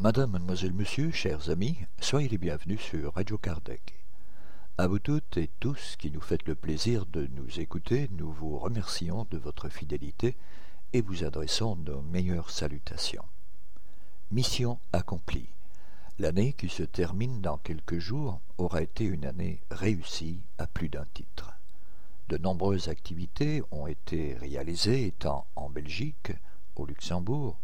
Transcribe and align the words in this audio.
Madame, 0.00 0.32
mademoiselle, 0.32 0.72
monsieur, 0.72 1.12
chers 1.12 1.50
amis, 1.50 1.76
soyez 2.00 2.28
les 2.28 2.38
bienvenus 2.38 2.80
sur 2.80 3.14
Radio 3.14 3.38
Kardec. 3.38 3.94
À 4.76 4.88
vous 4.88 4.98
toutes 4.98 5.36
et 5.36 5.50
tous 5.60 5.94
qui 5.96 6.10
nous 6.10 6.20
faites 6.20 6.48
le 6.48 6.56
plaisir 6.56 7.06
de 7.06 7.28
nous 7.36 7.60
écouter, 7.60 8.10
nous 8.18 8.32
vous 8.32 8.58
remercions 8.58 9.24
de 9.30 9.38
votre 9.38 9.68
fidélité 9.68 10.36
et 10.92 11.02
vous 11.02 11.24
adressons 11.24 11.76
nos 11.76 12.00
meilleures 12.00 12.50
salutations. 12.50 13.24
Mission 14.30 14.78
accomplie. 14.92 15.48
L'année 16.18 16.52
qui 16.52 16.68
se 16.68 16.82
termine 16.82 17.40
dans 17.40 17.58
quelques 17.58 17.98
jours 17.98 18.40
aura 18.56 18.82
été 18.82 19.04
une 19.04 19.24
année 19.24 19.60
réussie 19.70 20.40
à 20.58 20.66
plus 20.66 20.88
d'un 20.88 21.04
titre. 21.14 21.52
De 22.28 22.38
nombreuses 22.38 22.88
activités 22.88 23.62
ont 23.70 23.86
été 23.86 24.34
réalisées 24.34 25.14
tant 25.18 25.46
en 25.56 25.70
Belgique, 25.70 26.32
au 26.76 26.86
Luxembourg, 26.86 27.58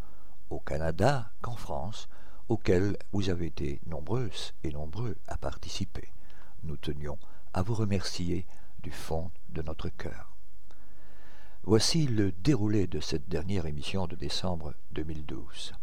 au 0.49 0.59
Canada 0.59 1.31
qu'en 1.41 1.55
France, 1.55 2.07
auxquelles 2.49 2.97
vous 3.11 3.29
avez 3.29 3.47
été 3.47 3.79
nombreuses 3.87 4.53
et 4.63 4.71
nombreux 4.71 5.17
à 5.27 5.37
participer. 5.37 6.11
Nous 6.63 6.77
tenions 6.77 7.17
à 7.53 7.61
vous 7.63 7.73
remercier 7.73 8.45
du 8.81 8.91
fond 8.91 9.31
de 9.49 9.61
notre 9.61 9.89
cœur. 9.89 10.34
Voici 11.67 12.05
le 12.05 12.31
déroulé 12.31 12.85
de 12.85 12.99
cette 12.99 13.27
dernière 13.27 13.65
émission 13.65 14.05
de 14.05 14.15
décembre 14.15 14.75
2012. 14.91 15.73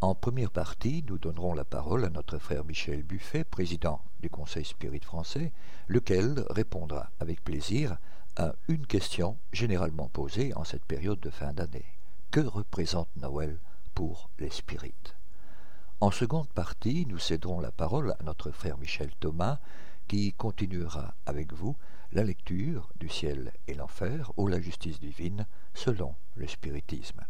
En 0.00 0.14
première 0.14 0.52
partie, 0.52 1.04
nous 1.08 1.18
donnerons 1.18 1.54
la 1.54 1.64
parole 1.64 2.04
à 2.04 2.08
notre 2.08 2.38
frère 2.38 2.64
Michel 2.64 3.02
Buffet, 3.02 3.42
président 3.42 4.00
du 4.20 4.30
Conseil 4.30 4.64
Spirit 4.64 5.00
français, 5.00 5.52
lequel 5.88 6.44
répondra 6.50 7.10
avec 7.18 7.42
plaisir 7.42 7.98
à 8.36 8.54
une 8.68 8.86
question 8.86 9.36
généralement 9.52 10.08
posée 10.08 10.54
en 10.54 10.62
cette 10.62 10.84
période 10.84 11.18
de 11.18 11.30
fin 11.30 11.52
d'année. 11.52 11.96
Que 12.30 12.38
représente 12.38 13.08
Noël 13.16 13.58
pour 13.96 14.30
les 14.38 14.50
spirites? 14.50 15.16
En 16.00 16.12
seconde 16.12 16.48
partie, 16.50 17.06
nous 17.06 17.18
céderons 17.18 17.58
la 17.58 17.72
parole 17.72 18.14
à 18.20 18.22
notre 18.22 18.52
frère 18.52 18.78
Michel 18.78 19.10
Thomas, 19.18 19.58
qui 20.06 20.32
continuera 20.32 21.16
avec 21.26 21.52
vous 21.52 21.74
la 22.12 22.24
lecture 22.24 22.88
du 22.98 23.08
ciel 23.08 23.52
et 23.66 23.74
l'enfer 23.74 24.32
ou 24.36 24.46
la 24.46 24.60
justice 24.60 25.00
divine 25.00 25.46
selon 25.74 26.14
le 26.34 26.46
spiritisme. 26.46 27.20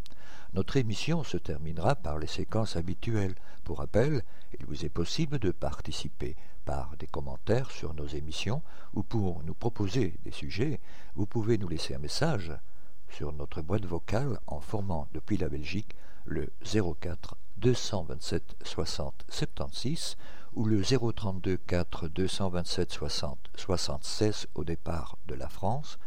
Notre 0.54 0.76
émission 0.76 1.24
se 1.24 1.36
terminera 1.36 1.94
par 1.94 2.18
les 2.18 2.26
séquences 2.26 2.76
habituelles. 2.76 3.34
Pour 3.64 3.78
rappel, 3.78 4.22
il 4.58 4.64
vous 4.66 4.84
est 4.84 4.90
possible 4.90 5.38
de 5.38 5.50
participer 5.50 6.36
par 6.64 6.96
des 6.98 7.06
commentaires 7.06 7.70
sur 7.70 7.94
nos 7.94 8.06
émissions 8.06 8.62
ou 8.94 9.02
pour 9.02 9.42
nous 9.44 9.54
proposer 9.54 10.14
des 10.24 10.30
sujets, 10.30 10.80
vous 11.16 11.26
pouvez 11.26 11.58
nous 11.58 11.68
laisser 11.68 11.94
un 11.94 11.98
message 11.98 12.52
sur 13.08 13.32
notre 13.32 13.62
boîte 13.62 13.86
vocale 13.86 14.38
en 14.46 14.60
formant 14.60 15.08
depuis 15.12 15.38
la 15.38 15.48
Belgique 15.48 15.96
le 16.24 16.52
04 16.62 17.36
227 17.56 18.56
60 18.62 19.24
76 19.28 20.16
ou 20.58 20.64
le 20.64 20.82
032 20.82 21.56
4 21.56 22.08
227 22.08 22.90
60 22.90 23.38
76 23.54 24.48
au 24.56 24.64
départ 24.64 25.16
de 25.28 25.36
la 25.36 25.48
France 25.48 26.00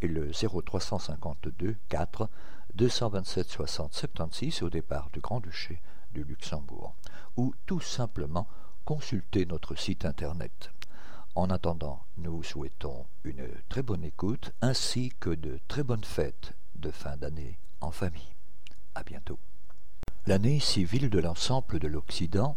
et 0.00 0.08
le 0.08 0.30
0352 0.32 1.76
4 1.90 2.30
227 2.74 3.50
60 3.50 3.92
76 3.92 4.62
au 4.62 4.70
départ 4.70 5.10
du 5.12 5.20
Grand-Duché 5.20 5.82
du 6.14 6.24
Luxembourg 6.24 6.94
ou 7.36 7.52
tout 7.66 7.82
simplement 7.82 8.48
consulter 8.86 9.44
notre 9.44 9.74
site 9.74 10.06
internet. 10.06 10.70
En 11.34 11.50
attendant, 11.50 12.02
nous 12.16 12.38
vous 12.38 12.42
souhaitons 12.42 13.04
une 13.24 13.46
très 13.68 13.82
bonne 13.82 14.04
écoute 14.04 14.52
ainsi 14.62 15.12
que 15.20 15.28
de 15.28 15.60
très 15.68 15.82
bonnes 15.82 16.04
fêtes 16.04 16.54
de 16.76 16.90
fin 16.90 17.18
d'année 17.18 17.58
en 17.82 17.90
famille. 17.90 18.32
À 18.94 19.02
bientôt. 19.02 19.38
L'année 20.26 20.60
civile 20.60 21.10
de 21.10 21.18
l'ensemble 21.18 21.78
de 21.78 21.88
l'Occident 21.88 22.56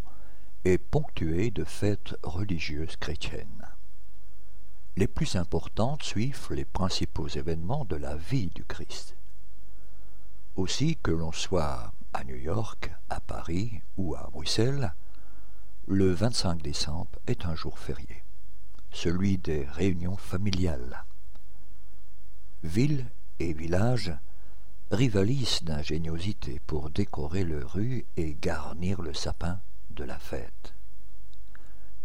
est 0.65 0.79
ponctuée 0.79 1.51
de 1.51 1.63
fêtes 1.63 2.15
religieuses 2.23 2.95
chrétiennes. 2.97 3.67
Les 4.97 5.07
plus 5.07 5.35
importantes 5.35 6.01
suivent 6.01 6.47
les 6.49 6.65
principaux 6.65 7.27
événements 7.27 7.85
de 7.85 7.95
la 7.95 8.15
vie 8.15 8.49
du 8.55 8.65
Christ. 8.65 9.15
Aussi 10.55 10.97
que 11.03 11.11
l'on 11.11 11.31
soit 11.31 11.93
à 12.13 12.23
New 12.23 12.35
York, 12.35 12.91
à 13.09 13.19
Paris 13.19 13.81
ou 13.97 14.15
à 14.15 14.27
Bruxelles, 14.31 14.95
le 15.87 16.11
25 16.11 16.63
décembre 16.63 17.11
est 17.27 17.45
un 17.45 17.53
jour 17.53 17.77
férié, 17.77 18.23
celui 18.91 19.37
des 19.37 19.65
réunions 19.65 20.17
familiales. 20.17 21.05
Villes 22.63 23.05
et 23.37 23.53
villages 23.53 24.13
rivalisent 24.89 25.61
d'ingéniosité 25.61 26.59
pour 26.65 26.89
décorer 26.89 27.43
le 27.43 27.63
rue 27.63 28.05
et 28.17 28.35
garnir 28.41 29.03
le 29.03 29.13
sapin 29.13 29.59
de 29.95 30.03
la 30.03 30.19
fête. 30.19 30.73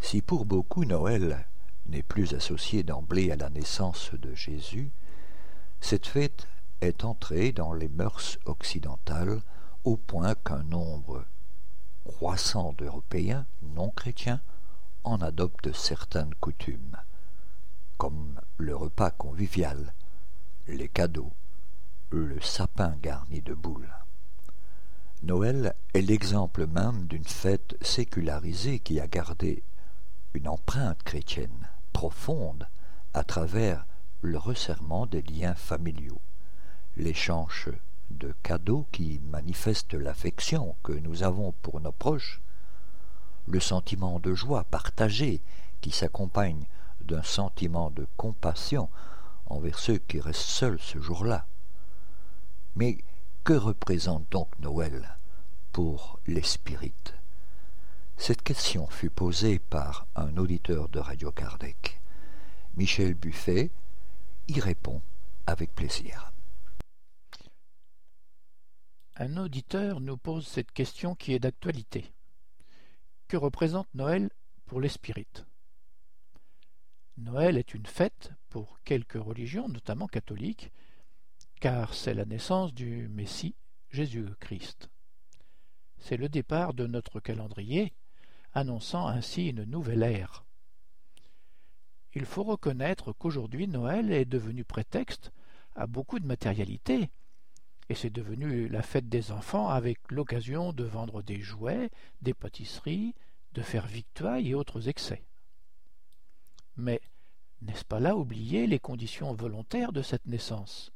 Si 0.00 0.22
pour 0.22 0.46
beaucoup 0.46 0.84
Noël 0.84 1.46
n'est 1.86 2.02
plus 2.02 2.34
associé 2.34 2.82
d'emblée 2.82 3.30
à 3.30 3.36
la 3.36 3.50
naissance 3.50 4.12
de 4.14 4.34
Jésus, 4.34 4.90
cette 5.80 6.06
fête 6.06 6.46
est 6.80 7.04
entrée 7.04 7.52
dans 7.52 7.72
les 7.72 7.88
mœurs 7.88 8.38
occidentales 8.46 9.42
au 9.84 9.96
point 9.96 10.34
qu'un 10.34 10.62
nombre 10.62 11.24
croissant 12.04 12.72
d'Européens 12.72 13.46
non 13.62 13.90
chrétiens 13.90 14.40
en 15.04 15.20
adoptent 15.20 15.72
certaines 15.72 16.34
coutumes, 16.34 16.96
comme 17.98 18.40
le 18.58 18.76
repas 18.76 19.10
convivial, 19.10 19.94
les 20.68 20.88
cadeaux, 20.88 21.32
le 22.10 22.40
sapin 22.40 22.96
garni 23.02 23.40
de 23.40 23.54
boules. 23.54 23.90
Noël 25.22 25.74
est 25.92 26.00
l'exemple 26.00 26.66
même 26.66 27.06
d'une 27.06 27.26
fête 27.26 27.76
sécularisée 27.82 28.78
qui 28.78 29.00
a 29.00 29.06
gardé 29.06 29.62
une 30.32 30.48
empreinte 30.48 31.02
chrétienne 31.02 31.68
profonde 31.92 32.66
à 33.12 33.22
travers 33.22 33.84
le 34.22 34.38
resserrement 34.38 35.04
des 35.04 35.20
liens 35.20 35.54
familiaux, 35.54 36.22
l'échange 36.96 37.68
de 38.10 38.34
cadeaux 38.42 38.86
qui 38.92 39.20
manifestent 39.30 39.92
l'affection 39.92 40.74
que 40.82 40.92
nous 40.92 41.22
avons 41.22 41.52
pour 41.60 41.82
nos 41.82 41.92
proches, 41.92 42.40
le 43.46 43.60
sentiment 43.60 44.20
de 44.20 44.34
joie 44.34 44.64
partagée 44.64 45.42
qui 45.82 45.90
s'accompagne 45.90 46.64
d'un 47.02 47.22
sentiment 47.22 47.90
de 47.90 48.06
compassion 48.16 48.88
envers 49.44 49.78
ceux 49.78 49.98
qui 49.98 50.18
restent 50.18 50.40
seuls 50.40 50.80
ce 50.80 50.98
jour-là, 50.98 51.46
mais 52.74 52.96
que 53.44 53.52
représente 53.52 54.30
donc 54.30 54.58
Noël 54.58 55.16
pour 55.72 56.20
les 56.26 56.42
spirites? 56.42 57.14
Cette 58.16 58.42
question 58.42 58.86
fut 58.86 59.10
posée 59.10 59.58
par 59.58 60.06
un 60.14 60.36
auditeur 60.36 60.88
de 60.88 60.98
Radio 60.98 61.32
Kardec. 61.32 62.00
Michel 62.76 63.14
Buffet 63.14 63.70
y 64.48 64.60
répond 64.60 65.00
avec 65.46 65.74
plaisir. 65.74 66.32
Un 69.16 69.36
auditeur 69.36 70.00
nous 70.00 70.16
pose 70.16 70.46
cette 70.46 70.72
question 70.72 71.14
qui 71.14 71.32
est 71.32 71.38
d'actualité. 71.38 72.12
Que 73.28 73.36
représente 73.36 73.88
Noël 73.94 74.30
pour 74.66 74.80
les 74.80 74.88
spirites? 74.88 75.44
Noël 77.16 77.58
est 77.58 77.74
une 77.74 77.86
fête 77.86 78.32
pour 78.48 78.78
quelques 78.84 79.22
religions, 79.22 79.68
notamment 79.68 80.06
catholiques, 80.06 80.72
car 81.60 81.92
c'est 81.92 82.14
la 82.14 82.24
naissance 82.24 82.72
du 82.72 83.08
Messie 83.08 83.54
Jésus-Christ. 83.90 84.88
C'est 85.98 86.16
le 86.16 86.30
départ 86.30 86.72
de 86.72 86.86
notre 86.86 87.20
calendrier, 87.20 87.92
annonçant 88.54 89.06
ainsi 89.06 89.48
une 89.48 89.64
nouvelle 89.64 90.02
ère. 90.02 90.44
Il 92.14 92.24
faut 92.24 92.42
reconnaître 92.42 93.12
qu'aujourd'hui 93.12 93.68
Noël 93.68 94.10
est 94.10 94.24
devenu 94.24 94.64
prétexte 94.64 95.32
à 95.76 95.86
beaucoup 95.86 96.18
de 96.18 96.26
matérialité, 96.26 97.10
et 97.90 97.94
c'est 97.94 98.10
devenu 98.10 98.68
la 98.68 98.82
fête 98.82 99.08
des 99.08 99.30
enfants 99.30 99.68
avec 99.68 99.98
l'occasion 100.10 100.72
de 100.72 100.84
vendre 100.84 101.22
des 101.22 101.40
jouets, 101.40 101.90
des 102.22 102.34
pâtisseries, 102.34 103.14
de 103.52 103.62
faire 103.62 103.86
victoire 103.86 104.36
et 104.36 104.54
autres 104.54 104.88
excès. 104.88 105.22
Mais 106.76 107.00
n'est-ce 107.60 107.84
pas 107.84 108.00
là 108.00 108.16
oublier 108.16 108.66
les 108.66 108.78
conditions 108.78 109.34
volontaires 109.34 109.92
de 109.92 110.02
cette 110.02 110.26
naissance? 110.26 110.92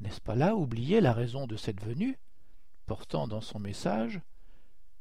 N'est-ce 0.00 0.20
pas 0.20 0.34
là 0.34 0.56
oublier 0.56 1.00
la 1.00 1.12
raison 1.12 1.46
de 1.46 1.56
cette 1.56 1.82
venue, 1.82 2.18
portant 2.86 3.28
dans 3.28 3.40
son 3.40 3.58
message 3.58 4.20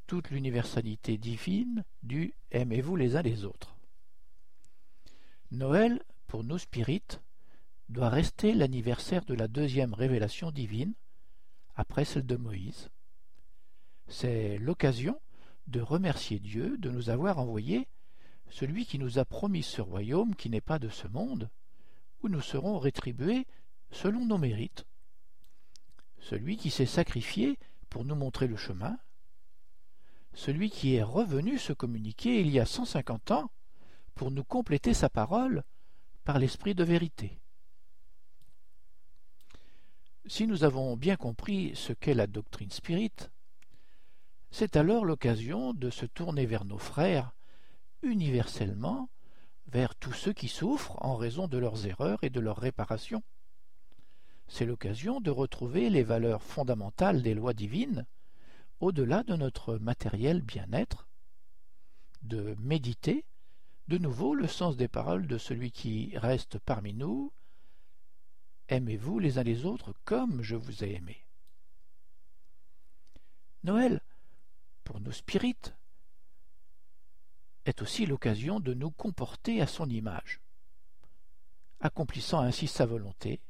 toute 0.08 0.32
l'universalité 0.32 1.18
divine 1.18 1.84
du 2.04 2.34
aimez-vous 2.52 2.96
les 2.96 3.16
uns 3.16 3.22
les 3.22 3.46
autres 3.46 3.76
Noël, 5.52 6.02
pour 6.28 6.44
nos 6.44 6.58
spirites, 6.58 7.22
doit 7.90 8.10
rester 8.10 8.54
l'anniversaire 8.54 9.26
de 9.26 9.34
la 9.34 9.48
deuxième 9.48 9.94
révélation 9.94 10.52
divine, 10.52 10.94
après 11.76 12.06
celle 12.06 12.26
de 12.26 12.36
Moïse. 12.36 12.90
C'est 14.08 14.58
l'occasion 14.60 15.20
de 15.68 15.82
remercier 15.82 16.40
Dieu 16.40 16.78
de 16.78 16.90
nous 16.90 17.10
avoir 17.10 17.40
envoyé 17.40 17.88
celui 18.50 18.86
qui 18.86 19.00
nous 19.00 19.20
a 19.20 19.26
promis 19.26 19.64
ce 19.64 19.82
royaume 19.82 20.36
qui 20.36 20.50
n'est 20.50 20.62
pas 20.62 20.80
de 20.80 20.90
ce 20.90 21.08
monde, 21.08 21.50
où 22.22 22.30
nous 22.30 22.42
serons 22.42 22.80
rétribués 22.80 23.48
selon 23.92 24.26
nos 24.26 24.38
mérites. 24.38 24.86
Celui 26.22 26.58
qui 26.58 26.70
s'est 26.70 26.86
sacrifié 26.86 27.58
pour 27.90 28.06
nous 28.06 28.16
montrer 28.16 28.48
le 28.48 28.58
chemin, 28.58 28.98
celui 30.34 30.70
qui 30.70 30.96
est 30.96 31.04
revenu 31.04 31.58
se 31.58 31.74
communiquer 31.74 32.40
il 32.42 32.50
y 32.50 32.60
a 32.60 32.66
cent 32.66 32.86
cinquante 32.86 33.32
ans 33.32 33.52
pour 34.16 34.32
nous 34.32 34.44
compléter 34.44 34.94
sa 34.94 35.10
parole 35.10 35.64
par 36.24 36.40
l'esprit 36.40 36.76
de 36.76 36.84
vérité. 36.84 37.40
Si 40.26 40.46
nous 40.46 40.64
avons 40.64 40.96
bien 40.96 41.16
compris 41.16 41.76
ce 41.76 41.94
qu'est 41.94 42.14
la 42.14 42.28
doctrine 42.28 42.70
spirite, 42.70 43.32
c'est 44.52 44.76
alors 44.76 45.06
l'occasion 45.06 45.74
de 45.74 45.90
se 45.90 46.06
tourner 46.06 46.46
vers 46.46 46.66
nos 46.66 46.78
frères 46.78 47.34
universellement, 48.02 49.10
vers 49.68 49.96
tous 49.96 50.14
ceux 50.14 50.34
qui 50.34 50.48
souffrent 50.48 50.98
en 51.04 51.16
raison 51.16 51.48
de 51.48 51.58
leurs 51.58 51.86
erreurs 51.86 52.24
et 52.24 52.30
de 52.30 52.40
leur 52.40 52.58
réparation. 52.58 53.24
C'est 54.50 54.66
l'occasion 54.66 55.22
de 55.22 55.30
retrouver 55.30 55.92
les 55.92 56.04
valeurs 56.04 56.42
fondamentales 56.42 57.22
des 57.22 57.36
lois 57.36 57.54
divines 57.54 58.06
au-delà 58.80 59.24
de 59.24 59.36
notre 59.36 59.78
matériel 59.78 60.42
bien-être, 60.42 61.08
de 62.24 62.56
méditer 62.60 63.26
de 63.88 64.00
nouveau 64.00 64.34
le 64.34 64.48
sens 64.48 64.76
des 64.76 64.88
paroles 64.88 65.28
de 65.28 65.38
celui 65.38 65.72
qui 65.72 66.18
reste 66.18 66.58
parmi 66.60 66.94
nous. 66.94 67.32
Aimez-vous 68.68 69.20
les 69.20 69.38
uns 69.38 69.44
les 69.44 69.66
autres 69.66 69.94
comme 70.04 70.42
je 70.42 70.56
vous 70.56 70.84
ai 70.84 70.96
aimé. 70.96 71.24
Noël, 73.64 74.02
pour 74.84 75.00
nos 75.00 75.12
spirites, 75.12 75.76
est 77.66 77.84
aussi 77.84 78.08
l'occasion 78.08 78.60
de 78.60 78.74
nous 78.74 78.90
comporter 78.92 79.62
à 79.62 79.68
son 79.68 79.88
image, 79.90 80.42
accomplissant 81.82 82.40
ainsi 82.40 82.68
sa 82.68 82.86
volonté, 82.88 83.42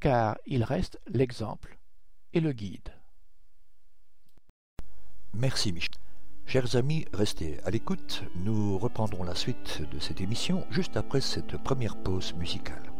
car 0.00 0.36
il 0.46 0.64
reste 0.64 0.98
l'exemple 1.06 1.78
et 2.32 2.40
le 2.40 2.52
guide. 2.52 2.92
Merci 5.34 5.72
Michel. 5.72 5.90
Chers 6.46 6.76
amis, 6.76 7.04
restez 7.12 7.60
à 7.64 7.70
l'écoute. 7.70 8.24
Nous 8.34 8.78
reprendrons 8.78 9.22
la 9.22 9.34
suite 9.34 9.82
de 9.92 9.98
cette 9.98 10.20
émission 10.20 10.66
juste 10.70 10.96
après 10.96 11.20
cette 11.20 11.58
première 11.58 11.96
pause 11.96 12.32
musicale. 12.34 12.90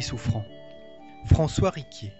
Souffrant. 0.00 0.44
François 1.26 1.70
Riquier. 1.70 2.12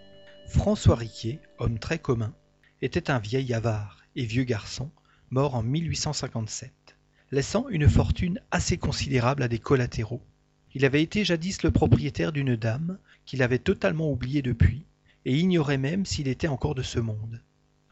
François 0.47 0.95
Riquier, 0.95 1.39
homme 1.57 1.79
très 1.79 1.99
commun, 1.99 2.33
était 2.81 3.09
un 3.09 3.19
vieil 3.19 3.53
avare 3.53 4.03
et 4.15 4.25
vieux 4.25 4.43
garçon, 4.43 4.91
mort 5.29 5.55
en 5.55 5.63
1857, 5.63 6.71
laissant 7.31 7.67
une 7.69 7.89
fortune 7.89 8.39
assez 8.51 8.77
considérable 8.77 9.43
à 9.43 9.47
des 9.47 9.59
collatéraux. 9.59 10.21
Il 10.73 10.85
avait 10.85 11.01
été 11.01 11.25
jadis 11.25 11.63
le 11.63 11.71
propriétaire 11.71 12.31
d'une 12.31 12.55
dame 12.55 12.97
qu'il 13.25 13.43
avait 13.43 13.59
totalement 13.59 14.11
oubliée 14.11 14.41
depuis, 14.41 14.85
et 15.25 15.37
ignorait 15.37 15.77
même 15.77 16.05
s'il 16.05 16.27
était 16.27 16.47
encore 16.47 16.75
de 16.75 16.83
ce 16.83 16.99
monde. 16.99 17.41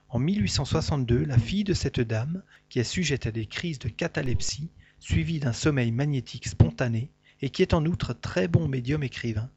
En 0.10 0.20
1862, 0.20 1.26
la 1.26 1.38
fille 1.38 1.66
de 1.66 1.74
cette 1.74 2.00
dame, 2.00 2.42
qui 2.70 2.80
est 2.80 2.84
sujette 2.84 3.28
à 3.28 3.32
des 3.32 3.46
crises 3.46 3.80
de 3.80 3.90
catalepsie, 3.90 4.70
suivies 5.00 5.40
d'un 5.40 5.54
sommeil 5.54 5.92
magnétique 5.92 6.48
spontané, 6.48 7.10
et 7.42 7.50
qui 7.50 7.62
est 7.62 7.74
en 7.74 7.86
outre 7.86 8.14
très 8.14 8.48
bon 8.48 8.68
médium 8.68 9.04
écrivain, 9.04 9.50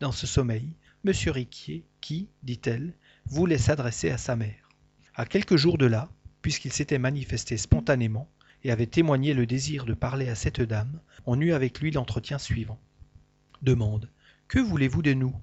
dans 0.00 0.12
ce 0.12 0.26
sommeil 0.26 0.76
M. 1.06 1.12
Riquier 1.26 1.84
qui, 2.00 2.28
dit-elle, 2.42 2.92
voulait 3.26 3.58
s'adresser 3.58 4.10
à 4.10 4.18
sa 4.18 4.36
mère. 4.36 4.68
À 5.14 5.24
quelques 5.24 5.56
jours 5.56 5.78
de 5.78 5.86
là, 5.86 6.10
puisqu'il 6.42 6.72
s'était 6.72 6.98
manifesté 6.98 7.56
spontanément 7.56 8.28
et 8.64 8.70
avait 8.70 8.86
témoigné 8.86 9.34
le 9.34 9.46
désir 9.46 9.84
de 9.84 9.94
parler 9.94 10.28
à 10.28 10.34
cette 10.34 10.60
dame, 10.60 11.00
on 11.26 11.40
eut 11.40 11.52
avec 11.52 11.80
lui 11.80 11.90
l'entretien 11.90 12.38
suivant. 12.38 12.78
Demande. 13.62 14.10
Que 14.48 14.58
voulez-vous 14.58 15.02
de 15.02 15.14
nous? 15.14 15.34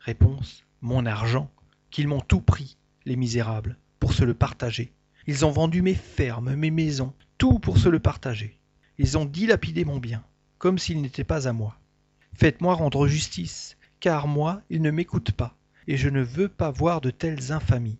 Réponse. 0.00 0.64
Mon 0.80 1.06
argent, 1.06 1.50
qu'ils 1.90 2.08
m'ont 2.08 2.20
tout 2.20 2.40
pris, 2.40 2.76
les 3.04 3.16
misérables, 3.16 3.76
pour 3.98 4.14
se 4.14 4.24
le 4.24 4.34
partager. 4.34 4.92
Ils 5.26 5.44
ont 5.44 5.50
vendu 5.50 5.82
mes 5.82 5.94
fermes, 5.94 6.54
mes 6.54 6.70
maisons, 6.70 7.12
tout 7.38 7.58
pour 7.58 7.78
se 7.78 7.88
le 7.88 8.00
partager. 8.00 8.58
Ils 8.98 9.16
ont 9.18 9.26
dilapidé 9.26 9.84
mon 9.84 9.98
bien 9.98 10.24
comme 10.60 10.78
s'il 10.78 11.00
n'était 11.00 11.24
pas 11.24 11.48
à 11.48 11.54
moi. 11.54 11.79
Faites-moi 12.34 12.74
rendre 12.74 13.06
justice, 13.06 13.76
car 14.00 14.28
moi, 14.28 14.62
ils 14.70 14.82
ne 14.82 14.90
m'écoutent 14.90 15.32
pas, 15.32 15.56
et 15.86 15.96
je 15.96 16.08
ne 16.08 16.22
veux 16.22 16.48
pas 16.48 16.70
voir 16.70 17.00
de 17.00 17.10
telles 17.10 17.52
infamies. 17.52 17.98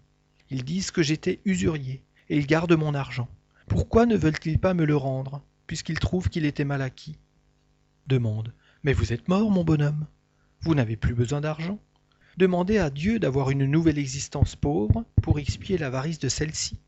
Ils 0.51 0.65
disent 0.65 0.91
que 0.91 1.03
j'étais 1.03 1.41
usurier, 1.45 2.03
et 2.29 2.37
ils 2.37 2.47
gardent 2.47 2.77
mon 2.77 2.95
argent. 2.95 3.29
Pourquoi 3.69 4.07
ne 4.07 4.17
veulent-ils 4.17 4.59
pas 4.59 4.75
me 4.75 4.85
le 4.85 4.97
rendre, 4.97 5.43
puisqu'ils 5.67 6.01
trouvent 6.01 6.29
qu'il 6.29 6.45
était 6.45 6.65
mal 6.65 6.83
acquis? 6.83 7.19
Demande. 8.07 8.53
Mais 8.83 8.93
vous 8.93 9.13
êtes 9.13 9.29
mort, 9.29 9.51
mon 9.51 9.63
bonhomme. 9.63 10.07
Vous 10.63 10.75
n'avez 10.75 10.97
plus 10.97 11.15
besoin 11.15 11.41
d'argent. 11.41 11.79
Demandez 12.37 12.79
à 12.79 12.91
Dieu 12.91 13.19
d'avoir 13.19 13.51
une 13.51 13.67
nouvelle 13.67 13.99
existence 13.99 14.57
pauvre 14.57 15.05
pour 15.23 15.39
expier 15.39 15.79
l'avarice 15.79 16.19
de 16.19 16.29
celle-ci. 16.29 16.79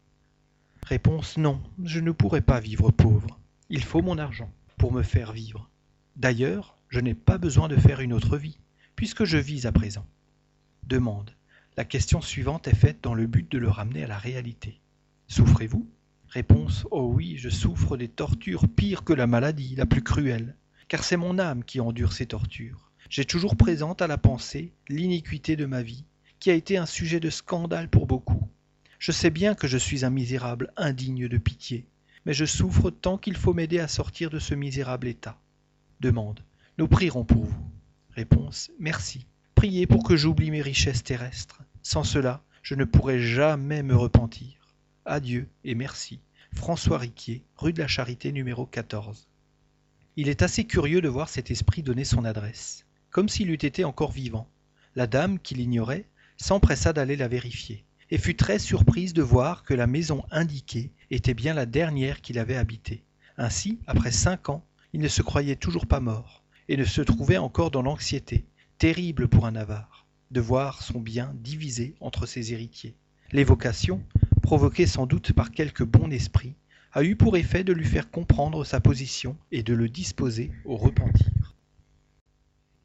Réponse 0.84 1.36
non, 1.36 1.62
je 1.84 2.00
ne 2.00 2.10
pourrai 2.10 2.40
pas 2.40 2.60
vivre 2.60 2.90
pauvre. 2.90 3.38
Il 3.68 3.84
faut 3.84 4.02
mon 4.02 4.18
argent 4.18 4.52
pour 4.78 4.92
me 4.92 5.02
faire 5.02 5.32
vivre. 5.32 5.70
D'ailleurs, 6.16 6.76
je 6.92 7.00
n'ai 7.00 7.14
pas 7.14 7.38
besoin 7.38 7.68
de 7.68 7.76
faire 7.76 8.02
une 8.02 8.12
autre 8.12 8.36
vie, 8.36 8.58
puisque 8.96 9.24
je 9.24 9.38
vis 9.38 9.64
à 9.64 9.72
présent. 9.72 10.06
Demande. 10.82 11.30
La 11.78 11.86
question 11.86 12.20
suivante 12.20 12.68
est 12.68 12.74
faite 12.74 12.98
dans 13.02 13.14
le 13.14 13.26
but 13.26 13.50
de 13.50 13.56
le 13.56 13.70
ramener 13.70 14.04
à 14.04 14.06
la 14.06 14.18
réalité. 14.18 14.78
Souffrez-vous? 15.26 15.88
Réponse. 16.28 16.86
Oh 16.90 17.10
oui, 17.10 17.38
je 17.38 17.48
souffre 17.48 17.96
des 17.96 18.08
tortures 18.08 18.68
pires 18.68 19.04
que 19.04 19.14
la 19.14 19.26
maladie, 19.26 19.74
la 19.74 19.86
plus 19.86 20.02
cruelle, 20.02 20.54
car 20.88 21.02
c'est 21.02 21.16
mon 21.16 21.38
âme 21.38 21.64
qui 21.64 21.80
endure 21.80 22.12
ces 22.12 22.26
tortures. 22.26 22.90
J'ai 23.08 23.24
toujours 23.24 23.56
présente 23.56 24.02
à 24.02 24.06
la 24.06 24.18
pensée 24.18 24.74
l'iniquité 24.90 25.56
de 25.56 25.64
ma 25.64 25.82
vie, 25.82 26.04
qui 26.40 26.50
a 26.50 26.54
été 26.54 26.76
un 26.76 26.84
sujet 26.84 27.20
de 27.20 27.30
scandale 27.30 27.88
pour 27.88 28.06
beaucoup. 28.06 28.50
Je 28.98 29.12
sais 29.12 29.30
bien 29.30 29.54
que 29.54 29.66
je 29.66 29.78
suis 29.78 30.04
un 30.04 30.10
misérable 30.10 30.70
indigne 30.76 31.26
de 31.26 31.38
pitié, 31.38 31.86
mais 32.26 32.34
je 32.34 32.44
souffre 32.44 32.90
tant 32.90 33.16
qu'il 33.16 33.38
faut 33.38 33.54
m'aider 33.54 33.78
à 33.78 33.88
sortir 33.88 34.28
de 34.28 34.38
ce 34.38 34.54
misérable 34.54 35.08
état. 35.08 35.40
Demande. 36.00 36.40
Nous 36.78 36.88
prierons 36.88 37.24
pour 37.24 37.44
vous. 37.44 37.70
Réponse. 38.12 38.70
Merci. 38.78 39.26
priez 39.54 39.86
pour 39.86 40.04
que 40.04 40.16
j'oublie 40.16 40.50
mes 40.50 40.62
richesses 40.62 41.02
terrestres. 41.02 41.62
Sans 41.82 42.02
cela, 42.02 42.42
je 42.62 42.74
ne 42.74 42.84
pourrai 42.84 43.20
jamais 43.20 43.82
me 43.82 43.94
repentir. 43.94 44.74
Adieu 45.04 45.48
et 45.64 45.74
merci. 45.74 46.20
François 46.54 46.96
Riquier, 46.96 47.44
rue 47.56 47.74
de 47.74 47.78
la 47.78 47.88
Charité 47.88 48.32
numéro 48.32 48.64
14. 48.64 49.28
Il 50.16 50.30
est 50.30 50.40
assez 50.40 50.64
curieux 50.64 51.02
de 51.02 51.10
voir 51.10 51.28
cet 51.28 51.50
esprit 51.50 51.82
donner 51.82 52.04
son 52.04 52.24
adresse, 52.24 52.86
comme 53.10 53.28
s'il 53.28 53.50
eût 53.50 53.54
été 53.54 53.84
encore 53.84 54.12
vivant. 54.12 54.48
La 54.96 55.06
dame, 55.06 55.38
qui 55.38 55.54
l'ignorait, 55.54 56.06
s'empressa 56.38 56.94
d'aller 56.94 57.16
la 57.16 57.28
vérifier, 57.28 57.84
et 58.10 58.18
fut 58.18 58.36
très 58.36 58.58
surprise 58.58 59.12
de 59.12 59.22
voir 59.22 59.62
que 59.62 59.74
la 59.74 59.86
maison 59.86 60.24
indiquée 60.30 60.90
était 61.10 61.34
bien 61.34 61.52
la 61.52 61.66
dernière 61.66 62.22
qu'il 62.22 62.38
avait 62.38 62.56
habitée. 62.56 63.04
Ainsi, 63.36 63.78
après 63.86 64.10
cinq 64.10 64.48
ans, 64.48 64.64
il 64.94 65.00
ne 65.00 65.08
se 65.08 65.20
croyait 65.22 65.56
toujours 65.56 65.86
pas 65.86 66.00
mort, 66.00 66.41
et 66.68 66.76
ne 66.76 66.84
se 66.84 67.02
trouvait 67.02 67.38
encore 67.38 67.70
dans 67.70 67.82
l'anxiété, 67.82 68.44
terrible 68.78 69.28
pour 69.28 69.46
un 69.46 69.56
avare, 69.56 70.06
de 70.30 70.40
voir 70.40 70.82
son 70.82 71.00
bien 71.00 71.34
divisé 71.40 71.94
entre 72.00 72.26
ses 72.26 72.52
héritiers. 72.52 72.94
L'évocation, 73.32 74.02
provoquée 74.42 74.86
sans 74.86 75.06
doute 75.06 75.32
par 75.32 75.50
quelque 75.50 75.84
bon 75.84 76.10
esprit, 76.10 76.54
a 76.92 77.02
eu 77.02 77.16
pour 77.16 77.36
effet 77.36 77.64
de 77.64 77.72
lui 77.72 77.86
faire 77.86 78.10
comprendre 78.10 78.64
sa 78.64 78.80
position 78.80 79.36
et 79.50 79.62
de 79.62 79.72
le 79.72 79.88
disposer 79.88 80.50
au 80.64 80.76
repentir. 80.76 81.54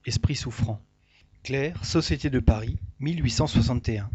Esprit 0.05 0.35
souffrant. 0.35 0.81
Claire, 1.43 1.83
Société 1.83 2.29
de 2.29 2.39
Paris, 2.39 2.77
1861. 2.99 4.09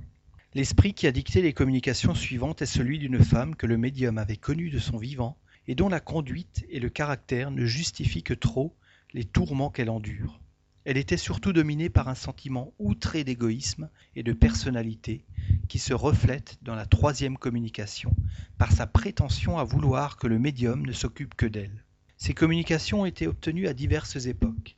L'esprit 0.55 0.95
qui 0.95 1.07
a 1.07 1.13
dicté 1.13 1.43
les 1.43 1.53
communications 1.53 2.15
suivantes 2.15 2.63
est 2.63 2.67
celui 2.67 2.99
d'une 2.99 3.23
femme 3.23 3.57
que 3.57 3.67
le 3.67 3.77
médium 3.77 4.19
avait 4.19 4.37
connue 4.37 4.71
de 4.71 4.79
son 4.79 4.97
vivant 4.97 5.37
et 5.67 5.75
dont 5.75 5.89
la 5.89 6.01
conduite 6.01 6.65
et 6.71 6.81
le 6.81 6.89
caractère 6.89 7.51
ne 7.51 7.65
justifient 7.65 8.23
que 8.23 8.35
trop 8.35 8.75
les 9.15 9.25
tourments 9.25 9.71
qu'elle 9.71 9.91
endure. 9.91 10.41
Elle 10.85 10.97
était 10.97 11.17
surtout 11.17 11.53
dominée 11.53 11.91
par 11.91 12.09
un 12.09 12.15
sentiment 12.15 12.73
outré 12.79 13.23
d'égoïsme 13.23 13.89
et 14.17 14.23
de 14.23 14.33
personnalité 14.33 15.25
qui 15.69 15.79
se 15.79 15.95
reflète 15.95 16.59
dans 16.63 16.75
la 16.75 16.87
troisième 16.87 17.39
communication 17.39 18.15
par 18.59 18.73
sa 18.73 18.87
prétention 18.87 19.59
à 19.59 19.65
vouloir 19.65 20.17
que 20.17 20.27
le 20.27 20.41
médium 20.41 20.85
ne 20.85 20.93
s'occupe 20.93 21.37
que 21.37 21.47
d'elle. 21.47 21.85
Ces 22.17 22.35
communications 22.35 23.03
ont 23.03 23.07
été 23.07 23.27
obtenues 23.29 23.69
à 23.69 23.75
diverses 23.75 24.27
époques. 24.27 24.77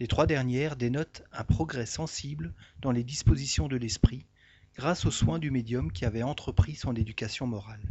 Les 0.00 0.08
trois 0.08 0.26
dernières 0.26 0.76
dénotent 0.76 1.22
un 1.32 1.44
progrès 1.44 1.86
sensible 1.86 2.54
dans 2.80 2.92
les 2.92 3.04
dispositions 3.04 3.68
de 3.68 3.76
l'esprit 3.76 4.26
grâce 4.76 5.04
aux 5.04 5.10
soins 5.10 5.38
du 5.38 5.50
médium 5.50 5.92
qui 5.92 6.06
avait 6.06 6.22
entrepris 6.22 6.76
son 6.76 6.94
éducation 6.94 7.46
morale. 7.46 7.82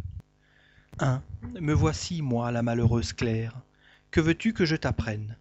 1. 1.00 1.22
Me 1.62 1.74
voici, 1.74 2.22
moi, 2.22 2.52
la 2.52 2.64
malheureuse 2.64 3.14
Claire. 3.14 3.62
Que 4.10 4.20
veux-tu 4.20 4.54
que 4.54 4.66
je 4.66 4.76
t'apprenne? 4.76 5.38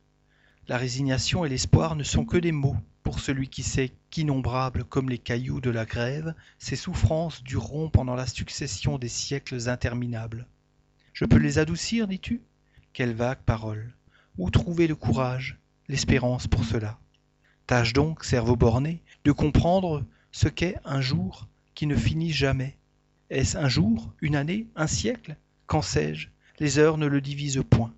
La 0.71 0.79
résignation 0.79 1.45
et 1.45 1.49
l'espoir 1.49 1.97
ne 1.97 2.05
sont 2.05 2.25
que 2.25 2.37
des 2.37 2.53
mots. 2.53 2.77
Pour 3.03 3.19
celui 3.19 3.49
qui 3.49 3.65
sait 3.65 3.91
qu'innombrables 4.11 4.85
comme 4.85 5.11
les 5.11 5.19
cailloux 5.19 5.61
de 5.61 5.69
la 5.69 5.85
grève, 5.85 6.33
ces 6.61 6.77
souffrances 6.77 7.43
dureront 7.43 7.91
pendant 7.91 8.15
la 8.15 8.29
succession 8.29 8.97
des 8.97 9.09
siècles 9.09 9.69
interminables. 9.69 10.47
Je 11.13 11.25
peux 11.25 11.39
les 11.39 11.59
adoucir, 11.59 12.07
dis-tu? 12.07 12.41
Quelle 12.93 13.15
vague 13.15 13.41
parole. 13.45 13.93
Où 14.39 14.49
trouver 14.49 14.87
le 14.87 14.95
courage, 14.95 15.59
l'espérance 15.89 16.47
pour 16.47 16.65
cela? 16.65 17.01
Tâche 17.67 17.93
donc, 17.93 18.23
cerveau 18.23 18.55
borné, 18.55 19.03
de 19.25 19.33
comprendre 19.33 20.05
ce 20.31 20.47
qu'est 20.47 20.77
un 20.85 21.01
jour 21.01 21.49
qui 21.75 21.89
ne 21.89 21.97
finit 21.97 22.33
jamais. 22.33 22.77
Est-ce 23.29 23.59
un 23.59 23.69
jour, 23.69 24.13
une 24.21 24.37
année, 24.37 24.69
un 24.77 24.87
siècle? 24.87 25.35
Qu'en 25.67 25.83
sais-je? 25.83 26.29
Les 26.61 26.79
heures 26.79 26.97
ne 26.97 27.07
le 27.07 27.21
divisent 27.21 27.65
point. 27.69 27.93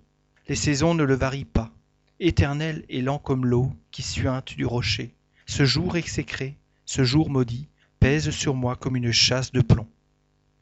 Les 0.47 0.55
saisons 0.55 0.95
ne 0.95 1.03
le 1.03 1.13
varient 1.13 1.45
pas 1.45 1.71
éternel 2.23 2.85
et 2.87 3.01
lent 3.01 3.19
comme 3.19 3.45
l'eau 3.45 3.73
qui 3.91 4.01
suinte 4.01 4.55
du 4.55 4.65
rocher. 4.65 5.13
Ce 5.45 5.65
jour 5.65 5.97
exécré, 5.97 6.57
ce 6.85 7.03
jour 7.03 7.29
maudit, 7.29 7.67
pèse 7.99 8.29
sur 8.29 8.55
moi 8.55 8.77
comme 8.77 8.95
une 8.95 9.11
chasse 9.11 9.51
de 9.51 9.61
plomb. 9.61 9.89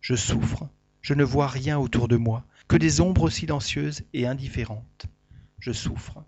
Je 0.02 0.16
souffre, 0.16 0.68
je 1.02 1.14
ne 1.14 1.24
vois 1.24 1.48
rien 1.48 1.78
autour 1.78 2.08
de 2.08 2.18
moi, 2.18 2.46
que 2.68 2.78
des 2.78 3.00
ombres 3.00 3.30
silencieuses 3.30 4.04
et 4.14 4.26
indifférentes. 4.26 5.06
Je 5.60 5.72
souffre. 5.72 6.24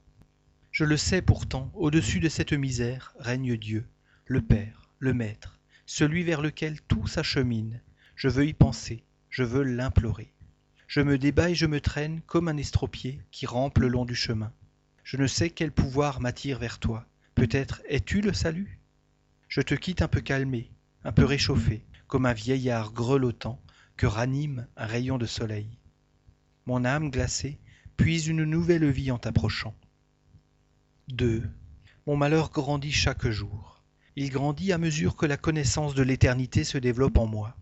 Je 0.71 0.83
le 0.83 0.97
sais 0.97 1.23
pourtant, 1.23 1.71
au-dessus 1.73 2.19
de 2.19 2.29
cette 2.29 2.53
misère 2.53 3.15
règne 3.17 3.57
Dieu, 3.57 3.87
le 4.25 4.41
Père, 4.41 4.89
le 4.99 5.15
Maître, 5.15 5.59
celui 5.87 6.23
vers 6.23 6.41
lequel 6.41 6.79
tout 6.81 7.07
s'achemine. 7.07 7.81
Je 8.15 8.27
veux 8.27 8.45
y 8.45 8.53
penser, 8.53 9.03
je 9.29 9.43
veux 9.43 9.63
l'implorer. 9.63 10.31
Je 10.87 11.01
me 11.01 11.17
débat 11.17 11.49
et 11.49 11.55
je 11.55 11.65
me 11.65 11.81
traîne 11.81 12.21
comme 12.27 12.47
un 12.47 12.57
estropié 12.57 13.19
qui 13.31 13.47
rampe 13.47 13.79
le 13.79 13.87
long 13.87 14.05
du 14.05 14.13
chemin. 14.13 14.53
Je 15.03 15.17
ne 15.17 15.27
sais 15.27 15.49
quel 15.49 15.71
pouvoir 15.71 16.21
m'attire 16.21 16.59
vers 16.59 16.79
toi. 16.79 17.05
Peut-être 17.35 17.81
es-tu 17.87 18.21
le 18.21 18.33
salut? 18.33 18.79
Je 19.49 19.61
te 19.61 19.75
quitte 19.75 20.01
un 20.01 20.07
peu 20.07 20.21
calmé, 20.21 20.71
un 21.03 21.11
peu 21.11 21.25
réchauffé, 21.25 21.85
comme 22.07 22.25
un 22.25 22.33
vieillard 22.33 22.93
grelottant 22.93 23.61
que 23.97 24.05
ranime 24.05 24.67
un 24.77 24.85
rayon 24.85 25.17
de 25.17 25.25
soleil. 25.25 25.77
Mon 26.65 26.85
âme 26.85 27.11
glacée 27.11 27.59
puise 27.97 28.27
une 28.27 28.45
nouvelle 28.45 28.89
vie 28.89 29.11
en 29.11 29.17
t'approchant. 29.17 29.75
2. 31.09 31.43
Mon 32.07 32.15
malheur 32.15 32.49
grandit 32.49 32.91
chaque 32.91 33.27
jour. 33.27 33.83
Il 34.15 34.29
grandit 34.29 34.71
à 34.71 34.77
mesure 34.77 35.17
que 35.17 35.25
la 35.25 35.37
connaissance 35.37 35.95
de 35.95 36.03
l'éternité 36.03 36.63
se 36.63 36.77
développe 36.77 37.17
en 37.17 37.27
moi. 37.27 37.57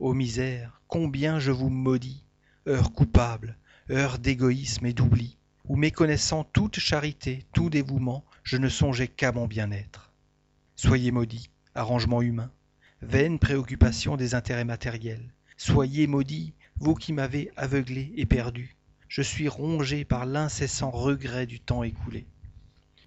Ô 0.00 0.12
misère, 0.12 0.82
combien 0.88 1.38
je 1.38 1.52
vous 1.52 1.70
maudis, 1.70 2.24
heure 2.66 2.92
coupable, 2.92 3.56
heure 3.90 4.18
d'égoïsme 4.18 4.86
et 4.86 4.92
d'oubli, 4.92 5.37
où 5.68 5.76
méconnaissant 5.76 6.44
toute 6.44 6.78
charité, 6.78 7.44
tout 7.52 7.70
dévouement, 7.70 8.24
je 8.42 8.56
ne 8.56 8.68
songeais 8.68 9.08
qu'à 9.08 9.32
mon 9.32 9.46
bien-être. 9.46 10.12
Soyez 10.76 11.10
maudits, 11.10 11.50
arrangement 11.74 12.22
humain, 12.22 12.50
vaine 13.02 13.38
préoccupation 13.38 14.16
des 14.16 14.34
intérêts 14.34 14.64
matériels. 14.64 15.34
Soyez 15.56 16.06
maudits, 16.06 16.54
vous 16.76 16.94
qui 16.94 17.12
m'avez 17.12 17.50
aveuglé 17.56 18.12
et 18.16 18.26
perdu. 18.26 18.76
Je 19.08 19.22
suis 19.22 19.48
rongé 19.48 20.04
par 20.04 20.26
l'incessant 20.26 20.90
regret 20.90 21.46
du 21.46 21.60
temps 21.60 21.82
écoulé. 21.82 22.26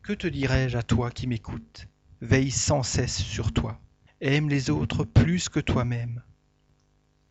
Que 0.04 0.14
te 0.14 0.28
dirais-je 0.28 0.78
à 0.78 0.84
toi 0.84 1.12
qui 1.12 1.28
m'écoutes? 1.28 1.88
Veille 2.22 2.52
sans 2.52 2.84
cesse 2.84 3.22
sur 3.22 3.54
toi. 3.54 3.80
Aime 4.20 4.50
les 4.50 4.70
autres 4.70 5.04
plus 5.04 5.50
que 5.50 5.60
toi-même. 5.60 6.22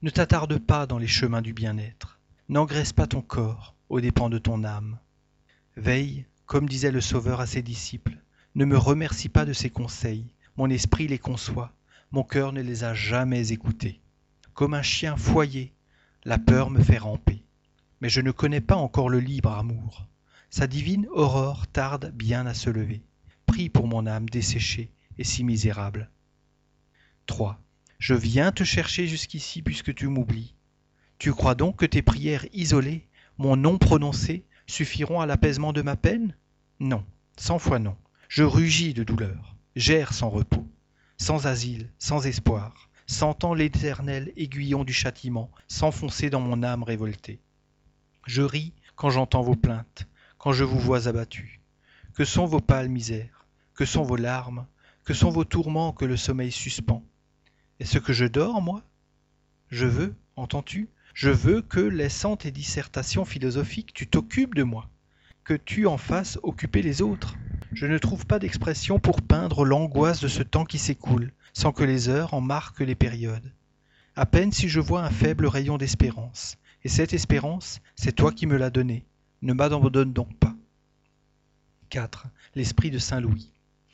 Ne 0.02 0.10
t'attarde 0.10 0.58
pas 0.58 0.87
dans 0.87 0.99
les 0.99 1.06
chemins 1.06 1.42
du 1.42 1.52
bien-être. 1.52 2.18
N'engraisse 2.49 2.92
pas 2.92 3.06
ton 3.06 3.22
corps 3.22 3.76
aux 3.88 4.00
dépens 4.00 4.30
de 4.30 4.38
ton 4.38 4.64
âme. 4.64 4.99
Veille, 5.80 6.26
comme 6.44 6.68
disait 6.68 6.90
le 6.90 7.00
Sauveur 7.00 7.40
à 7.40 7.46
ses 7.46 7.62
disciples, 7.62 8.18
ne 8.54 8.66
me 8.66 8.76
remercie 8.76 9.30
pas 9.30 9.46
de 9.46 9.54
ses 9.54 9.70
conseils, 9.70 10.26
mon 10.58 10.68
esprit 10.68 11.08
les 11.08 11.18
conçoit, 11.18 11.72
mon 12.10 12.22
cœur 12.22 12.52
ne 12.52 12.60
les 12.60 12.84
a 12.84 12.92
jamais 12.92 13.50
écoutés. 13.50 13.99
Comme 14.52 14.75
un 14.75 14.82
chien 14.82 15.16
foyé, 15.16 15.72
la 16.25 16.37
peur 16.37 16.68
me 16.68 16.82
fait 16.82 16.99
ramper. 16.99 17.42
Mais 18.02 18.10
je 18.10 18.20
ne 18.20 18.30
connais 18.30 18.60
pas 18.60 18.76
encore 18.76 19.08
le 19.08 19.20
libre 19.20 19.52
amour. 19.52 20.06
Sa 20.50 20.66
divine 20.66 21.06
aurore 21.12 21.66
tarde 21.66 22.12
bien 22.14 22.44
à 22.44 22.52
se 22.52 22.68
lever. 22.68 23.00
Prie 23.46 23.70
pour 23.70 23.87
mon 23.87 24.06
âme 24.06 24.28
desséchée 24.28 24.90
et 25.16 25.25
si 25.25 25.44
misérable. 25.44 26.10
3. 27.25 27.58
Je 27.99 28.12
viens 28.12 28.52
te 28.52 28.64
chercher 28.64 29.06
jusqu'ici 29.06 29.62
puisque 29.62 29.94
tu 29.94 30.08
m'oublies. 30.08 30.54
Tu 31.16 31.32
crois 31.32 31.54
donc 31.54 31.76
que 31.76 31.87
tes 31.87 32.02
prières 32.02 32.44
isolées, 32.52 33.08
mon 33.38 33.56
nom 33.56 33.78
prononcé, 33.78 34.44
suffiront 34.71 35.21
à 35.21 35.27
l'apaisement 35.27 35.73
de 35.73 35.83
ma 35.83 35.97
peine? 35.97 36.37
Non, 36.79 37.05
cent 37.37 37.59
fois 37.59 37.79
non. 37.79 37.97
Je 38.29 38.45
rugis 38.45 38.95
de 38.95 39.05
douleur, 39.05 39.57
j'erre 39.77 40.15
sans 40.15 40.31
repos, 40.31 40.67
sans 41.19 41.47
asile, 41.47 41.91
sans 41.99 42.27
espoir, 42.27 42.91
sentant 43.07 43.55
l'éternel 43.55 44.33
aiguillon 44.37 44.85
du 44.85 44.93
châtiment 44.93 45.50
s'enfoncer 45.69 46.31
dans 46.31 46.41
mon 46.41 46.62
âme 46.62 46.85
révoltée. 46.85 47.41
Je 48.27 48.43
ris 48.43 48.73
quand 48.95 49.11
j'entends 49.11 49.43
vos 49.43 49.57
plaintes, 49.57 50.07
quand 50.39 50.53
je 50.53 50.65
vous 50.65 50.79
vois 50.79 51.09
abattus. 51.09 51.61
Que 52.15 52.25
sont 52.25 52.47
vos 52.47 52.61
pâles 52.61 52.89
misères? 52.89 53.47
Que 53.75 53.85
sont 53.85 54.03
vos 54.03 54.17
larmes? 54.17 54.67
Que 55.05 55.15
sont 55.15 55.31
vos 55.31 55.45
tourments 55.45 55.93
que 55.93 56.05
le 56.05 56.17
sommeil 56.17 56.53
suspend? 56.53 57.05
Est-ce 57.81 57.99
que 57.99 58.12
je 58.12 58.27
dors, 58.27 58.62
moi? 58.62 58.83
Je 59.71 59.87
veux, 59.87 60.15
entends-tu, 60.37 60.89
je 61.21 61.29
veux 61.29 61.61
que, 61.61 61.81
laissant 61.81 62.39
tes 62.39 62.50
dissertations 62.50 63.27
philosophiques, 63.27 63.93
tu 63.93 64.07
t'occupes 64.07 64.55
de 64.55 64.62
moi, 64.62 64.89
que 65.45 65.53
tu 65.53 65.87
en 65.87 65.99
fasses 65.99 66.39
occuper 66.43 66.81
les 66.81 67.03
autres. 67.03 67.35
Je 67.75 67.85
ne 67.85 67.99
trouve 67.99 68.25
pas 68.25 68.39
d'expression 68.39 68.99
pour 68.99 69.21
peindre 69.21 69.67
l'angoisse 69.67 70.23
de 70.23 70.29
ce 70.29 70.43
temps 70.43 70.65
qui 70.65 70.79
s'écoule, 70.79 71.35
sans 71.53 71.73
que 71.73 71.85
les 71.85 72.09
heures 72.09 72.33
en 72.33 72.41
marquent 72.41 72.81
les 72.81 72.95
périodes. 72.95 73.53
À 74.17 74.25
peine 74.25 74.50
si 74.50 74.71
je 74.71 74.81
vois 74.81 75.03
un 75.03 75.11
faible 75.11 75.45
rayon 75.45 75.77
d'espérance, 75.77 76.57
et 76.85 76.89
cette 76.89 77.12
espérance, 77.12 77.83
c'est 77.97 78.17
toi 78.17 78.33
qui 78.33 78.47
me 78.47 78.57
l'as 78.57 78.71
donnée. 78.71 79.05
Ne 79.43 79.53
m'abandonne 79.53 80.15
donc 80.15 80.35
pas. 80.39 80.57
4. 81.91 82.29
L'esprit 82.55 82.91
de 82.91 82.99
Saint 82.99 83.21
Louis. 83.21 83.53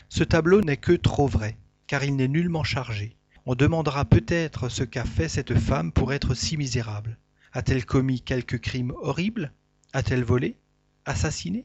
Ce 0.09 0.23
tableau 0.23 0.61
n'est 0.61 0.77
que 0.77 0.93
trop 0.93 1.27
vrai, 1.27 1.57
car 1.89 2.05
il 2.05 2.15
n'est 2.15 2.29
nullement 2.29 2.63
chargé. 2.63 3.16
On 3.49 3.55
demandera 3.55 4.05
peut-être 4.05 4.69
ce 4.69 4.83
qu'a 4.83 5.05
fait 5.05 5.29
cette 5.29 5.57
femme 5.57 5.93
pour 5.93 6.13
être 6.13 6.35
si 6.35 6.57
misérable. 6.57 7.17
A-t-elle 7.53 7.87
commis 7.87 8.21
quelque 8.21 8.57
crime 8.57 8.93
horrible 9.01 9.53
A-t-elle 9.93 10.25
volé? 10.25 10.57
Assassiné? 11.05 11.65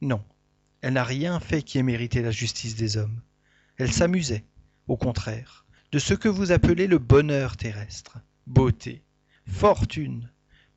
Non. 0.00 0.24
Elle 0.80 0.94
n'a 0.94 1.04
rien 1.04 1.38
fait 1.38 1.62
qui 1.62 1.76
ait 1.76 1.82
mérité 1.82 2.22
la 2.22 2.30
justice 2.30 2.74
des 2.74 2.96
hommes. 2.96 3.20
Elle 3.76 3.92
s'amusait, 3.92 4.46
au 4.88 4.96
contraire, 4.96 5.66
de 5.92 5.98
ce 5.98 6.14
que 6.14 6.28
vous 6.28 6.52
appelez 6.52 6.86
le 6.86 6.96
bonheur 6.96 7.58
terrestre, 7.58 8.18
beauté, 8.46 9.02
fortune, 9.46 10.30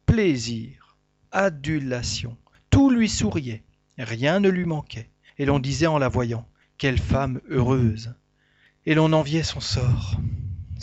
plaisir, 0.06 0.98
adulation. 1.32 2.38
Tout 2.70 2.90
lui 2.90 3.08
souriait, 3.08 3.64
rien 3.98 4.42
ne 4.42 4.50
lui 4.50 4.66
manquait, 4.66 5.10
et 5.38 5.46
l'on 5.46 5.60
disait 5.60 5.88
en 5.88 6.00
la 6.00 6.10
voyant, 6.10 6.50
quelle 6.78 7.00
femme 7.00 7.40
heureuse. 7.50 8.14
Et 8.86 8.94
l'on 8.94 9.14
enviait 9.14 9.44
son 9.44 9.62
sort. 9.62 10.20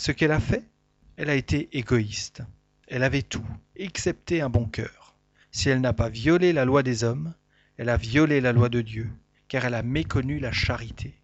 Ce 0.01 0.11
qu'elle 0.11 0.31
a 0.31 0.39
fait, 0.39 0.67
elle 1.15 1.29
a 1.29 1.35
été 1.35 1.77
égoïste. 1.77 2.41
Elle 2.87 3.03
avait 3.03 3.21
tout, 3.21 3.45
excepté 3.75 4.41
un 4.41 4.49
bon 4.49 4.65
cœur. 4.65 5.15
Si 5.51 5.69
elle 5.69 5.79
n'a 5.79 5.93
pas 5.93 6.09
violé 6.09 6.53
la 6.53 6.65
loi 6.65 6.81
des 6.81 7.03
hommes, 7.03 7.35
elle 7.77 7.89
a 7.89 7.97
violé 7.97 8.41
la 8.41 8.51
loi 8.51 8.67
de 8.69 8.81
Dieu, 8.81 9.11
car 9.47 9.63
elle 9.63 9.75
a 9.75 9.83
méconnu 9.83 10.39
la 10.39 10.51
charité. 10.51 11.21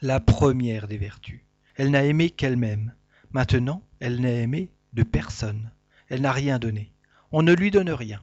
La 0.00 0.20
première 0.20 0.88
des 0.88 0.96
vertus. 0.96 1.42
Elle 1.74 1.90
n'a 1.90 2.02
aimé 2.02 2.30
qu'elle-même. 2.30 2.94
Maintenant, 3.32 3.82
elle 4.00 4.22
n'a 4.22 4.32
aimé 4.32 4.70
de 4.94 5.02
personne. 5.02 5.70
Elle 6.08 6.22
n'a 6.22 6.32
rien 6.32 6.58
donné. 6.58 6.94
On 7.30 7.42
ne 7.42 7.52
lui 7.52 7.70
donne 7.70 7.90
rien. 7.90 8.22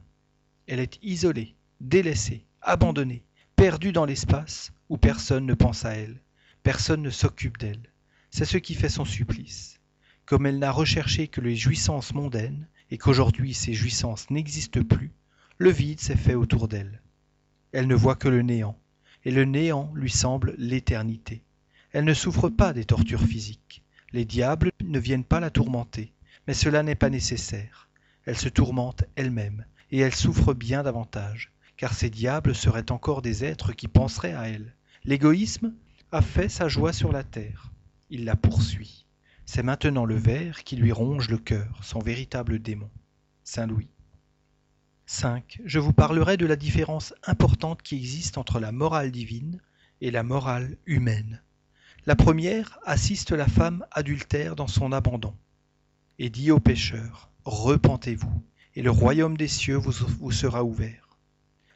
Elle 0.65 0.79
est 0.79 0.97
isolée, 1.03 1.53
délaissée, 1.79 2.47
abandonnée, 2.63 3.23
perdue 3.55 3.91
dans 3.91 4.05
l'espace 4.05 4.71
où 4.89 4.97
personne 4.97 5.45
ne 5.45 5.53
pense 5.53 5.85
à 5.85 5.91
elle, 5.91 6.23
personne 6.63 7.03
ne 7.03 7.11
s'occupe 7.11 7.59
d'elle. 7.59 7.91
C'est 8.31 8.45
ce 8.45 8.57
qui 8.57 8.73
fait 8.73 8.89
son 8.89 9.05
supplice 9.05 9.74
comme 10.25 10.45
elle 10.45 10.59
n'a 10.59 10.71
recherché 10.71 11.27
que 11.27 11.41
les 11.41 11.55
jouissances 11.55 12.13
mondaines, 12.13 12.67
et 12.91 12.97
qu'aujourd'hui 12.97 13.53
ces 13.53 13.73
jouissances 13.73 14.29
n'existent 14.29 14.83
plus, 14.83 15.11
le 15.57 15.69
vide 15.69 15.99
s'est 15.99 16.15
fait 16.15 16.35
autour 16.35 16.67
d'elle. 16.67 17.01
Elle 17.71 17.87
ne 17.87 17.95
voit 17.95 18.15
que 18.15 18.27
le 18.27 18.41
néant, 18.41 18.77
et 19.23 19.31
le 19.31 19.45
néant 19.45 19.91
lui 19.95 20.11
semble 20.11 20.55
l'éternité. 20.57 21.43
Elle 21.91 22.05
ne 22.05 22.13
souffre 22.13 22.49
pas 22.49 22.73
des 22.73 22.85
tortures 22.85 23.21
physiques. 23.21 23.81
Les 24.11 24.25
diables 24.25 24.71
ne 24.83 24.99
viennent 24.99 25.23
pas 25.23 25.39
la 25.39 25.49
tourmenter, 25.49 26.13
mais 26.47 26.53
cela 26.53 26.83
n'est 26.83 26.95
pas 26.95 27.09
nécessaire. 27.09 27.89
Elle 28.25 28.37
se 28.37 28.49
tourmente 28.49 29.05
elle-même, 29.15 29.65
et 29.91 29.99
elle 29.99 30.15
souffre 30.15 30.53
bien 30.53 30.83
davantage, 30.83 31.51
car 31.77 31.93
ces 31.93 32.09
diables 32.09 32.55
seraient 32.55 32.91
encore 32.91 33.21
des 33.21 33.43
êtres 33.43 33.73
qui 33.73 33.87
penseraient 33.87 34.33
à 34.33 34.49
elle. 34.49 34.73
L'égoïsme 35.03 35.73
a 36.11 36.21
fait 36.21 36.49
sa 36.49 36.67
joie 36.67 36.93
sur 36.93 37.11
la 37.11 37.23
terre. 37.23 37.71
Il 38.09 38.25
la 38.25 38.35
poursuit. 38.35 39.04
C'est 39.45 39.63
maintenant 39.63 40.05
le 40.05 40.15
ver 40.15 40.63
qui 40.63 40.75
lui 40.75 40.91
ronge 40.91 41.29
le 41.29 41.37
cœur, 41.37 41.79
son 41.83 41.99
véritable 41.99 42.59
démon. 42.59 42.89
Saint 43.43 43.67
Louis. 43.67 43.89
5. 45.05 45.61
Je 45.65 45.79
vous 45.79 45.93
parlerai 45.93 46.35
de 46.35 46.47
la 46.47 46.55
différence 46.55 47.13
importante 47.23 47.83
qui 47.83 47.95
existe 47.95 48.39
entre 48.39 48.59
la 48.59 48.71
morale 48.71 49.11
divine 49.11 49.61
et 50.01 50.09
la 50.09 50.23
morale 50.23 50.77
humaine. 50.87 51.43
La 52.07 52.15
première 52.15 52.79
assiste 52.85 53.31
la 53.31 53.47
femme 53.47 53.85
adultère 53.91 54.55
dans 54.55 54.67
son 54.67 54.91
abandon 54.91 55.35
et 56.17 56.29
dit 56.29 56.51
aux 56.51 56.59
pécheurs 56.59 57.29
Repentez-vous, 57.45 58.43
et 58.73 58.81
le 58.81 58.91
royaume 58.91 59.37
des 59.37 59.47
cieux 59.47 59.77
vous 59.77 60.31
sera 60.31 60.63
ouvert. 60.63 61.17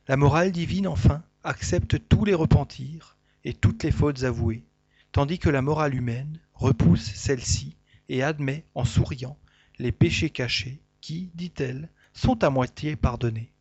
La 0.08 0.18
morale 0.18 0.52
divine, 0.52 0.88
enfin, 0.88 1.22
accepte 1.44 2.08
tous 2.10 2.26
les 2.26 2.34
repentirs 2.34 3.16
et 3.44 3.54
toutes 3.54 3.84
les 3.84 3.92
fautes 3.92 4.24
avouées, 4.24 4.64
tandis 5.12 5.38
que 5.38 5.50
la 5.50 5.62
morale 5.62 5.94
humaine 5.94 6.40
repousse 6.60 7.14
celle-ci 7.16 7.78
et 8.10 8.22
admet 8.22 8.66
en 8.76 8.84
souriant 8.84 9.38
les 9.80 9.94
péchés 9.94 10.30
cachés 10.30 10.82
qui, 11.00 11.32
dit-elle, 11.34 11.90
sont 12.12 12.44
à 12.44 12.50
moitié 12.50 12.98
pardonnés. 12.98 13.54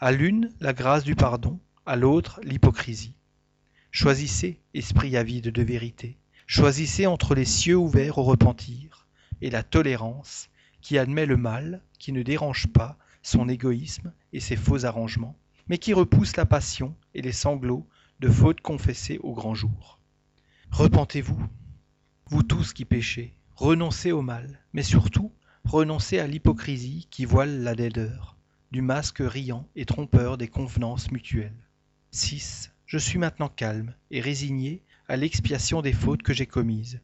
À 0.00 0.10
l'une 0.10 0.52
la 0.58 0.72
grâce 0.72 1.04
du 1.04 1.14
pardon, 1.14 1.60
à 1.86 1.94
l'autre 1.94 2.40
l'hypocrisie. 2.42 3.14
Choisissez, 3.92 4.58
esprit 4.74 5.16
avide 5.16 5.52
de 5.52 5.62
vérité, 5.62 6.18
choisissez 6.48 7.06
entre 7.06 7.36
les 7.36 7.44
cieux 7.44 7.76
ouverts 7.76 8.18
au 8.18 8.24
repentir 8.24 9.06
et 9.40 9.48
la 9.48 9.62
tolérance 9.62 10.48
qui 10.80 10.98
admet 10.98 11.26
le 11.26 11.36
mal, 11.36 11.80
qui 12.00 12.12
ne 12.12 12.22
dérange 12.22 12.66
pas 12.66 12.98
son 13.22 13.48
égoïsme 13.48 14.12
et 14.32 14.40
ses 14.40 14.56
faux 14.56 14.84
arrangements, 14.84 15.38
mais 15.68 15.78
qui 15.78 15.94
repousse 15.94 16.36
la 16.36 16.44
passion 16.44 16.96
et 17.14 17.22
les 17.22 17.32
sanglots 17.32 17.86
de 18.18 18.28
fautes 18.28 18.60
confessées 18.60 19.18
au 19.22 19.32
grand 19.32 19.54
jour. 19.54 20.00
Repentez-vous, 20.72 21.40
vous 22.28 22.42
tous 22.42 22.72
qui 22.72 22.84
péchez, 22.84 23.36
renoncez 23.54 24.10
au 24.10 24.20
mal, 24.20 24.60
mais 24.72 24.82
surtout, 24.82 25.32
renoncez 25.64 26.18
à 26.18 26.26
l'hypocrisie 26.26 27.06
qui 27.08 27.24
voile 27.24 27.62
la 27.62 27.74
laideur, 27.74 28.36
du 28.72 28.82
masque 28.82 29.18
riant 29.20 29.68
et 29.76 29.84
trompeur 29.84 30.36
des 30.36 30.48
convenances 30.48 31.12
mutuelles. 31.12 31.68
6. 32.10 32.72
Je 32.84 32.98
suis 32.98 33.18
maintenant 33.18 33.48
calme 33.48 33.94
et 34.10 34.20
résigné 34.20 34.82
à 35.08 35.16
l'expiation 35.16 35.82
des 35.82 35.92
fautes 35.92 36.24
que 36.24 36.32
j'ai 36.32 36.46
commises. 36.46 37.00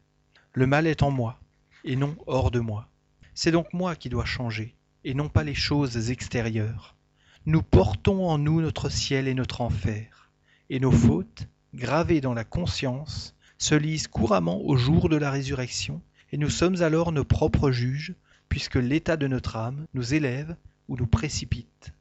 Le 0.51 0.67
mal 0.67 0.87
est 0.87 1.03
en 1.03 1.11
moi, 1.11 1.39
et 1.85 1.95
non 1.95 2.17
hors 2.27 2.51
de 2.51 2.59
moi. 2.59 2.89
C'est 3.33 3.51
donc 3.51 3.71
moi 3.71 3.95
qui 3.95 4.09
dois 4.09 4.25
changer, 4.25 4.75
et 5.05 5.13
non 5.13 5.29
pas 5.29 5.45
les 5.45 5.55
choses 5.55 6.11
extérieures. 6.11 6.97
Nous 7.45 7.61
portons 7.61 8.27
en 8.27 8.37
nous 8.37 8.59
notre 8.59 8.89
ciel 8.89 9.29
et 9.29 9.33
notre 9.33 9.61
enfer, 9.61 10.31
et 10.69 10.81
nos 10.81 10.91
fautes, 10.91 11.47
gravées 11.73 12.21
dans 12.21 12.33
la 12.33 12.43
conscience, 12.43 13.35
se 13.57 13.75
lisent 13.75 14.07
couramment 14.07 14.61
au 14.61 14.75
jour 14.75 15.09
de 15.09 15.15
la 15.15 15.31
résurrection, 15.31 16.01
et 16.31 16.37
nous 16.37 16.49
sommes 16.49 16.81
alors 16.81 17.11
nos 17.11 17.23
propres 17.23 17.71
juges, 17.71 18.15
puisque 18.49 18.75
l'état 18.75 19.17
de 19.17 19.27
notre 19.27 19.55
âme 19.55 19.85
nous 19.93 20.13
élève 20.13 20.55
ou 20.87 20.97
nous 20.97 21.07
précipite. 21.07 21.93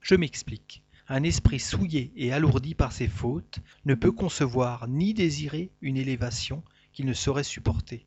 Je 0.00 0.14
m'explique. 0.14 0.82
Un 1.08 1.22
esprit 1.22 1.60
souillé 1.60 2.12
et 2.16 2.32
alourdi 2.32 2.74
par 2.74 2.92
ses 2.92 3.08
fautes 3.08 3.60
ne 3.84 3.94
peut 3.94 4.12
concevoir 4.12 4.88
ni 4.88 5.14
désirer 5.14 5.70
une 5.80 5.96
élévation 5.96 6.62
qu'il 6.92 7.06
ne 7.06 7.14
saurait 7.14 7.44
supporter. 7.44 8.06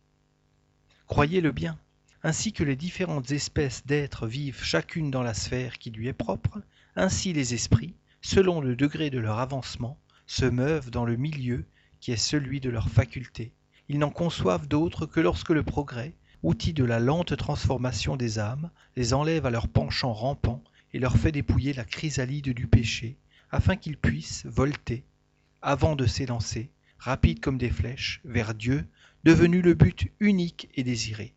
Croyez-le 1.07 1.51
bien, 1.51 1.79
ainsi 2.23 2.53
que 2.53 2.63
les 2.63 2.75
différentes 2.75 3.31
espèces 3.31 3.85
d'êtres 3.85 4.27
vivent 4.27 4.63
chacune 4.63 5.11
dans 5.11 5.23
la 5.23 5.33
sphère 5.33 5.79
qui 5.79 5.89
lui 5.89 6.07
est 6.07 6.13
propre, 6.13 6.61
ainsi 6.95 7.33
les 7.33 7.53
esprits, 7.53 7.95
selon 8.21 8.61
le 8.61 8.75
degré 8.75 9.09
de 9.09 9.19
leur 9.19 9.39
avancement, 9.39 9.97
se 10.27 10.45
meuvent 10.45 10.91
dans 10.91 11.05
le 11.05 11.15
milieu 11.15 11.65
qui 12.01 12.11
est 12.11 12.17
celui 12.17 12.59
de 12.59 12.69
leurs 12.69 12.89
facultés. 12.89 13.53
Ils 13.87 13.99
n'en 13.99 14.09
conçoivent 14.09 14.67
d'autres 14.67 15.05
que 15.05 15.19
lorsque 15.19 15.51
le 15.51 15.63
progrès, 15.63 16.13
outil 16.43 16.73
de 16.73 16.83
la 16.83 16.99
lente 16.99 17.37
transformation 17.37 18.17
des 18.17 18.39
âmes, 18.39 18.71
les 18.95 19.13
enlève 19.13 19.45
à 19.45 19.51
leur 19.51 19.67
penchant 19.67 20.11
rampant 20.11 20.63
et 20.93 20.99
leur 20.99 21.15
fait 21.15 21.31
dépouiller 21.31 21.73
la 21.73 21.85
chrysalide 21.85 22.49
du 22.49 22.67
péché, 22.67 23.17
afin 23.51 23.75
qu'ils 23.75 23.97
puissent 23.97 24.45
volter, 24.45 25.03
avant 25.61 25.95
de 25.95 26.07
s'élancer, 26.07 26.71
rapides 26.97 27.39
comme 27.39 27.57
des 27.57 27.69
flèches, 27.69 28.19
vers 28.25 28.55
Dieu, 28.55 28.85
devenu 29.23 29.61
le 29.61 29.75
but 29.75 30.11
unique 30.19 30.69
et 30.75 30.83
désiré. 30.83 31.35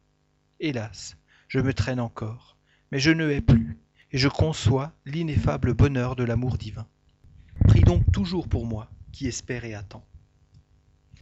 Hélas, 0.61 1.17
je 1.49 1.61
me 1.61 1.75
traîne 1.75 2.01
encore, 2.01 2.57
mais 2.91 2.99
je 2.99 3.11
ne 3.11 3.29
hais 3.31 3.43
plus, 3.43 3.79
et 4.13 4.19
je 4.19 4.29
conçois 4.29 4.93
l'ineffable 5.05 5.75
bonheur 5.75 6.17
de 6.17 6.25
l'amour 6.25 6.57
divin. 6.57 6.87
Prie 7.69 7.83
donc 7.83 8.11
toujours 8.13 8.49
pour 8.49 8.65
moi, 8.65 8.91
qui 9.13 9.27
espère 9.27 9.65
et 9.65 9.75
attend. 9.75 10.05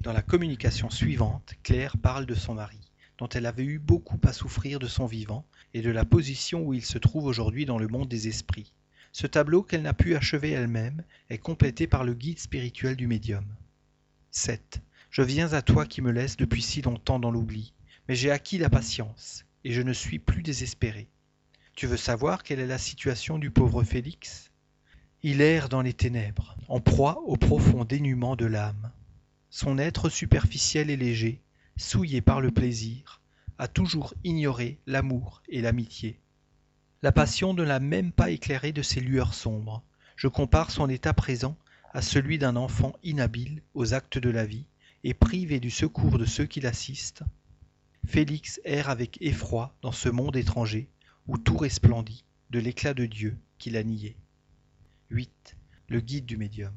Dans 0.03 0.13
la 0.13 0.23
communication 0.23 0.91
suivante, 0.91 1.55
Claire 1.63 1.97
parle 1.97 2.27
de 2.27 2.35
son 2.35 2.55
mari, 2.55 2.81
dont 3.19 3.29
elle 3.29 3.47
avait 3.47 3.65
eu 3.65 3.79
beaucoup 3.79 4.19
à 4.25 4.33
souffrir 4.33 4.81
de 4.81 4.89
son 4.89 5.07
vivant, 5.07 5.47
et 5.75 5.81
de 5.81 5.93
la 5.93 6.05
position 6.05 6.65
où 6.65 6.75
il 6.75 6.85
se 6.85 6.99
trouve 6.99 7.27
aujourd'hui 7.27 7.67
dans 7.67 7.79
le 7.79 7.87
monde 7.87 8.09
des 8.09 8.27
esprits. 8.27 8.73
Ce 9.13 9.29
tableau 9.29 9.63
qu'elle 9.63 9.83
n'a 9.83 9.95
pu 9.95 10.17
achever 10.17 10.51
elle-même 10.51 11.05
est 11.31 11.39
complété 11.39 11.87
par 11.87 12.03
le 12.03 12.15
guide 12.15 12.41
spirituel 12.41 12.97
du 12.97 13.07
médium. 13.07 13.45
7. 14.33 14.81
Je 15.11 15.23
viens 15.23 15.53
à 15.53 15.63
toi 15.63 15.87
qui 15.87 16.03
me 16.03 16.11
laisses 16.11 16.37
depuis 16.37 16.63
si 16.63 16.83
longtemps 16.83 17.21
dans 17.21 17.31
l'oubli, 17.31 17.73
mais 18.09 18.17
j'ai 18.17 18.33
acquis 18.33 18.59
la 18.59 18.71
patience, 18.71 19.45
et 19.63 19.71
je 19.71 19.83
ne 19.83 19.93
suis 19.93 20.19
plus 20.19 20.43
désespéré. 20.43 21.07
Tu 21.77 21.87
veux 21.87 21.97
savoir 21.97 22.43
quelle 22.43 22.59
est 22.59 22.67
la 22.67 22.79
situation 22.79 23.39
du 23.39 23.53
pauvre 23.53 23.85
Félix? 23.85 24.51
Il 25.23 25.41
erre 25.41 25.69
dans 25.69 25.83
les 25.83 25.95
ténèbres, 25.95 26.57
en 26.67 26.81
proie 26.81 27.23
au 27.25 27.37
profond 27.37 27.85
dénuement 27.85 28.35
de 28.35 28.47
l'âme. 28.47 28.91
Son 29.55 29.77
être 29.77 30.09
superficiel 30.09 30.89
et 30.89 30.97
léger, 30.97 31.43
souillé 31.77 32.23
par 32.23 32.41
le 32.41 32.51
plaisir, 32.51 33.21
a 33.59 33.69
toujours 33.69 34.15
ignoré 34.25 34.79
l'amour 34.87 35.43
et 35.47 35.61
l'amitié. 35.61 36.19
La 37.03 37.13
passion 37.13 37.53
ne 37.53 37.63
l'a 37.63 37.79
même 37.79 38.13
pas 38.13 38.31
éclairé 38.31 38.73
de 38.73 38.81
ses 38.81 39.01
lueurs 39.01 39.35
sombres. 39.35 39.83
Je 40.17 40.27
compare 40.27 40.71
son 40.71 40.89
état 40.89 41.13
présent 41.13 41.55
à 41.93 42.01
celui 42.01 42.39
d'un 42.39 42.57
enfant 42.57 42.95
inhabile 43.03 43.61
aux 43.75 43.93
actes 43.93 44.17
de 44.17 44.31
la 44.31 44.47
vie 44.47 44.65
et 45.05 45.13
privé 45.13 45.61
du 45.61 45.71
secours 45.71 46.19
de 46.19 46.25
ceux 46.25 46.47
qui 46.47 46.61
l'assistent. 46.61 47.25
Félix 48.07 48.59
erre 48.65 48.89
avec 48.89 49.19
effroi 49.21 49.77
dans 49.83 49.93
ce 49.93 50.09
monde 50.09 50.37
étranger 50.37 50.89
où 51.27 51.37
tout 51.37 51.59
resplendit 51.59 52.25
de 52.49 52.59
l'éclat 52.59 52.95
de 52.95 53.05
Dieu 53.05 53.37
qu'il 53.59 53.77
a 53.77 53.83
nié. 53.83 54.17
8. 55.11 55.57
Le 55.89 56.01
guide 56.01 56.25
du 56.25 56.39
médium. 56.39 56.73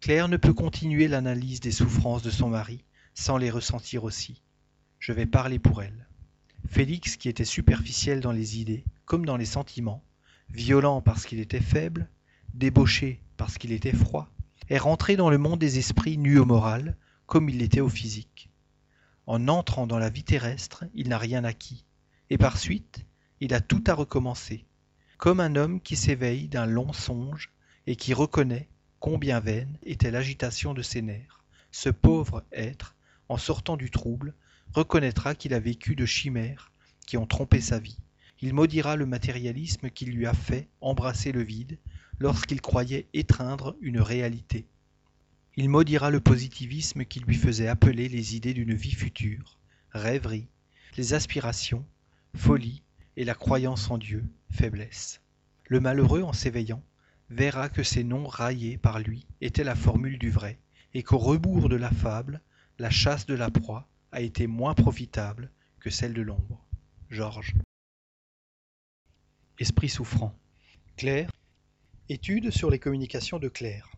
Claire 0.00 0.28
ne 0.28 0.36
peut 0.36 0.54
continuer 0.54 1.08
l'analyse 1.08 1.58
des 1.58 1.72
souffrances 1.72 2.22
de 2.22 2.30
son 2.30 2.48
mari 2.48 2.84
sans 3.14 3.36
les 3.36 3.50
ressentir 3.50 4.04
aussi. 4.04 4.42
Je 5.00 5.12
vais 5.12 5.26
parler 5.26 5.58
pour 5.58 5.82
elle. 5.82 6.06
Félix, 6.68 7.16
qui 7.16 7.28
était 7.28 7.44
superficiel 7.44 8.20
dans 8.20 8.30
les 8.30 8.60
idées 8.60 8.84
comme 9.06 9.26
dans 9.26 9.36
les 9.36 9.44
sentiments, 9.44 10.04
violent 10.50 11.02
parce 11.02 11.26
qu'il 11.26 11.40
était 11.40 11.60
faible, 11.60 12.08
débauché 12.54 13.20
parce 13.36 13.58
qu'il 13.58 13.72
était 13.72 13.92
froid, 13.92 14.30
est 14.68 14.78
rentré 14.78 15.16
dans 15.16 15.30
le 15.30 15.38
monde 15.38 15.58
des 15.58 15.78
esprits 15.78 16.16
nus 16.16 16.38
au 16.38 16.44
moral, 16.44 16.96
comme 17.26 17.48
il 17.48 17.58
l'était 17.58 17.80
au 17.80 17.88
physique. 17.88 18.50
En 19.26 19.48
entrant 19.48 19.88
dans 19.88 19.98
la 19.98 20.10
vie 20.10 20.24
terrestre, 20.24 20.84
il 20.94 21.08
n'a 21.08 21.18
rien 21.18 21.42
acquis, 21.42 21.84
et 22.30 22.38
par 22.38 22.56
suite, 22.56 23.04
il 23.40 23.52
a 23.52 23.60
tout 23.60 23.82
à 23.88 23.94
recommencer, 23.94 24.64
comme 25.16 25.40
un 25.40 25.56
homme 25.56 25.80
qui 25.80 25.96
s'éveille 25.96 26.48
d'un 26.48 26.66
long 26.66 26.92
songe 26.92 27.50
et 27.86 27.96
qui 27.96 28.14
reconnaît 28.14 28.68
combien 29.00 29.40
vaine 29.40 29.76
était 29.84 30.10
l'agitation 30.10 30.74
de 30.74 30.82
ses 30.82 31.02
nerfs. 31.02 31.44
Ce 31.70 31.88
pauvre 31.88 32.44
être, 32.52 32.94
en 33.28 33.36
sortant 33.36 33.76
du 33.76 33.90
trouble, 33.90 34.34
reconnaîtra 34.72 35.34
qu'il 35.34 35.54
a 35.54 35.60
vécu 35.60 35.94
de 35.94 36.06
chimères 36.06 36.72
qui 37.06 37.16
ont 37.16 37.26
trompé 37.26 37.60
sa 37.60 37.78
vie. 37.78 37.98
Il 38.40 38.54
maudira 38.54 38.96
le 38.96 39.06
matérialisme 39.06 39.90
qui 39.90 40.04
lui 40.06 40.26
a 40.26 40.34
fait 40.34 40.68
embrasser 40.80 41.32
le 41.32 41.42
vide 41.42 41.78
lorsqu'il 42.18 42.60
croyait 42.60 43.06
étreindre 43.14 43.76
une 43.80 44.00
réalité. 44.00 44.66
Il 45.56 45.68
maudira 45.68 46.10
le 46.10 46.20
positivisme 46.20 47.04
qui 47.04 47.20
lui 47.20 47.34
faisait 47.34 47.68
appeler 47.68 48.08
les 48.08 48.36
idées 48.36 48.54
d'une 48.54 48.74
vie 48.74 48.92
future, 48.92 49.58
rêverie, 49.92 50.46
les 50.96 51.14
aspirations, 51.14 51.84
folie 52.36 52.82
et 53.16 53.24
la 53.24 53.34
croyance 53.34 53.90
en 53.90 53.98
Dieu, 53.98 54.24
faiblesse. 54.50 55.20
Le 55.66 55.80
malheureux, 55.80 56.22
en 56.22 56.32
s'éveillant, 56.32 56.82
verra 57.30 57.68
que 57.68 57.82
ces 57.82 58.04
noms 58.04 58.26
raillés 58.26 58.78
par 58.78 58.98
lui 58.98 59.26
étaient 59.40 59.64
la 59.64 59.74
formule 59.74 60.18
du 60.18 60.30
vrai, 60.30 60.58
et 60.94 61.02
qu'au 61.02 61.18
rebours 61.18 61.68
de 61.68 61.76
la 61.76 61.90
fable, 61.90 62.40
la 62.78 62.90
chasse 62.90 63.26
de 63.26 63.34
la 63.34 63.50
proie 63.50 63.88
a 64.12 64.20
été 64.20 64.46
moins 64.46 64.74
profitable 64.74 65.50
que 65.80 65.90
celle 65.90 66.14
de 66.14 66.22
l'ombre. 66.22 66.64
Georges. 67.10 67.54
Esprit 69.58 69.88
souffrant. 69.88 70.34
Claire. 70.96 71.30
Étude 72.08 72.50
sur 72.50 72.70
les 72.70 72.78
communications 72.78 73.38
de 73.38 73.48
Claire. 73.48 73.90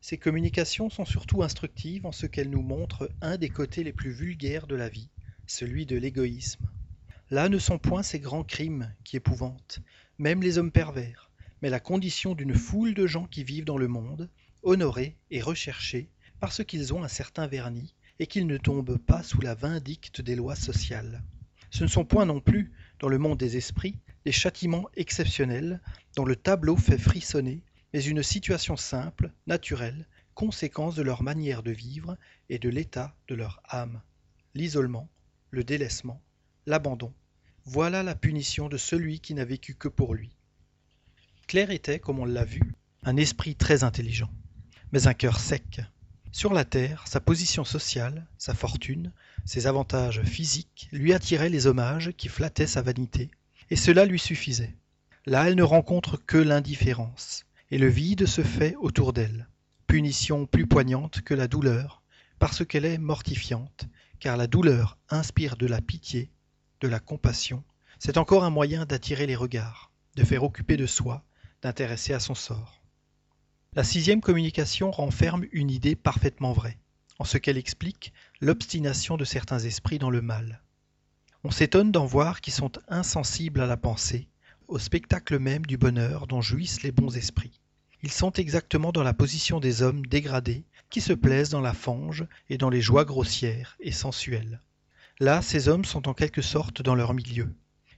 Ces 0.00 0.18
communications 0.18 0.90
sont 0.90 1.04
surtout 1.04 1.42
instructives 1.42 2.06
en 2.06 2.12
ce 2.12 2.26
qu'elles 2.26 2.50
nous 2.50 2.62
montrent 2.62 3.10
un 3.20 3.36
des 3.36 3.48
côtés 3.48 3.84
les 3.84 3.92
plus 3.92 4.10
vulgaires 4.10 4.66
de 4.66 4.76
la 4.76 4.88
vie, 4.88 5.08
celui 5.46 5.86
de 5.86 5.96
l'égoïsme. 5.96 6.68
Là 7.30 7.48
ne 7.48 7.58
sont 7.58 7.78
point 7.78 8.02
ces 8.02 8.20
grands 8.20 8.44
crimes 8.44 8.94
qui 9.04 9.16
épouvantent, 9.16 9.80
même 10.18 10.42
les 10.42 10.58
hommes 10.58 10.70
pervers, 10.70 11.27
mais 11.62 11.70
la 11.70 11.80
condition 11.80 12.34
d'une 12.34 12.54
foule 12.54 12.94
de 12.94 13.06
gens 13.06 13.26
qui 13.26 13.44
vivent 13.44 13.64
dans 13.64 13.78
le 13.78 13.88
monde, 13.88 14.30
honorés 14.62 15.16
et 15.30 15.40
recherchés 15.40 16.10
parce 16.40 16.64
qu'ils 16.64 16.94
ont 16.94 17.02
un 17.02 17.08
certain 17.08 17.46
vernis 17.46 17.94
et 18.18 18.26
qu'ils 18.26 18.46
ne 18.46 18.56
tombent 18.56 18.98
pas 18.98 19.22
sous 19.22 19.40
la 19.40 19.54
vindicte 19.54 20.20
des 20.20 20.36
lois 20.36 20.56
sociales. 20.56 21.22
Ce 21.70 21.84
ne 21.84 21.88
sont 21.88 22.04
point 22.04 22.24
non 22.24 22.40
plus, 22.40 22.72
dans 22.98 23.08
le 23.08 23.18
monde 23.18 23.38
des 23.38 23.56
esprits, 23.56 23.96
des 24.24 24.32
châtiments 24.32 24.88
exceptionnels 24.94 25.80
dont 26.16 26.24
le 26.24 26.36
tableau 26.36 26.76
fait 26.76 26.98
frissonner, 26.98 27.62
mais 27.92 28.02
une 28.02 28.22
situation 28.22 28.76
simple, 28.76 29.32
naturelle, 29.46 30.06
conséquence 30.34 30.94
de 30.94 31.02
leur 31.02 31.22
manière 31.22 31.62
de 31.62 31.70
vivre 31.70 32.16
et 32.48 32.58
de 32.58 32.68
l'état 32.68 33.16
de 33.28 33.34
leur 33.34 33.60
âme. 33.68 34.00
L'isolement, 34.54 35.08
le 35.50 35.64
délaissement, 35.64 36.22
l'abandon, 36.66 37.12
voilà 37.64 38.02
la 38.02 38.14
punition 38.14 38.68
de 38.68 38.76
celui 38.76 39.20
qui 39.20 39.34
n'a 39.34 39.44
vécu 39.44 39.74
que 39.74 39.88
pour 39.88 40.14
lui. 40.14 40.37
Claire 41.48 41.70
était, 41.70 41.98
comme 41.98 42.18
on 42.18 42.26
l'a 42.26 42.44
vu, 42.44 42.60
un 43.04 43.16
esprit 43.16 43.54
très 43.54 43.82
intelligent, 43.82 44.28
mais 44.92 45.06
un 45.06 45.14
cœur 45.14 45.40
sec, 45.40 45.80
sur 46.30 46.52
la 46.52 46.66
terre, 46.66 47.04
sa 47.06 47.20
position 47.20 47.64
sociale, 47.64 48.26
sa 48.36 48.52
fortune, 48.52 49.12
ses 49.46 49.66
avantages 49.66 50.20
physiques 50.24 50.90
lui 50.92 51.14
attiraient 51.14 51.48
les 51.48 51.66
hommages 51.66 52.12
qui 52.18 52.28
flattaient 52.28 52.66
sa 52.66 52.82
vanité, 52.82 53.30
et 53.70 53.76
cela 53.76 54.04
lui 54.04 54.18
suffisait. 54.18 54.76
Là, 55.24 55.48
elle 55.48 55.54
ne 55.54 55.62
rencontre 55.62 56.18
que 56.18 56.36
l'indifférence, 56.36 57.46
et 57.70 57.78
le 57.78 57.88
vide 57.88 58.26
se 58.26 58.42
fait 58.42 58.76
autour 58.76 59.14
d'elle, 59.14 59.48
punition 59.86 60.44
plus 60.44 60.66
poignante 60.66 61.22
que 61.22 61.32
la 61.32 61.48
douleur, 61.48 62.02
parce 62.38 62.62
qu'elle 62.62 62.84
est 62.84 62.98
mortifiante, 62.98 63.86
car 64.20 64.36
la 64.36 64.48
douleur 64.48 64.98
inspire 65.08 65.56
de 65.56 65.66
la 65.66 65.80
pitié, 65.80 66.28
de 66.82 66.88
la 66.88 67.00
compassion, 67.00 67.64
c'est 67.98 68.18
encore 68.18 68.44
un 68.44 68.50
moyen 68.50 68.84
d'attirer 68.84 69.26
les 69.26 69.34
regards, 69.34 69.90
de 70.14 70.24
faire 70.24 70.44
occuper 70.44 70.76
de 70.76 70.84
soi, 70.84 71.24
d'intéresser 71.62 72.12
à 72.12 72.20
son 72.20 72.34
sort. 72.34 72.82
La 73.74 73.84
sixième 73.84 74.20
communication 74.20 74.90
renferme 74.90 75.46
une 75.52 75.70
idée 75.70 75.96
parfaitement 75.96 76.52
vraie, 76.52 76.78
en 77.18 77.24
ce 77.24 77.38
qu'elle 77.38 77.58
explique 77.58 78.12
l'obstination 78.40 79.16
de 79.16 79.24
certains 79.24 79.58
esprits 79.58 79.98
dans 79.98 80.10
le 80.10 80.22
mal. 80.22 80.62
On 81.44 81.50
s'étonne 81.50 81.92
d'en 81.92 82.06
voir 82.06 82.40
qui 82.40 82.50
sont 82.50 82.72
insensibles 82.88 83.60
à 83.60 83.66
la 83.66 83.76
pensée, 83.76 84.28
au 84.66 84.78
spectacle 84.78 85.38
même 85.38 85.66
du 85.66 85.76
bonheur 85.76 86.26
dont 86.26 86.40
jouissent 86.40 86.82
les 86.82 86.92
bons 86.92 87.16
esprits. 87.16 87.60
Ils 88.02 88.12
sont 88.12 88.32
exactement 88.32 88.92
dans 88.92 89.02
la 89.02 89.14
position 89.14 89.60
des 89.60 89.82
hommes 89.82 90.06
dégradés 90.06 90.64
qui 90.90 91.00
se 91.00 91.12
plaisent 91.12 91.50
dans 91.50 91.60
la 91.60 91.74
fange 91.74 92.26
et 92.48 92.58
dans 92.58 92.70
les 92.70 92.80
joies 92.80 93.04
grossières 93.04 93.76
et 93.80 93.92
sensuelles. 93.92 94.60
Là, 95.20 95.42
ces 95.42 95.68
hommes 95.68 95.84
sont 95.84 96.08
en 96.08 96.14
quelque 96.14 96.42
sorte 96.42 96.80
dans 96.80 96.94
leur 96.94 97.12
milieu. 97.12 97.52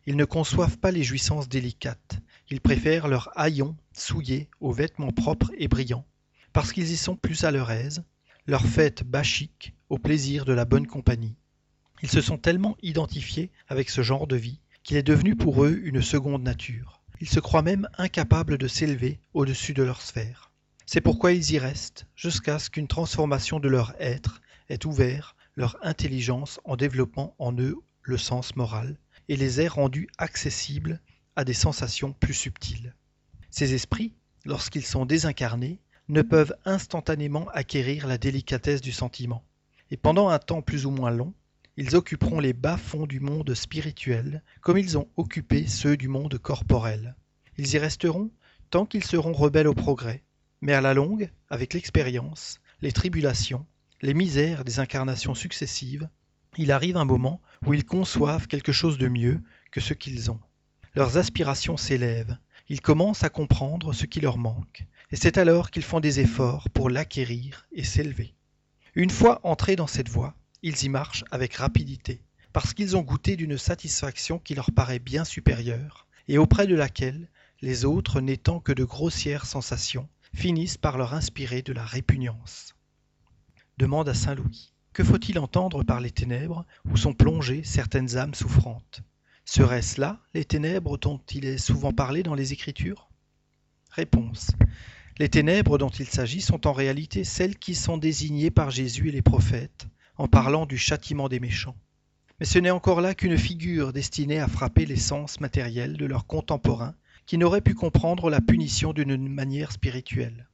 Ils 0.06 0.16
ne 0.16 0.24
conçoivent 0.24 0.78
pas 0.78 0.90
les 0.90 1.02
jouissances 1.02 1.48
délicates, 1.48 2.18
ils 2.50 2.60
préfèrent 2.60 3.08
leurs 3.08 3.30
haillons 3.36 3.76
souillés 3.92 4.48
aux 4.60 4.72
vêtements 4.72 5.12
propres 5.12 5.50
et 5.56 5.68
brillants, 5.68 6.06
parce 6.52 6.72
qu'ils 6.72 6.90
y 6.90 6.96
sont 6.96 7.16
plus 7.16 7.44
à 7.44 7.50
leur 7.50 7.70
aise, 7.70 8.02
leur 8.46 8.64
fête 8.66 9.04
bachique 9.04 9.74
au 9.88 9.98
plaisir 9.98 10.44
de 10.44 10.52
la 10.52 10.64
bonne 10.64 10.86
compagnie. 10.86 11.36
Ils 12.02 12.10
se 12.10 12.20
sont 12.20 12.38
tellement 12.38 12.76
identifiés 12.82 13.50
avec 13.68 13.90
ce 13.90 14.02
genre 14.02 14.26
de 14.26 14.36
vie 14.36 14.60
qu'il 14.82 14.96
est 14.96 15.02
devenu 15.02 15.36
pour 15.36 15.64
eux 15.64 15.80
une 15.84 16.02
seconde 16.02 16.42
nature. 16.42 17.02
Ils 17.20 17.28
se 17.28 17.38
croient 17.40 17.62
même 17.62 17.88
incapables 17.98 18.58
de 18.58 18.66
s'élever 18.66 19.20
au-dessus 19.34 19.74
de 19.74 19.82
leur 19.82 20.00
sphère. 20.00 20.50
C'est 20.86 21.02
pourquoi 21.02 21.32
ils 21.32 21.52
y 21.52 21.58
restent, 21.58 22.06
jusqu'à 22.16 22.58
ce 22.58 22.70
qu'une 22.70 22.88
transformation 22.88 23.60
de 23.60 23.68
leur 23.68 23.94
être 24.00 24.40
ait 24.68 24.86
ouvert 24.86 25.36
leur 25.54 25.76
intelligence 25.82 26.58
en 26.64 26.76
développant 26.76 27.34
en 27.38 27.56
eux 27.58 27.76
le 28.02 28.16
sens 28.16 28.56
moral, 28.56 28.96
et 29.28 29.36
les 29.36 29.60
ait 29.60 29.68
rendus 29.68 30.08
accessibles 30.18 31.00
à 31.40 31.44
des 31.44 31.54
sensations 31.54 32.12
plus 32.12 32.34
subtiles. 32.34 32.94
Ces 33.48 33.72
esprits, 33.72 34.12
lorsqu'ils 34.44 34.84
sont 34.84 35.06
désincarnés, 35.06 35.80
ne 36.10 36.20
peuvent 36.20 36.54
instantanément 36.66 37.48
acquérir 37.48 38.06
la 38.06 38.18
délicatesse 38.18 38.82
du 38.82 38.92
sentiment, 38.92 39.42
et 39.90 39.96
pendant 39.96 40.28
un 40.28 40.38
temps 40.38 40.60
plus 40.60 40.84
ou 40.84 40.90
moins 40.90 41.10
long, 41.10 41.32
ils 41.78 41.96
occuperont 41.96 42.40
les 42.40 42.52
bas-fonds 42.52 43.06
du 43.06 43.20
monde 43.20 43.54
spirituel 43.54 44.42
comme 44.60 44.76
ils 44.76 44.98
ont 44.98 45.08
occupé 45.16 45.66
ceux 45.66 45.96
du 45.96 46.08
monde 46.08 46.36
corporel. 46.36 47.16
Ils 47.56 47.72
y 47.72 47.78
resteront 47.78 48.30
tant 48.68 48.84
qu'ils 48.84 49.04
seront 49.04 49.32
rebelles 49.32 49.68
au 49.68 49.74
progrès, 49.74 50.22
mais 50.60 50.74
à 50.74 50.82
la 50.82 50.92
longue, 50.92 51.30
avec 51.48 51.72
l'expérience, 51.72 52.60
les 52.82 52.92
tribulations, 52.92 53.64
les 54.02 54.12
misères 54.12 54.62
des 54.62 54.78
incarnations 54.78 55.34
successives, 55.34 56.06
il 56.58 56.70
arrive 56.70 56.98
un 56.98 57.06
moment 57.06 57.40
où 57.64 57.72
ils 57.72 57.86
conçoivent 57.86 58.46
quelque 58.46 58.72
chose 58.72 58.98
de 58.98 59.08
mieux 59.08 59.40
que 59.70 59.80
ce 59.80 59.94
qu'ils 59.94 60.30
ont 60.30 60.40
leurs 60.94 61.16
aspirations 61.16 61.76
s'élèvent, 61.76 62.36
ils 62.68 62.80
commencent 62.80 63.24
à 63.24 63.30
comprendre 63.30 63.92
ce 63.92 64.06
qui 64.06 64.20
leur 64.20 64.38
manque, 64.38 64.86
et 65.10 65.16
c'est 65.16 65.38
alors 65.38 65.70
qu'ils 65.70 65.82
font 65.82 66.00
des 66.00 66.20
efforts 66.20 66.68
pour 66.70 66.90
l'acquérir 66.90 67.66
et 67.72 67.84
s'élever. 67.84 68.34
Une 68.94 69.10
fois 69.10 69.40
entrés 69.44 69.76
dans 69.76 69.86
cette 69.86 70.08
voie, 70.08 70.34
ils 70.62 70.84
y 70.84 70.88
marchent 70.88 71.24
avec 71.30 71.54
rapidité, 71.54 72.22
parce 72.52 72.74
qu'ils 72.74 72.96
ont 72.96 73.02
goûté 73.02 73.36
d'une 73.36 73.58
satisfaction 73.58 74.38
qui 74.38 74.54
leur 74.54 74.72
paraît 74.72 74.98
bien 74.98 75.24
supérieure, 75.24 76.06
et 76.28 76.38
auprès 76.38 76.66
de 76.66 76.74
laquelle 76.74 77.28
les 77.60 77.84
autres, 77.84 78.20
n'étant 78.20 78.60
que 78.60 78.72
de 78.72 78.84
grossières 78.84 79.46
sensations, 79.46 80.08
finissent 80.34 80.78
par 80.78 80.96
leur 80.96 81.14
inspirer 81.14 81.62
de 81.62 81.72
la 81.72 81.84
répugnance. 81.84 82.74
Demande 83.78 84.08
à 84.08 84.14
Saint 84.14 84.34
Louis. 84.34 84.72
Que 84.92 85.04
faut-il 85.04 85.38
entendre 85.38 85.84
par 85.84 86.00
les 86.00 86.10
ténèbres 86.10 86.66
où 86.84 86.96
sont 86.96 87.14
plongées 87.14 87.62
certaines 87.64 88.16
âmes 88.16 88.34
souffrantes? 88.34 89.02
Seraient-ce 89.44 90.00
là 90.00 90.20
les 90.34 90.44
ténèbres 90.44 90.98
dont 90.98 91.20
il 91.32 91.44
est 91.44 91.58
souvent 91.58 91.92
parlé 91.92 92.22
dans 92.22 92.34
les 92.34 92.52
Écritures? 92.52 93.08
Réponse. 93.90 94.52
Les 95.18 95.28
ténèbres 95.28 95.76
dont 95.76 95.90
il 95.90 96.06
s'agit 96.06 96.40
sont 96.40 96.66
en 96.66 96.72
réalité 96.72 97.24
celles 97.24 97.58
qui 97.58 97.74
sont 97.74 97.98
désignées 97.98 98.50
par 98.50 98.70
Jésus 98.70 99.08
et 99.08 99.12
les 99.12 99.22
prophètes 99.22 99.86
en 100.16 100.28
parlant 100.28 100.66
du 100.66 100.78
châtiment 100.78 101.28
des 101.28 101.40
méchants. 101.40 101.76
Mais 102.38 102.46
ce 102.46 102.58
n'est 102.58 102.70
encore 102.70 103.00
là 103.00 103.14
qu'une 103.14 103.36
figure 103.36 103.92
destinée 103.92 104.38
à 104.38 104.48
frapper 104.48 104.86
les 104.86 104.96
sens 104.96 105.40
matériels 105.40 105.96
de 105.96 106.06
leurs 106.06 106.26
contemporains 106.26 106.94
qui 107.26 107.36
n'auraient 107.36 107.60
pu 107.60 107.74
comprendre 107.74 108.30
la 108.30 108.40
punition 108.40 108.92
d'une 108.92 109.28
manière 109.28 109.72
spirituelle. 109.72 110.48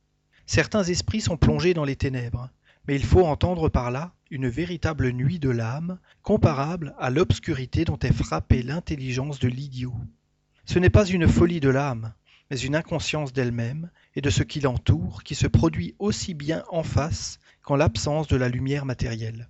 Certains 0.47 0.85
esprits 0.85 1.21
sont 1.21 1.37
plongés 1.37 1.75
dans 1.75 1.85
les 1.85 1.97
ténèbres, 1.97 2.51
mais 2.87 2.97
il 2.97 3.05
faut 3.05 3.25
entendre 3.25 3.69
par 3.69 3.91
là 3.91 4.15
une 4.31 4.49
véritable 4.49 5.11
nuit 5.13 5.39
de 5.39 5.51
l'âme, 5.51 5.99
comparable 6.23 6.95
à 6.99 7.11
l'obscurité 7.11 7.85
dont 7.85 7.99
est 7.99 8.13
frappée 8.13 8.63
l'intelligence 8.63 9.39
de 9.39 9.49
l'idiot. 9.49 9.95
Ce 10.65 10.79
n'est 10.79 10.91
pas 10.91 11.07
une 11.07 11.29
folie 11.29 11.61
de 11.61 11.69
l'âme, 11.69 12.13
mais 12.51 12.59
une 12.59 12.77
inconscience 12.77 13.33
d'elle-même 13.33 13.91
et 14.15 14.21
de 14.21 14.31
ce 14.31 14.43
qui 14.43 14.61
l'entoure 14.61 15.23
qui 15.23 15.35
se 15.35 15.47
produit 15.47 15.95
aussi 15.99 16.35
bien 16.35 16.65
en 16.71 16.83
face 16.83 17.39
qu'en 17.63 17.77
l'absence 17.77 18.29
de 18.29 18.37
la 18.37 18.49
lumière 18.49 18.85
matérielle. 18.85 19.49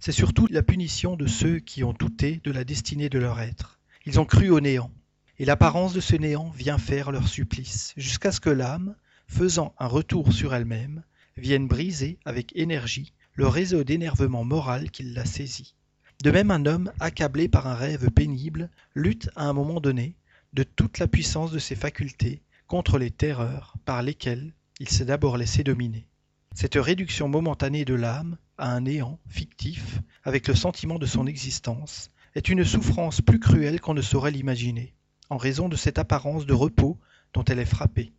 C'est 0.00 0.12
surtout 0.12 0.46
la 0.50 0.62
punition 0.62 1.16
de 1.16 1.26
ceux 1.26 1.58
qui 1.58 1.84
ont 1.84 1.92
douté 1.92 2.40
de 2.44 2.50
la 2.50 2.64
destinée 2.64 3.08
de 3.08 3.18
leur 3.18 3.40
être. 3.40 3.78
Ils 4.06 4.18
ont 4.18 4.24
cru 4.24 4.50
au 4.50 4.60
néant, 4.60 4.90
et 5.38 5.44
l'apparence 5.44 5.92
de 5.92 6.00
ce 6.00 6.16
néant 6.16 6.50
vient 6.50 6.78
faire 6.78 7.12
leur 7.12 7.28
supplice, 7.28 7.92
jusqu'à 7.96 8.32
ce 8.32 8.40
que 8.40 8.50
l'âme, 8.50 8.94
faisant 9.26 9.74
un 9.78 9.86
retour 9.86 10.32
sur 10.32 10.54
elle-même, 10.54 11.02
vienne 11.36 11.68
briser 11.68 12.18
avec 12.24 12.54
énergie 12.56 13.12
le 13.34 13.46
réseau 13.46 13.84
d'énervement 13.84 14.44
moral 14.44 14.90
qui 14.90 15.02
l'a 15.02 15.24
saisi. 15.24 15.74
De 16.22 16.30
même 16.30 16.50
un 16.50 16.66
homme 16.66 16.92
accablé 17.00 17.48
par 17.48 17.66
un 17.66 17.74
rêve 17.74 18.10
pénible 18.10 18.68
lutte 18.94 19.30
à 19.36 19.44
un 19.44 19.52
moment 19.52 19.80
donné 19.80 20.16
de 20.52 20.62
toute 20.62 20.98
la 20.98 21.06
puissance 21.06 21.50
de 21.50 21.58
ses 21.58 21.76
facultés 21.76 22.42
contre 22.66 22.98
les 22.98 23.10
terreurs 23.10 23.74
par 23.84 24.02
lesquelles 24.02 24.52
il 24.80 24.88
s'est 24.88 25.04
d'abord 25.04 25.36
laissé 25.36 25.64
dominer. 25.64 26.06
Cette 26.54 26.74
réduction 26.74 27.28
momentanée 27.28 27.84
de 27.84 27.94
l'âme 27.94 28.36
à 28.58 28.72
un 28.72 28.82
néant 28.82 29.18
fictif 29.28 30.00
avec 30.24 30.48
le 30.48 30.54
sentiment 30.54 30.98
de 30.98 31.06
son 31.06 31.26
existence 31.26 32.10
est 32.34 32.48
une 32.48 32.64
souffrance 32.64 33.20
plus 33.20 33.40
cruelle 33.40 33.80
qu'on 33.80 33.94
ne 33.94 34.02
saurait 34.02 34.30
l'imaginer, 34.30 34.94
en 35.30 35.36
raison 35.36 35.68
de 35.68 35.76
cette 35.76 35.98
apparence 35.98 36.46
de 36.46 36.52
repos 36.52 36.98
dont 37.32 37.44
elle 37.44 37.58
est 37.58 37.64
frappée. 37.64 38.12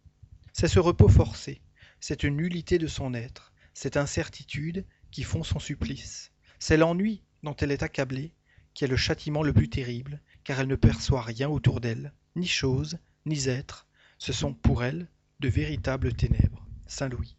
C'est 0.53 0.67
ce 0.67 0.79
repos 0.79 1.09
forcé, 1.09 1.61
cette 2.01 2.25
nullité 2.25 2.77
de 2.77 2.87
son 2.87 3.13
être, 3.13 3.53
cette 3.73 3.95
incertitude 3.95 4.85
qui 5.11 5.23
font 5.23 5.43
son 5.43 5.59
supplice. 5.59 6.33
C'est 6.59 6.75
l'ennui 6.75 7.23
dont 7.43 7.55
elle 7.55 7.71
est 7.71 7.83
accablée 7.83 8.33
qui 8.73 8.83
est 8.83 8.87
le 8.87 8.97
châtiment 8.97 9.43
le 9.43 9.53
plus 9.53 9.69
terrible, 9.69 10.21
car 10.43 10.59
elle 10.59 10.67
ne 10.67 10.75
perçoit 10.75 11.21
rien 11.21 11.49
autour 11.49 11.81
d'elle, 11.81 12.13
ni 12.35 12.47
chose, 12.47 12.97
ni 13.25 13.47
être. 13.49 13.87
Ce 14.17 14.33
sont 14.33 14.53
pour 14.53 14.83
elle 14.83 15.09
de 15.39 15.49
véritables 15.49 16.13
ténèbres. 16.13 16.65
Saint 16.87 17.09
Louis. 17.09 17.35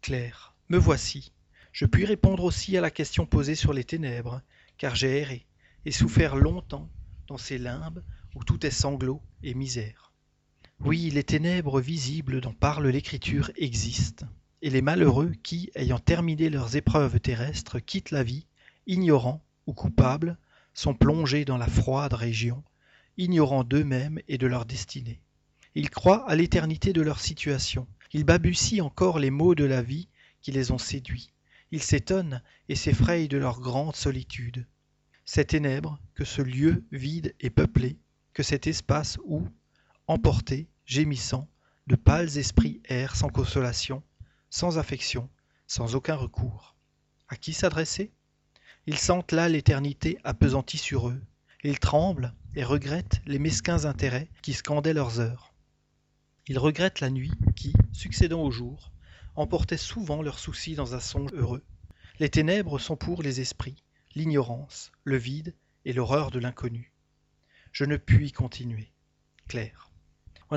Claire, 0.00 0.54
me 0.68 0.78
voici. 0.78 1.32
Je 1.72 1.86
puis 1.86 2.04
répondre 2.04 2.44
aussi 2.44 2.76
à 2.76 2.80
la 2.80 2.90
question 2.90 3.26
posée 3.26 3.54
sur 3.54 3.72
les 3.72 3.84
ténèbres, 3.84 4.42
car 4.78 4.94
j'ai 4.94 5.18
erré 5.18 5.46
et 5.84 5.92
souffert 5.92 6.36
longtemps 6.36 6.90
dans 7.26 7.38
ces 7.38 7.58
limbes 7.58 8.02
où 8.34 8.44
tout 8.44 8.64
est 8.66 8.70
sanglot 8.70 9.22
et 9.42 9.54
misère. 9.54 10.12
Oui, 10.80 11.10
les 11.10 11.24
ténèbres 11.24 11.80
visibles 11.80 12.40
dont 12.40 12.52
parle 12.52 12.88
l'Écriture 12.88 13.50
existent, 13.56 14.26
et 14.60 14.70
les 14.70 14.82
malheureux 14.82 15.32
qui, 15.42 15.70
ayant 15.74 15.98
terminé 15.98 16.50
leurs 16.50 16.76
épreuves 16.76 17.20
terrestres, 17.20 17.78
quittent 17.78 18.10
la 18.10 18.22
vie, 18.22 18.46
ignorants 18.86 19.42
ou 19.66 19.72
coupables, 19.72 20.36
sont 20.74 20.94
plongés 20.94 21.44
dans 21.44 21.56
la 21.56 21.68
froide 21.68 22.12
région, 22.12 22.62
ignorant 23.16 23.64
d'eux-mêmes 23.64 24.20
et 24.28 24.36
de 24.36 24.46
leur 24.46 24.66
destinée. 24.66 25.20
Ils 25.74 25.90
croient 25.90 26.28
à 26.28 26.34
l'éternité 26.34 26.92
de 26.92 27.02
leur 27.02 27.20
situation, 27.20 27.86
ils 28.12 28.24
balbutient 28.24 28.84
encore 28.84 29.18
les 29.18 29.30
maux 29.30 29.54
de 29.54 29.64
la 29.64 29.82
vie 29.82 30.08
qui 30.42 30.52
les 30.52 30.70
ont 30.70 30.78
séduits, 30.78 31.32
ils 31.70 31.82
s'étonnent 31.82 32.42
et 32.68 32.76
s'effrayent 32.76 33.28
de 33.28 33.38
leur 33.38 33.60
grande 33.60 33.96
solitude. 33.96 34.66
Ces 35.24 35.44
ténèbres, 35.44 35.98
que 36.14 36.24
ce 36.24 36.42
lieu 36.42 36.84
vide 36.92 37.34
et 37.40 37.50
peuplé, 37.50 37.98
que 38.34 38.42
cet 38.42 38.66
espace 38.66 39.18
où, 39.24 39.48
emportés, 40.06 40.68
gémissant, 40.84 41.48
de 41.86 41.96
pâles 41.96 42.38
esprits 42.38 42.80
errent 42.86 43.16
sans 43.16 43.28
consolation, 43.28 44.02
sans 44.50 44.78
affection, 44.78 45.28
sans 45.66 45.94
aucun 45.94 46.14
recours. 46.14 46.76
À 47.28 47.36
qui 47.36 47.52
s'adresser? 47.52 48.12
Ils 48.86 48.98
sentent 48.98 49.32
là 49.32 49.48
l'éternité 49.48 50.18
appesantie 50.24 50.78
sur 50.78 51.08
eux. 51.08 51.20
Ils 51.62 51.78
tremblent 51.78 52.34
et 52.54 52.64
regrettent 52.64 53.22
les 53.26 53.38
mesquins 53.38 53.86
intérêts 53.86 54.28
qui 54.42 54.52
scandaient 54.52 54.92
leurs 54.92 55.20
heures. 55.20 55.54
Ils 56.46 56.58
regrettent 56.58 57.00
la 57.00 57.10
nuit 57.10 57.32
qui, 57.56 57.72
succédant 57.92 58.42
au 58.42 58.50
jour, 58.50 58.92
emportait 59.36 59.78
souvent 59.78 60.20
leurs 60.20 60.38
soucis 60.38 60.74
dans 60.74 60.94
un 60.94 61.00
songe 61.00 61.32
heureux. 61.32 61.64
Les 62.20 62.28
ténèbres 62.28 62.78
sont 62.78 62.96
pour 62.96 63.22
les 63.22 63.40
esprits, 63.40 63.82
l'ignorance, 64.14 64.92
le 65.04 65.16
vide 65.16 65.54
et 65.86 65.92
l'horreur 65.92 66.30
de 66.30 66.38
l'inconnu. 66.38 66.92
Je 67.72 67.84
ne 67.84 67.96
puis 67.96 68.30
continuer. 68.30 68.92
Claire. 69.48 69.90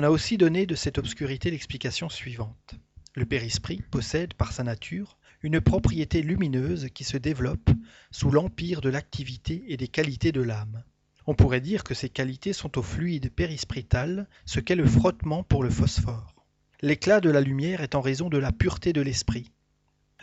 On 0.00 0.04
a 0.04 0.10
aussi 0.10 0.38
donné 0.38 0.64
de 0.64 0.76
cette 0.76 0.98
obscurité 0.98 1.50
l'explication 1.50 2.08
suivante. 2.08 2.76
Le 3.16 3.26
périsprit 3.26 3.82
possède 3.90 4.32
par 4.32 4.52
sa 4.52 4.62
nature 4.62 5.18
une 5.42 5.60
propriété 5.60 6.22
lumineuse 6.22 6.86
qui 6.94 7.02
se 7.02 7.16
développe 7.16 7.70
sous 8.12 8.30
l'empire 8.30 8.80
de 8.80 8.90
l'activité 8.90 9.64
et 9.66 9.76
des 9.76 9.88
qualités 9.88 10.30
de 10.30 10.40
l'âme. 10.40 10.84
On 11.26 11.34
pourrait 11.34 11.60
dire 11.60 11.82
que 11.82 11.94
ces 11.94 12.08
qualités 12.08 12.52
sont 12.52 12.78
au 12.78 12.82
fluide 12.84 13.32
périsprital 13.32 14.28
ce 14.46 14.60
qu'est 14.60 14.76
le 14.76 14.86
frottement 14.86 15.42
pour 15.42 15.64
le 15.64 15.70
phosphore. 15.70 16.46
L'éclat 16.80 17.20
de 17.20 17.30
la 17.30 17.40
lumière 17.40 17.80
est 17.80 17.96
en 17.96 18.00
raison 18.00 18.28
de 18.28 18.38
la 18.38 18.52
pureté 18.52 18.92
de 18.92 19.00
l'esprit. 19.00 19.50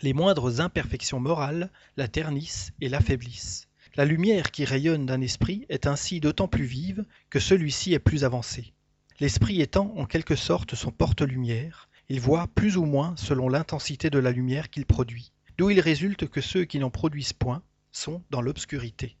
Les 0.00 0.14
moindres 0.14 0.62
imperfections 0.62 1.20
morales 1.20 1.70
la 1.98 2.08
ternissent 2.08 2.72
et 2.80 2.88
l'affaiblissent. 2.88 3.68
La 3.94 4.06
lumière 4.06 4.52
qui 4.52 4.64
rayonne 4.64 5.04
d'un 5.04 5.20
esprit 5.20 5.66
est 5.68 5.86
ainsi 5.86 6.20
d'autant 6.20 6.48
plus 6.48 6.64
vive 6.64 7.04
que 7.28 7.40
celui-ci 7.40 7.92
est 7.92 7.98
plus 7.98 8.24
avancé. 8.24 8.72
L'esprit 9.18 9.62
étant 9.62 9.94
en 9.96 10.04
quelque 10.04 10.36
sorte 10.36 10.74
son 10.74 10.90
porte-lumière, 10.90 11.88
il 12.08 12.20
voit 12.20 12.48
plus 12.48 12.76
ou 12.76 12.84
moins 12.84 13.14
selon 13.16 13.48
l'intensité 13.48 14.10
de 14.10 14.18
la 14.18 14.30
lumière 14.30 14.68
qu'il 14.68 14.84
produit, 14.84 15.32
d'où 15.56 15.70
il 15.70 15.80
résulte 15.80 16.28
que 16.28 16.42
ceux 16.42 16.64
qui 16.64 16.78
n'en 16.78 16.90
produisent 16.90 17.32
point 17.32 17.62
sont 17.92 18.22
dans 18.30 18.42
l'obscurité. 18.42 19.16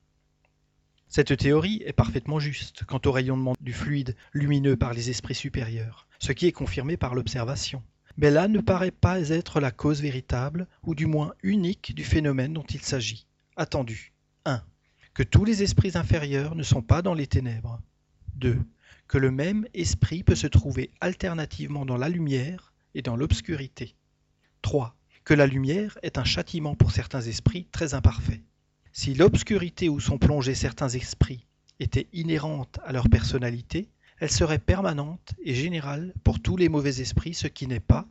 Cette 1.08 1.36
théorie 1.38 1.82
est 1.86 1.94
parfaitement 1.94 2.40
juste 2.40 2.84
quant 2.84 3.00
au 3.06 3.12
rayonnement 3.12 3.54
du 3.60 3.72
fluide 3.72 4.16
lumineux 4.32 4.76
par 4.76 4.92
les 4.92 5.08
esprits 5.08 5.34
supérieurs, 5.34 6.06
ce 6.18 6.32
qui 6.32 6.46
est 6.46 6.52
confirmé 6.52 6.98
par 6.98 7.14
l'observation. 7.14 7.82
Mais 8.18 8.30
là 8.30 8.48
ne 8.48 8.60
paraît 8.60 8.90
pas 8.90 9.30
être 9.30 9.60
la 9.60 9.70
cause 9.70 10.02
véritable, 10.02 10.66
ou 10.82 10.94
du 10.94 11.06
moins 11.06 11.32
unique, 11.42 11.94
du 11.94 12.04
phénomène 12.04 12.52
dont 12.52 12.64
il 12.64 12.82
s'agit. 12.82 13.26
Attendu. 13.56 14.12
1. 14.44 14.62
Que 15.14 15.22
tous 15.22 15.44
les 15.44 15.62
esprits 15.62 15.92
inférieurs 15.94 16.54
ne 16.54 16.62
sont 16.62 16.82
pas 16.82 17.00
dans 17.00 17.14
les 17.14 17.26
ténèbres. 17.26 17.80
2. 18.34 18.58
Que 19.08 19.18
le 19.18 19.30
même 19.30 19.66
esprit 19.74 20.22
peut 20.22 20.34
se 20.34 20.46
trouver 20.46 20.90
alternativement 21.00 21.86
dans 21.86 21.96
la 21.96 22.08
lumière 22.08 22.72
et 22.94 23.02
dans 23.02 23.16
l'obscurité. 23.16 23.94
3. 24.62 24.96
Que 25.24 25.34
la 25.34 25.46
lumière 25.46 25.98
est 26.02 26.18
un 26.18 26.24
châtiment 26.24 26.74
pour 26.74 26.90
certains 26.90 27.20
esprits 27.20 27.68
très 27.72 27.94
imparfaits. 27.94 28.42
Si 28.92 29.14
l'obscurité 29.14 29.88
où 29.88 30.00
sont 30.00 30.18
plongés 30.18 30.54
certains 30.54 30.88
esprits 30.88 31.46
était 31.78 32.08
inhérente 32.12 32.78
à 32.84 32.92
leur 32.92 33.08
personnalité, 33.08 33.90
elle 34.18 34.30
serait 34.30 34.58
permanente 34.58 35.34
et 35.44 35.54
générale 35.54 36.14
pour 36.24 36.40
tous 36.40 36.56
les 36.56 36.68
mauvais 36.68 37.00
esprits, 37.00 37.34
ce 37.34 37.46
qui 37.46 37.66
n'est 37.66 37.80
pas, 37.80 38.08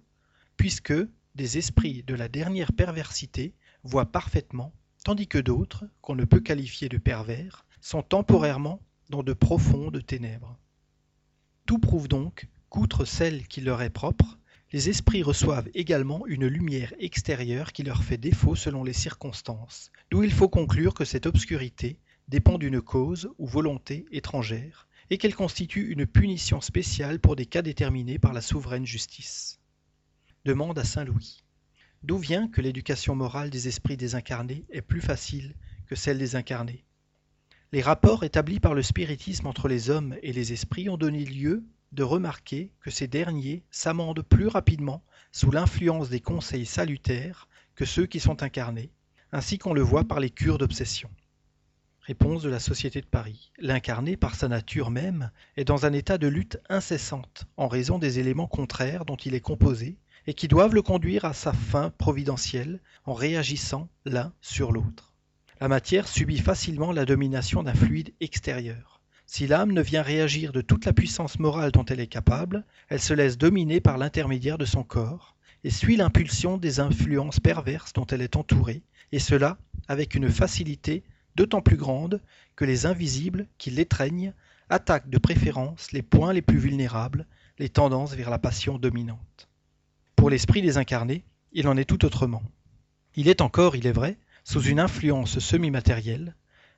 puisque 0.57 0.93
des 1.33 1.57
esprits 1.57 2.03
de 2.03 2.15
la 2.15 2.27
dernière 2.27 2.71
perversité 2.71 3.53
voient 3.83 4.11
parfaitement 4.11 4.73
tandis 5.05 5.27
que 5.27 5.37
d'autres, 5.37 5.85
qu'on 6.01 6.15
ne 6.15 6.25
peut 6.25 6.39
qualifier 6.39 6.89
de 6.89 6.97
pervers, 6.97 7.65
sont 7.79 8.01
temporairement 8.01 8.81
dans 9.09 9.21
de 9.21 9.33
profondes 9.33 10.03
ténèbres. 10.03 10.57
Tout 11.65 11.79
prouve 11.79 12.07
donc 12.07 12.47
qu'outre 12.69 13.05
celle 13.05 13.47
qui 13.47 13.61
leur 13.61 13.81
est 13.81 13.89
propre, 13.89 14.37
les 14.71 14.89
esprits 14.89 15.23
reçoivent 15.23 15.69
également 15.73 16.27
une 16.27 16.45
lumière 16.45 16.93
extérieure 16.99 17.73
qui 17.73 17.81
leur 17.81 18.03
fait 18.03 18.17
défaut 18.17 18.55
selon 18.55 18.83
les 18.83 18.93
circonstances, 18.93 19.91
d'où 20.11 20.21
il 20.21 20.31
faut 20.31 20.49
conclure 20.49 20.93
que 20.93 21.05
cette 21.05 21.25
obscurité 21.25 21.97
dépend 22.27 22.59
d'une 22.59 22.81
cause 22.81 23.31
ou 23.39 23.47
volonté 23.47 24.05
étrangère, 24.11 24.87
et 25.09 25.17
qu'elle 25.17 25.35
constitue 25.35 25.91
une 25.91 26.05
punition 26.05 26.61
spéciale 26.61 27.19
pour 27.19 27.35
des 27.35 27.45
cas 27.45 27.61
déterminés 27.63 28.19
par 28.19 28.33
la 28.33 28.41
souveraine 28.41 28.85
justice. 28.85 29.59
Demande 30.43 30.77
à 30.77 30.83
Saint 30.83 31.03
Louis. 31.03 31.43
D'où 32.03 32.17
vient 32.17 32.47
que 32.47 32.61
l'éducation 32.61 33.15
morale 33.15 33.49
des 33.49 33.67
esprits 33.67 33.97
désincarnés 33.97 34.65
est 34.69 34.81
plus 34.81 35.01
facile 35.01 35.55
que 35.87 35.95
celle 35.95 36.19
des 36.19 36.35
incarnés? 36.35 36.85
Les 37.75 37.81
rapports 37.81 38.23
établis 38.23 38.61
par 38.61 38.73
le 38.73 38.81
spiritisme 38.81 39.47
entre 39.47 39.67
les 39.67 39.89
hommes 39.89 40.15
et 40.23 40.31
les 40.31 40.53
esprits 40.53 40.87
ont 40.87 40.95
donné 40.95 41.25
lieu 41.25 41.65
de 41.91 42.03
remarquer 42.03 42.71
que 42.79 42.89
ces 42.89 43.05
derniers 43.05 43.65
s'amendent 43.69 44.21
plus 44.21 44.47
rapidement 44.47 45.03
sous 45.33 45.51
l'influence 45.51 46.07
des 46.07 46.21
conseils 46.21 46.65
salutaires 46.65 47.49
que 47.75 47.83
ceux 47.83 48.05
qui 48.05 48.21
sont 48.21 48.43
incarnés, 48.43 48.91
ainsi 49.33 49.57
qu'on 49.57 49.73
le 49.73 49.81
voit 49.81 50.05
par 50.05 50.21
les 50.21 50.29
cures 50.29 50.57
d'obsession. 50.57 51.09
Réponse 51.99 52.43
de 52.43 52.49
la 52.49 52.61
Société 52.61 53.01
de 53.01 53.07
Paris. 53.07 53.51
L'incarné, 53.59 54.15
par 54.15 54.35
sa 54.35 54.47
nature 54.47 54.89
même, 54.89 55.29
est 55.57 55.65
dans 55.65 55.85
un 55.85 55.91
état 55.91 56.17
de 56.17 56.27
lutte 56.27 56.61
incessante 56.69 57.43
en 57.57 57.67
raison 57.67 57.99
des 57.99 58.19
éléments 58.19 58.47
contraires 58.47 59.03
dont 59.03 59.17
il 59.17 59.35
est 59.35 59.41
composé 59.41 59.97
et 60.27 60.33
qui 60.33 60.47
doivent 60.47 60.75
le 60.75 60.81
conduire 60.81 61.25
à 61.25 61.33
sa 61.33 61.51
fin 61.51 61.89
providentielle 61.89 62.79
en 63.03 63.13
réagissant 63.13 63.89
l'un 64.05 64.31
sur 64.39 64.71
l'autre. 64.71 65.14
La 65.61 65.69
matière 65.69 66.09
subit 66.09 66.39
facilement 66.39 66.91
la 66.91 67.05
domination 67.05 67.63
d'un 67.63 67.73
fluide 67.73 68.13
extérieur. 68.19 68.99
Si 69.25 69.47
l'âme 69.47 69.71
ne 69.71 69.81
vient 69.81 70.01
réagir 70.01 70.51
de 70.51 70.59
toute 70.59 70.83
la 70.83 70.91
puissance 70.91 71.39
morale 71.39 71.71
dont 71.71 71.85
elle 71.85 72.01
est 72.01 72.07
capable, 72.07 72.65
elle 72.89 72.99
se 72.99 73.13
laisse 73.13 73.37
dominer 73.37 73.79
par 73.79 73.97
l'intermédiaire 73.97 74.57
de 74.57 74.65
son 74.65 74.83
corps 74.83 75.33
et 75.63 75.69
suit 75.69 75.95
l'impulsion 75.95 76.57
des 76.57 76.81
influences 76.81 77.39
perverses 77.39 77.93
dont 77.93 78.05
elle 78.05 78.21
est 78.21 78.35
entourée, 78.35 78.83
et 79.13 79.19
cela 79.19 79.57
avec 79.87 80.13
une 80.13 80.29
facilité 80.29 81.03
d'autant 81.37 81.61
plus 81.61 81.77
grande 81.77 82.21
que 82.57 82.65
les 82.65 82.85
invisibles 82.85 83.47
qui 83.57 83.71
l'étreignent 83.71 84.33
attaquent 84.69 85.09
de 85.09 85.17
préférence 85.17 85.93
les 85.93 86.01
points 86.01 86.33
les 86.33 86.41
plus 86.41 86.57
vulnérables, 86.57 87.25
les 87.59 87.69
tendances 87.69 88.13
vers 88.13 88.29
la 88.29 88.39
passion 88.39 88.77
dominante. 88.77 89.47
Pour 90.17 90.29
l'esprit 90.29 90.61
désincarné, 90.61 91.23
il 91.53 91.69
en 91.69 91.77
est 91.77 91.85
tout 91.85 92.03
autrement. 92.03 92.43
Il 93.15 93.29
est 93.29 93.39
encore, 93.41 93.77
il 93.77 93.87
est 93.87 93.93
vrai, 93.93 94.17
sous 94.45 94.61
une 94.61 94.79
influence 94.79 95.39
semi-matérielle, 95.39 96.35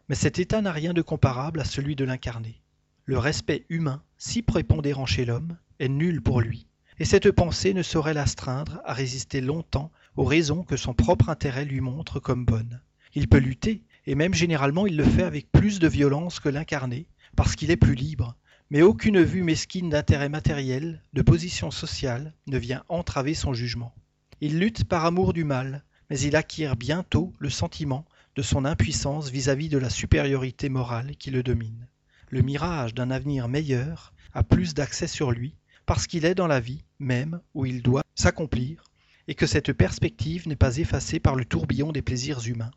mais 0.07 0.15
cet 0.15 0.39
état 0.39 0.61
n'a 0.61 0.71
rien 0.71 0.93
de 0.93 1.01
comparable 1.01 1.59
à 1.59 1.65
celui 1.65 1.97
de 1.97 2.05
l'incarné. 2.05 2.61
Le 3.03 3.19
respect 3.19 3.65
humain, 3.69 4.01
si 4.17 4.41
prépondérant 4.41 5.05
chez 5.05 5.25
l'homme, 5.25 5.57
est 5.79 5.89
nul 5.89 6.21
pour 6.21 6.39
lui, 6.39 6.65
et 6.97 7.05
cette 7.05 7.29
pensée 7.29 7.73
ne 7.73 7.83
saurait 7.83 8.13
l'astreindre 8.13 8.81
à 8.85 8.93
résister 8.93 9.41
longtemps 9.41 9.91
aux 10.15 10.23
raisons 10.23 10.63
que 10.63 10.77
son 10.77 10.93
propre 10.93 11.27
intérêt 11.27 11.65
lui 11.65 11.81
montre 11.81 12.21
comme 12.21 12.45
bonnes. 12.45 12.81
Il 13.13 13.27
peut 13.27 13.37
lutter, 13.37 13.83
et 14.05 14.15
même 14.15 14.33
généralement 14.33 14.87
il 14.87 14.95
le 14.95 15.03
fait 15.03 15.23
avec 15.23 15.51
plus 15.51 15.79
de 15.79 15.89
violence 15.89 16.39
que 16.39 16.49
l'incarné, 16.49 17.05
parce 17.35 17.57
qu'il 17.57 17.69
est 17.69 17.75
plus 17.75 17.95
libre, 17.95 18.37
mais 18.69 18.81
aucune 18.81 19.21
vue 19.21 19.43
mesquine 19.43 19.89
d'intérêt 19.89 20.29
matériel, 20.29 21.03
de 21.11 21.21
position 21.21 21.69
sociale, 21.69 22.33
ne 22.47 22.57
vient 22.57 22.85
entraver 22.87 23.33
son 23.33 23.53
jugement. 23.53 23.93
Il 24.39 24.57
lutte 24.57 24.85
par 24.85 25.03
amour 25.03 25.33
du 25.33 25.43
mal, 25.43 25.83
mais 26.09 26.19
il 26.19 26.35
acquiert 26.35 26.75
bientôt 26.75 27.33
le 27.39 27.49
sentiment 27.49 28.05
de 28.35 28.41
son 28.41 28.65
impuissance 28.65 29.29
vis-à-vis 29.29 29.69
de 29.69 29.77
la 29.77 29.89
supériorité 29.89 30.69
morale 30.69 31.15
qui 31.17 31.31
le 31.31 31.43
domine. 31.43 31.87
Le 32.29 32.41
mirage 32.41 32.93
d'un 32.93 33.09
avenir 33.09 33.47
meilleur 33.47 34.13
a 34.33 34.43
plus 34.43 34.73
d'accès 34.73 35.07
sur 35.07 35.31
lui, 35.31 35.55
parce 35.85 36.07
qu'il 36.07 36.25
est 36.25 36.35
dans 36.35 36.47
la 36.47 36.59
vie 36.59 36.83
même 36.99 37.41
où 37.53 37.65
il 37.65 37.81
doit 37.81 38.03
s'accomplir, 38.15 38.83
et 39.27 39.35
que 39.35 39.47
cette 39.47 39.73
perspective 39.73 40.47
n'est 40.47 40.55
pas 40.55 40.77
effacée 40.77 41.19
par 41.19 41.35
le 41.35 41.45
tourbillon 41.45 41.91
des 41.91 42.01
plaisirs 42.01 42.45
humains. 42.47 42.71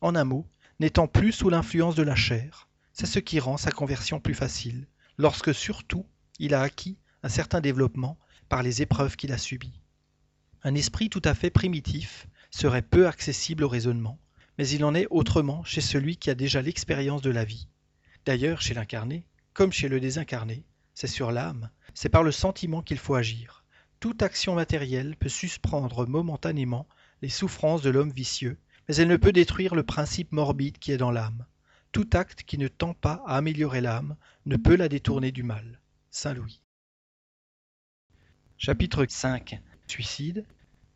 En 0.00 0.14
un 0.14 0.24
mot, 0.24 0.46
n'étant 0.80 1.06
plus 1.06 1.32
sous 1.32 1.50
l'influence 1.50 1.94
de 1.94 2.02
la 2.02 2.16
chair, 2.16 2.68
c'est 2.92 3.06
ce 3.06 3.18
qui 3.18 3.40
rend 3.40 3.56
sa 3.56 3.70
conversion 3.70 4.20
plus 4.20 4.34
facile, 4.34 4.86
lorsque 5.18 5.54
surtout 5.54 6.06
il 6.38 6.54
a 6.54 6.62
acquis 6.62 6.96
un 7.22 7.28
certain 7.28 7.60
développement 7.60 8.18
par 8.48 8.62
les 8.62 8.82
épreuves 8.82 9.16
qu'il 9.16 9.32
a 9.32 9.38
subies. 9.38 9.80
Un 10.62 10.74
esprit 10.74 11.10
tout 11.10 11.22
à 11.24 11.34
fait 11.34 11.50
primitif 11.50 12.26
serait 12.54 12.82
peu 12.82 13.08
accessible 13.08 13.64
au 13.64 13.68
raisonnement, 13.68 14.20
mais 14.58 14.68
il 14.68 14.84
en 14.84 14.94
est 14.94 15.08
autrement 15.10 15.64
chez 15.64 15.80
celui 15.80 16.16
qui 16.16 16.30
a 16.30 16.36
déjà 16.36 16.62
l'expérience 16.62 17.20
de 17.20 17.30
la 17.30 17.44
vie. 17.44 17.66
D'ailleurs, 18.26 18.62
chez 18.62 18.74
l'incarné, 18.74 19.26
comme 19.54 19.72
chez 19.72 19.88
le 19.88 19.98
désincarné, 19.98 20.64
c'est 20.94 21.08
sur 21.08 21.32
l'âme, 21.32 21.68
c'est 21.94 22.08
par 22.08 22.22
le 22.22 22.30
sentiment 22.30 22.80
qu'il 22.80 22.98
faut 22.98 23.16
agir. 23.16 23.64
Toute 23.98 24.22
action 24.22 24.54
matérielle 24.54 25.16
peut 25.16 25.28
suspendre 25.28 26.06
momentanément 26.06 26.86
les 27.22 27.28
souffrances 27.28 27.82
de 27.82 27.90
l'homme 27.90 28.12
vicieux, 28.12 28.56
mais 28.88 28.94
elle 28.96 29.08
ne 29.08 29.16
peut 29.16 29.32
détruire 29.32 29.74
le 29.74 29.82
principe 29.82 30.30
morbide 30.30 30.78
qui 30.78 30.92
est 30.92 30.96
dans 30.96 31.10
l'âme. 31.10 31.46
Tout 31.90 32.08
acte 32.12 32.44
qui 32.44 32.58
ne 32.58 32.68
tend 32.68 32.94
pas 32.94 33.24
à 33.26 33.36
améliorer 33.36 33.80
l'âme 33.80 34.14
ne 34.46 34.56
peut 34.56 34.76
la 34.76 34.88
détourner 34.88 35.32
du 35.32 35.42
mal. 35.42 35.80
Saint 36.12 36.34
Louis. 36.34 36.60
Chapitre 38.58 39.06
5 39.08 39.60
Suicide 39.88 40.46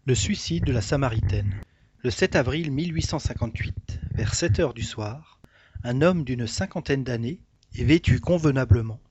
Le 0.08 0.14
suicide 0.14 0.64
de 0.64 0.72
la 0.72 0.80
Samaritaine. 0.80 1.60
Le 1.98 2.10
7 2.10 2.34
avril 2.34 2.72
1858, 2.72 4.00
vers 4.14 4.34
7 4.34 4.58
heures 4.58 4.72
du 4.72 4.82
soir, 4.82 5.38
un 5.84 6.00
homme 6.00 6.24
d'une 6.24 6.46
cinquantaine 6.46 7.04
d'années 7.04 7.42
et 7.74 7.84
vêtu 7.84 8.18
convenablement 8.18 9.02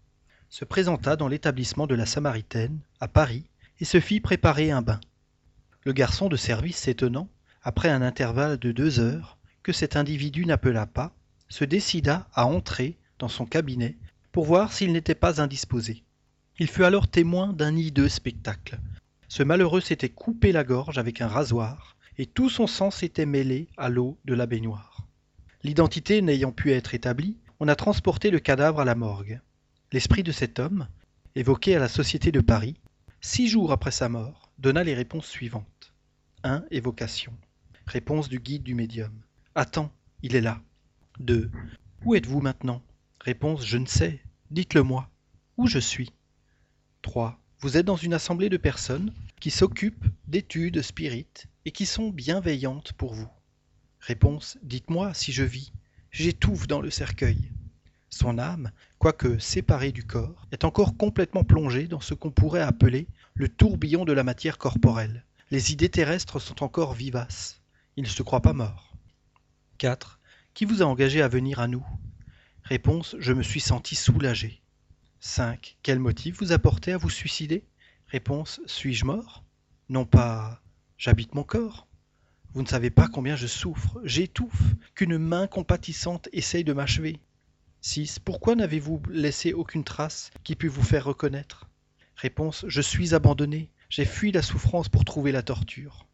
se 0.49 0.65
présenta 0.65 1.15
dans 1.15 1.27
l'établissement 1.27 1.85
de 1.85 1.93
la 1.93 2.07
Samaritaine, 2.07 2.79
à 2.99 3.07
Paris, 3.07 3.45
et 3.79 3.85
se 3.85 3.99
fit 3.99 4.19
préparer 4.19 4.71
un 4.71 4.81
bain. 4.81 4.99
Le 5.83 5.93
garçon 5.93 6.29
de 6.29 6.35
service 6.35 6.77
s'étonnant, 6.77 7.29
après 7.61 7.89
un 7.89 8.01
intervalle 8.01 8.57
de 8.57 8.71
deux 8.71 8.99
heures, 8.99 9.37
que 9.61 9.73
cet 9.73 9.97
individu 9.97 10.47
n'appela 10.47 10.87
pas, 10.87 11.13
se 11.47 11.63
décida 11.63 12.27
à 12.33 12.47
entrer 12.47 12.97
dans 13.19 13.29
son 13.29 13.45
cabinet 13.45 13.97
pour 14.31 14.45
voir 14.45 14.73
s'il 14.73 14.93
n'était 14.93 15.13
pas 15.13 15.41
indisposé. 15.43 16.03
Il 16.57 16.67
fut 16.67 16.85
alors 16.85 17.07
témoin 17.07 17.53
d'un 17.53 17.75
hideux 17.75 18.09
spectacle. 18.09 18.79
Ce 19.27 19.43
malheureux 19.43 19.81
s'était 19.81 20.09
coupé 20.09 20.51
la 20.51 20.63
gorge 20.63 20.97
avec 20.97 21.21
un 21.21 21.27
rasoir, 21.27 21.97
et 22.17 22.25
tout 22.25 22.49
son 22.49 22.67
sang 22.67 22.91
s'était 22.91 23.25
mêlé 23.25 23.67
à 23.77 23.89
l'eau 23.89 24.17
de 24.25 24.33
la 24.33 24.45
baignoire. 24.45 25.07
L'identité 25.63 26.21
n'ayant 26.21 26.51
pu 26.51 26.71
être 26.71 26.93
établie, 26.93 27.37
on 27.59 27.67
a 27.67 27.75
transporté 27.75 28.29
le 28.31 28.39
cadavre 28.39 28.79
à 28.79 28.85
la 28.85 28.95
morgue. 28.95 29.41
L'esprit 29.91 30.23
de 30.23 30.31
cet 30.31 30.59
homme, 30.59 30.87
évoqué 31.35 31.75
à 31.75 31.79
la 31.79 31.87
Société 31.87 32.31
de 32.31 32.41
Paris, 32.41 32.79
six 33.21 33.47
jours 33.47 33.71
après 33.71 33.91
sa 33.91 34.09
mort, 34.09 34.51
donna 34.59 34.83
les 34.83 34.93
réponses 34.93 35.27
suivantes. 35.27 35.93
1. 36.43 36.63
Évocation. 36.71 37.33
Réponse 37.85 38.29
du 38.29 38.39
guide 38.39 38.63
du 38.63 38.75
médium. 38.75 39.13
Attends, 39.55 39.91
il 40.21 40.35
est 40.35 40.41
là. 40.41 40.61
2. 41.19 41.49
Où 42.05 42.15
êtes-vous 42.15 42.41
maintenant? 42.41 42.81
Réponse 43.21 43.65
Je 43.65 43.77
ne 43.77 43.87
sais. 43.87 44.21
Dites-le-moi. 44.51 45.09
Où 45.57 45.67
je 45.67 45.79
suis? 45.79 46.13
3. 47.01 47.39
Vous 47.59 47.75
êtes 47.75 47.87
dans 47.87 47.95
une 47.95 48.13
assemblée 48.13 48.49
de 48.49 48.57
personnes 48.57 49.11
qui 49.39 49.49
s'occupent 49.49 50.05
d'études 50.27 50.83
spirites 50.83 51.47
et 51.65 51.71
qui 51.71 51.87
sont 51.87 52.09
bienveillantes 52.09 52.93
pour 52.93 53.15
vous. 53.15 53.29
Réponse 53.99 54.59
Dites-moi 54.61 55.15
si 55.15 55.31
je 55.31 55.41
vis. 55.41 55.73
J'étouffe 56.11 56.67
dans 56.67 56.81
le 56.81 56.91
cercueil. 56.91 57.51
Son 58.11 58.37
âme, 58.37 58.71
quoique 58.99 59.39
séparée 59.39 59.91
du 59.91 60.03
corps, 60.03 60.45
est 60.51 60.65
encore 60.65 60.97
complètement 60.97 61.43
plongée 61.43 61.87
dans 61.87 61.99
ce 61.99 62.13
qu'on 62.13 62.29
pourrait 62.29 62.61
appeler 62.61 63.07
le 63.33 63.49
tourbillon 63.49 64.05
de 64.05 64.13
la 64.13 64.23
matière 64.23 64.59
corporelle. 64.59 65.25
Les 65.49 65.71
idées 65.71 65.89
terrestres 65.89 66.39
sont 66.39 66.63
encore 66.63 66.93
vivaces. 66.93 67.63
Il 67.95 68.03
ne 68.03 68.09
se 68.09 68.21
croit 68.21 68.41
pas 68.41 68.53
mort. 68.53 68.93
4. 69.79 70.19
Qui 70.53 70.65
vous 70.65 70.83
a 70.83 70.85
engagé 70.85 71.23
à 71.23 71.27
venir 71.27 71.59
à 71.59 71.67
nous? 71.67 71.85
Réponse 72.63 73.15
Je 73.17 73.33
me 73.33 73.41
suis 73.41 73.61
senti 73.61 73.95
soulagé. 73.95 74.61
5. 75.19 75.77
Quel 75.81 75.99
motif 75.99 76.39
vous 76.39 76.51
a 76.51 76.59
porté 76.59 76.93
à 76.93 76.97
vous 76.97 77.09
suicider? 77.09 77.63
Réponse 78.07 78.61
Suis-je 78.65 79.03
mort? 79.03 79.43
Non 79.89 80.05
pas 80.05 80.61
J'habite 80.97 81.33
mon 81.33 81.43
corps. 81.43 81.87
Vous 82.53 82.61
ne 82.61 82.67
savez 82.67 82.89
pas 82.89 83.07
combien 83.07 83.35
je 83.35 83.47
souffre, 83.47 83.99
j'étouffe, 84.03 84.75
qu'une 84.95 85.17
main 85.17 85.47
compatissante 85.47 86.29
essaye 86.33 86.63
de 86.63 86.73
m'achever. 86.73 87.19
6. 87.81 88.19
Pourquoi 88.19 88.55
n'avez-vous 88.55 89.01
laissé 89.09 89.53
aucune 89.53 89.83
trace 89.83 90.31
qui 90.43 90.55
pût 90.55 90.67
vous 90.67 90.83
faire 90.83 91.05
reconnaître? 91.05 91.69
Réponse 92.15 92.65
Je 92.67 92.81
suis 92.81 93.13
abandonné, 93.13 93.69
j'ai 93.89 94.05
fui 94.05 94.31
la 94.31 94.41
souffrance 94.41 94.89
pour 94.89 95.05
trouver 95.05 95.31
la 95.31 95.43
torture. 95.43 96.07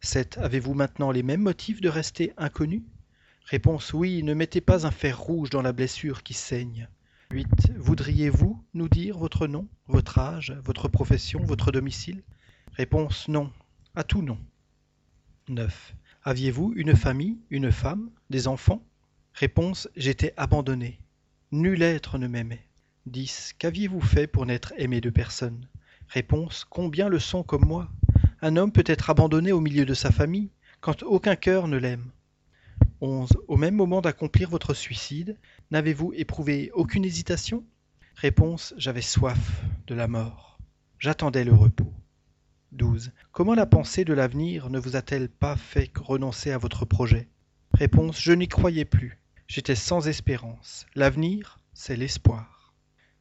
7. 0.00 0.38
Avez-vous 0.38 0.74
maintenant 0.74 1.10
les 1.10 1.22
mêmes 1.22 1.42
motifs 1.42 1.80
de 1.80 1.88
rester 1.88 2.32
inconnu? 2.36 2.84
Réponse 3.46 3.92
oui, 3.92 4.22
ne 4.22 4.34
mettez 4.34 4.60
pas 4.60 4.86
un 4.86 4.90
fer 4.90 5.18
rouge 5.18 5.50
dans 5.50 5.62
la 5.62 5.72
blessure 5.72 6.22
qui 6.22 6.34
saigne. 6.34 6.88
8. 7.32 7.72
Voudriez-vous 7.78 8.62
nous 8.74 8.90
dire 8.90 9.16
votre 9.16 9.46
nom, 9.46 9.66
votre 9.88 10.18
âge, 10.18 10.54
votre 10.62 10.88
profession, 10.88 11.42
votre 11.42 11.72
domicile? 11.72 12.22
Réponse 12.74 13.26
non, 13.26 13.50
à 13.94 14.04
tout 14.04 14.20
non. 14.20 14.38
9. 15.48 15.94
Aviez-vous 16.24 16.74
une 16.76 16.94
famille, 16.94 17.38
une 17.48 17.72
femme, 17.72 18.10
des 18.28 18.48
enfants? 18.48 18.82
Réponse 19.32 19.88
J'étais 19.96 20.34
abandonné. 20.36 21.00
Nul 21.52 21.80
être 21.80 22.18
ne 22.18 22.26
m'aimait. 22.26 22.68
10. 23.06 23.54
Qu'aviez-vous 23.58 24.02
fait 24.02 24.26
pour 24.26 24.44
n'être 24.44 24.74
aimé 24.76 25.00
de 25.00 25.08
personne? 25.08 25.66
Réponse 26.08 26.66
Combien 26.68 27.08
le 27.08 27.18
sont 27.18 27.42
comme 27.42 27.64
moi? 27.64 27.88
Un 28.42 28.56
homme 28.56 28.72
peut 28.72 28.84
être 28.84 29.08
abandonné 29.08 29.52
au 29.52 29.60
milieu 29.60 29.86
de 29.86 29.94
sa 29.94 30.10
famille 30.10 30.50
quand 30.82 31.02
aucun 31.02 31.36
cœur 31.36 31.66
ne 31.66 31.78
l'aime. 31.78 32.10
11. 33.00 33.30
Au 33.48 33.56
même 33.56 33.74
moment 33.74 34.00
d'accomplir 34.00 34.48
votre 34.48 34.74
suicide, 34.74 35.36
n'avez-vous 35.72 36.12
éprouvé 36.14 36.70
aucune 36.74 37.06
hésitation? 37.06 37.64
Réponse 38.14 38.74
J'avais 38.76 39.00
soif 39.00 39.62
de 39.86 39.94
la 39.94 40.06
mort. 40.06 40.58
J'attendais 40.98 41.44
le 41.44 41.54
repos. 41.54 41.90
12. 42.72 43.12
Comment 43.32 43.54
la 43.54 43.64
pensée 43.64 44.04
de 44.04 44.12
l'avenir 44.12 44.68
ne 44.68 44.78
vous 44.78 44.96
a-t-elle 44.96 45.30
pas 45.30 45.56
fait 45.56 45.90
renoncer 45.96 46.50
à 46.50 46.58
votre 46.58 46.84
projet? 46.84 47.30
Réponse 47.72 48.20
Je 48.20 48.32
n'y 48.32 48.48
croyais 48.48 48.84
plus. 48.84 49.18
J'étais 49.48 49.74
sans 49.74 50.08
espérance. 50.08 50.84
L'avenir, 50.94 51.58
c'est 51.72 51.96
l'espoir. 51.96 52.74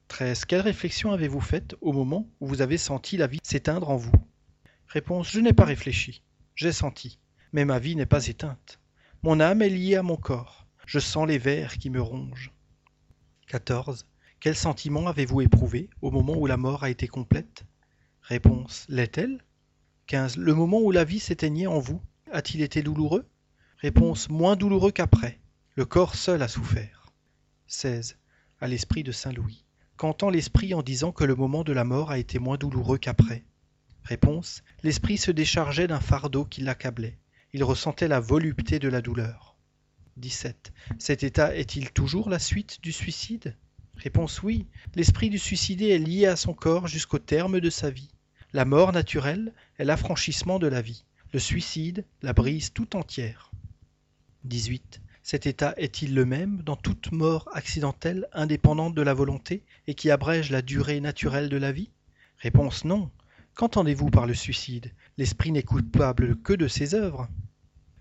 13. 0.10 0.44
Quelle 0.44 0.60
réflexion 0.60 1.14
avez-vous 1.14 1.40
faite 1.40 1.76
au 1.80 1.94
moment 1.94 2.30
où 2.42 2.48
vous 2.48 2.62
avez 2.62 2.78
senti 2.78 3.16
la 3.16 3.28
vie 3.28 3.40
s'éteindre 3.44 3.90
en 3.90 3.96
vous? 3.96 4.12
Réponse 4.90 5.32
Je 5.32 5.40
n'ai 5.40 5.54
pas 5.54 5.64
réfléchi. 5.64 6.22
J'ai 6.56 6.74
senti. 6.74 7.18
Mais 7.54 7.64
ma 7.64 7.80
vie 7.80 7.96
n'est 7.96 8.06
pas 8.06 8.28
éteinte. 8.28 8.78
Mon 9.24 9.40
âme 9.40 9.62
est 9.62 9.70
liée 9.70 9.96
à 9.96 10.04
mon 10.04 10.18
corps. 10.18 10.61
Je 10.92 11.00
sens 11.00 11.26
les 11.26 11.38
vers 11.38 11.78
qui 11.78 11.90
me 11.90 12.02
rongent. 12.02 12.52
14. 13.48 14.06
Quel 14.42 14.58
sentiment 14.58 15.08
avez-vous 15.08 15.40
éprouvé 15.40 15.90
au 16.02 16.12
moment 16.12 16.36
où 16.36 16.48
la 16.48 16.58
mort 16.58 16.84
a 16.84 16.90
été 16.90 17.08
complète? 17.08 17.64
Réponse. 18.24 18.88
L'est-elle? 18.90 19.42
15. 20.08 20.36
Le 20.36 20.54
moment 20.54 20.82
où 20.82 20.92
la 20.92 21.06
vie 21.06 21.22
s'éteignait 21.22 21.66
en 21.66 21.80
vous, 21.80 22.02
a-t-il 22.34 22.62
été 22.62 22.84
douloureux? 22.84 23.26
Réponse. 23.78 24.28
Moins 24.28 24.58
douloureux 24.58 24.92
qu'après. 24.92 25.40
Le 25.76 25.86
corps 25.86 26.16
seul 26.16 26.42
a 26.42 26.50
souffert. 26.50 27.06
16. 27.68 28.18
À 28.60 28.68
l'esprit 28.68 29.04
de 29.04 29.14
Saint 29.14 29.32
Louis. 29.32 29.64
Qu'entend 29.96 30.30
l'esprit 30.30 30.74
en 30.74 30.82
disant 30.82 31.14
que 31.14 31.24
le 31.24 31.36
moment 31.36 31.64
de 31.64 31.72
la 31.72 31.86
mort 31.86 32.12
a 32.12 32.18
été 32.18 32.38
moins 32.38 32.58
douloureux 32.58 32.98
qu'après? 32.98 33.46
Réponse. 34.04 34.62
L'esprit 34.84 35.18
se 35.18 35.32
déchargeait 35.32 35.88
d'un 35.88 36.02
fardeau 36.02 36.44
qui 36.44 36.60
l'accablait 36.60 37.18
il 37.54 37.64
ressentait 37.64 38.08
la 38.08 38.20
volupté 38.20 38.80
de 38.80 38.88
la 38.88 39.02
douleur. 39.02 39.51
17. 40.22 40.72
Cet 41.00 41.24
état 41.24 41.56
est-il 41.56 41.92
toujours 41.92 42.30
la 42.30 42.40
suite 42.40 42.80
du 42.82 42.92
suicide? 42.92 43.58
Réponse 43.98 44.42
oui. 44.44 44.68
L'esprit 44.96 45.30
du 45.30 45.40
suicidé 45.40 45.90
est 45.90 45.98
lié 45.98 46.28
à 46.28 46.36
son 46.36 46.54
corps 46.54 46.88
jusqu'au 46.88 47.20
terme 47.20 47.60
de 47.60 47.70
sa 47.70 47.90
vie. 47.90 48.12
La 48.54 48.64
mort 48.64 48.94
naturelle 48.94 49.52
est 49.80 49.84
l'affranchissement 49.84 50.60
de 50.60 50.68
la 50.68 50.82
vie. 50.82 51.06
Le 51.34 51.40
suicide 51.40 52.06
la 52.22 52.34
brise 52.34 52.72
tout 52.72 52.96
entière. 52.96 53.52
18. 54.44 55.02
Cet 55.24 55.48
état 55.48 55.74
est-il 55.78 56.14
le 56.14 56.26
même 56.26 56.62
dans 56.64 56.76
toute 56.76 57.12
mort 57.12 57.50
accidentelle 57.54 58.28
indépendante 58.32 58.94
de 58.94 59.02
la 59.02 59.14
volonté 59.14 59.64
et 59.88 59.96
qui 59.96 60.12
abrège 60.12 60.52
la 60.52 60.62
durée 60.62 61.00
naturelle 61.00 61.50
de 61.50 61.58
la 61.58 61.72
vie? 61.72 61.90
Réponse 62.38 62.86
non. 62.86 63.10
Qu'entendez-vous 63.56 64.10
par 64.10 64.28
le 64.28 64.34
suicide? 64.34 64.92
L'esprit 65.18 65.52
n'est 65.52 65.64
coupable 65.64 66.38
que 66.42 66.54
de 66.54 66.68
ses 66.68 66.96
œuvres. 66.96 67.28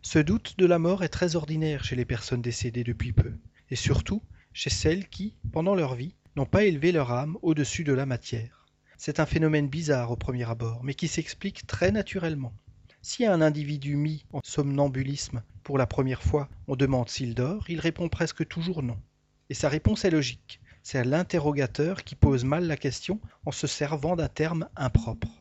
Ce 0.03 0.19
doute 0.19 0.55
de 0.59 0.65
la 0.65 0.79
mort 0.79 1.05
est 1.05 1.11
très 1.11 1.37
ordinaire 1.37 1.85
chez 1.85 1.95
les 1.95 2.07
personnes 2.07 2.41
décédées 2.41 2.85
depuis 2.85 3.13
peu, 3.13 3.35
et 3.69 3.77
surtout 3.77 4.23
chez 4.55 4.71
celles 4.71 5.07
qui, 5.09 5.37
pendant 5.53 5.75
leur 5.75 5.95
vie, 5.95 6.15
n'ont 6.37 6.47
pas 6.47 6.65
élevé 6.65 6.91
leur 6.91 7.13
âme 7.13 7.37
au-dessus 7.43 7.85
de 7.85 7.93
la 7.93 8.07
matière. 8.07 8.67
C'est 8.97 9.21
un 9.21 9.27
phénomène 9.27 9.69
bizarre 9.69 10.11
au 10.11 10.17
premier 10.17 10.49
abord, 10.49 10.83
mais 10.83 10.95
qui 10.95 11.07
s'explique 11.07 11.67
très 11.67 11.93
naturellement. 11.93 12.55
Si 13.03 13.27
un 13.27 13.43
individu 13.43 13.97
mis 13.97 14.25
en 14.33 14.41
somnambulisme 14.43 15.43
pour 15.63 15.77
la 15.77 15.87
première 15.87 16.23
fois, 16.23 16.49
on 16.67 16.77
demande 16.77 17.11
s'il 17.11 17.35
dort, 17.35 17.69
il 17.69 17.79
répond 17.79 18.09
presque 18.09 18.49
toujours 18.49 18.83
non. 18.83 18.99
Et 19.51 19.55
sa 19.55 19.69
réponse 19.69 20.05
est 20.07 20.11
logique. 20.11 20.61
C'est 20.83 21.05
l'interrogateur 21.05 22.05
qui 22.05 22.15
pose 22.15 22.45
mal 22.45 22.67
la 22.67 22.77
question 22.79 23.21
en 23.45 23.53
se 23.53 23.67
servant 23.67 24.17
d'un 24.17 24.29
terme 24.29 24.69
impropre. 24.77 25.40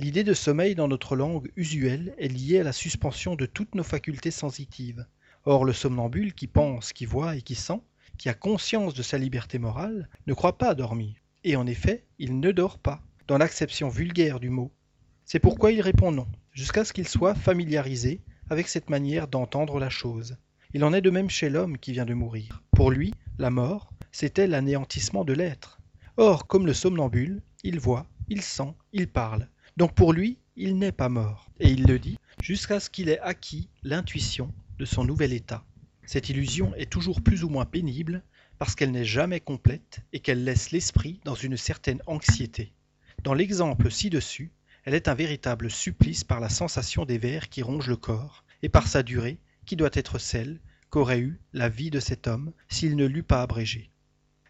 L'idée 0.00 0.22
de 0.22 0.32
sommeil 0.32 0.76
dans 0.76 0.86
notre 0.86 1.16
langue 1.16 1.50
usuelle 1.56 2.14
est 2.18 2.28
liée 2.28 2.60
à 2.60 2.62
la 2.62 2.72
suspension 2.72 3.34
de 3.34 3.46
toutes 3.46 3.74
nos 3.74 3.82
facultés 3.82 4.30
sensitives. 4.30 5.04
Or 5.44 5.64
le 5.64 5.72
somnambule 5.72 6.34
qui 6.34 6.46
pense, 6.46 6.92
qui 6.92 7.04
voit 7.04 7.34
et 7.34 7.42
qui 7.42 7.56
sent, 7.56 7.80
qui 8.16 8.28
a 8.28 8.34
conscience 8.34 8.94
de 8.94 9.02
sa 9.02 9.18
liberté 9.18 9.58
morale, 9.58 10.08
ne 10.28 10.34
croit 10.34 10.56
pas 10.56 10.76
dormir. 10.76 11.16
Et 11.42 11.56
en 11.56 11.66
effet, 11.66 12.04
il 12.20 12.38
ne 12.38 12.52
dort 12.52 12.78
pas, 12.78 13.02
dans 13.26 13.38
l'acception 13.38 13.88
vulgaire 13.88 14.38
du 14.38 14.50
mot. 14.50 14.70
C'est 15.24 15.40
pourquoi 15.40 15.72
il 15.72 15.80
répond 15.80 16.12
non, 16.12 16.28
jusqu'à 16.52 16.84
ce 16.84 16.92
qu'il 16.92 17.08
soit 17.08 17.34
familiarisé 17.34 18.20
avec 18.50 18.68
cette 18.68 18.90
manière 18.90 19.26
d'entendre 19.26 19.80
la 19.80 19.90
chose. 19.90 20.36
Il 20.74 20.84
en 20.84 20.92
est 20.92 21.00
de 21.00 21.10
même 21.10 21.28
chez 21.28 21.50
l'homme 21.50 21.76
qui 21.76 21.90
vient 21.90 22.06
de 22.06 22.14
mourir. 22.14 22.62
Pour 22.70 22.92
lui, 22.92 23.14
la 23.38 23.50
mort, 23.50 23.90
c'était 24.12 24.46
l'anéantissement 24.46 25.24
de 25.24 25.32
l'être. 25.32 25.80
Or, 26.16 26.46
comme 26.46 26.66
le 26.66 26.74
somnambule, 26.74 27.42
il 27.64 27.80
voit, 27.80 28.06
il 28.28 28.42
sent, 28.42 28.74
il 28.92 29.08
parle. 29.08 29.48
Donc 29.78 29.94
pour 29.94 30.12
lui, 30.12 30.38
il 30.56 30.76
n'est 30.76 30.90
pas 30.90 31.08
mort, 31.08 31.48
et 31.60 31.68
il 31.68 31.84
le 31.84 32.00
dit, 32.00 32.18
jusqu'à 32.42 32.80
ce 32.80 32.90
qu'il 32.90 33.08
ait 33.08 33.20
acquis 33.20 33.68
l'intuition 33.84 34.52
de 34.76 34.84
son 34.84 35.04
nouvel 35.04 35.32
état. 35.32 35.64
Cette 36.04 36.28
illusion 36.30 36.74
est 36.74 36.90
toujours 36.90 37.22
plus 37.22 37.44
ou 37.44 37.48
moins 37.48 37.64
pénible, 37.64 38.24
parce 38.58 38.74
qu'elle 38.74 38.90
n'est 38.90 39.04
jamais 39.04 39.38
complète 39.38 40.00
et 40.12 40.18
qu'elle 40.18 40.42
laisse 40.42 40.72
l'esprit 40.72 41.20
dans 41.24 41.36
une 41.36 41.56
certaine 41.56 42.02
anxiété. 42.08 42.72
Dans 43.22 43.34
l'exemple 43.34 43.88
ci-dessus, 43.88 44.50
elle 44.82 44.94
est 44.94 45.06
un 45.06 45.14
véritable 45.14 45.70
supplice 45.70 46.24
par 46.24 46.40
la 46.40 46.48
sensation 46.48 47.04
des 47.04 47.18
vers 47.18 47.48
qui 47.48 47.62
rongent 47.62 47.86
le 47.86 47.96
corps, 47.96 48.42
et 48.64 48.68
par 48.68 48.88
sa 48.88 49.04
durée, 49.04 49.38
qui 49.64 49.76
doit 49.76 49.90
être 49.92 50.18
celle 50.18 50.58
qu'aurait 50.90 51.20
eue 51.20 51.38
la 51.52 51.68
vie 51.68 51.90
de 51.90 52.00
cet 52.00 52.26
homme 52.26 52.52
s'il 52.68 52.96
ne 52.96 53.06
l'eût 53.06 53.22
pas 53.22 53.42
abrégée. 53.42 53.90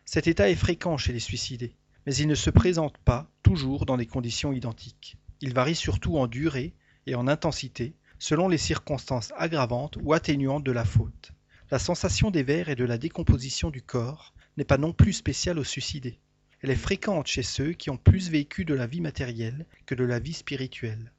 Cet 0.06 0.26
état 0.26 0.48
est 0.48 0.54
fréquent 0.54 0.96
chez 0.96 1.12
les 1.12 1.20
suicidés, 1.20 1.74
mais 2.08 2.16
il 2.16 2.26
ne 2.26 2.34
se 2.34 2.48
présente 2.48 2.96
pas 2.96 3.30
toujours 3.42 3.84
dans 3.84 3.98
des 3.98 4.06
conditions 4.06 4.54
identiques. 4.54 5.18
Il 5.42 5.52
varie 5.52 5.74
surtout 5.74 6.16
en 6.16 6.26
durée 6.26 6.72
et 7.04 7.14
en 7.14 7.28
intensité 7.28 7.92
selon 8.18 8.48
les 8.48 8.56
circonstances 8.56 9.30
aggravantes 9.36 9.98
ou 10.00 10.14
atténuantes 10.14 10.64
de 10.64 10.72
la 10.72 10.86
faute. 10.86 11.32
La 11.70 11.78
sensation 11.78 12.30
des 12.30 12.42
vers 12.42 12.70
et 12.70 12.76
de 12.76 12.86
la 12.86 12.96
décomposition 12.96 13.68
du 13.68 13.82
corps 13.82 14.32
n'est 14.56 14.64
pas 14.64 14.78
non 14.78 14.94
plus 14.94 15.12
spéciale 15.12 15.58
aux 15.58 15.64
suicidés. 15.64 16.18
Elle 16.62 16.70
est 16.70 16.76
fréquente 16.76 17.26
chez 17.26 17.42
ceux 17.42 17.74
qui 17.74 17.90
ont 17.90 17.98
plus 17.98 18.30
vécu 18.30 18.64
de 18.64 18.72
la 18.72 18.86
vie 18.86 19.02
matérielle 19.02 19.66
que 19.84 19.94
de 19.94 20.04
la 20.04 20.18
vie 20.18 20.32
spirituelle. 20.32 21.12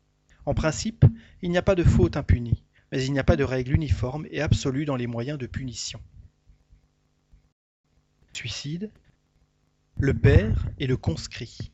En 0.48 0.56
principe, 0.56 1.06
il 1.44 1.52
n'y 1.52 1.60
a 1.60 1.62
pas 1.62 1.76
de 1.76 1.84
faute 1.84 2.18
impunie, 2.18 2.64
mais 2.92 3.06
il 3.06 3.14
n'y 3.14 3.20
a 3.20 3.24
pas 3.24 3.36
de 3.36 3.44
règle 3.44 3.76
uniforme 3.76 4.26
et 4.32 4.42
absolue 4.42 4.86
dans 4.86 4.96
les 4.96 5.06
moyens 5.06 5.38
de 5.38 5.46
punition. 5.46 6.02
Suicide, 8.34 8.90
le 10.02 10.14
père 10.14 10.66
et 10.80 10.88
le 10.88 10.96
conscrit. 10.96 11.74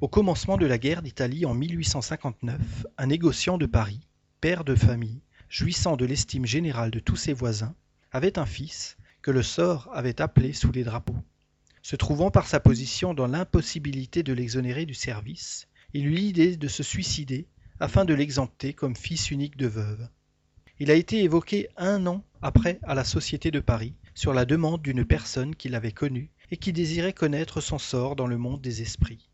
Au 0.00 0.08
commencement 0.08 0.56
de 0.56 0.64
la 0.64 0.78
guerre 0.78 1.02
d'Italie 1.02 1.44
en 1.44 1.52
1859, 1.52 2.86
un 2.96 3.06
négociant 3.06 3.58
de 3.58 3.66
Paris, 3.66 4.00
père 4.40 4.64
de 4.64 4.74
famille, 4.74 5.20
jouissant 5.50 5.98
de 5.98 6.06
l'estime 6.06 6.46
générale 6.46 6.90
de 6.90 6.98
tous 6.98 7.16
ses 7.16 7.34
voisins, 7.34 7.74
avait 8.10 8.38
un 8.38 8.46
fils 8.46 8.96
que 9.20 9.30
le 9.30 9.42
sort 9.42 9.90
avait 9.92 10.22
appelé 10.22 10.54
sous 10.54 10.72
les 10.72 10.82
drapeaux. 10.82 11.18
Se 11.82 11.94
trouvant 11.94 12.30
par 12.30 12.46
sa 12.46 12.58
position 12.58 13.12
dans 13.12 13.26
l'impossibilité 13.26 14.22
de 14.22 14.32
l'exonérer 14.32 14.86
du 14.86 14.94
service, 14.94 15.68
il 15.92 16.06
eut 16.06 16.14
l'idée 16.14 16.56
de 16.56 16.68
se 16.68 16.82
suicider 16.82 17.48
afin 17.80 18.06
de 18.06 18.14
l'exempter 18.14 18.72
comme 18.72 18.96
fils 18.96 19.30
unique 19.30 19.58
de 19.58 19.66
veuve. 19.66 20.08
Il 20.78 20.90
a 20.90 20.94
été 20.94 21.22
évoqué 21.22 21.68
un 21.76 22.06
an 22.06 22.24
après 22.40 22.80
à 22.82 22.94
la 22.94 23.04
Société 23.04 23.50
de 23.50 23.60
Paris 23.60 23.92
sur 24.14 24.32
la 24.32 24.46
demande 24.46 24.80
d'une 24.80 25.04
personne 25.04 25.54
qu'il 25.54 25.74
avait 25.74 25.92
connue 25.92 26.30
et 26.50 26.56
qui 26.56 26.72
désirait 26.72 27.12
connaître 27.12 27.60
son 27.60 27.78
sort 27.78 28.16
dans 28.16 28.26
le 28.26 28.38
monde 28.38 28.60
des 28.60 28.82
esprits. 28.82 29.28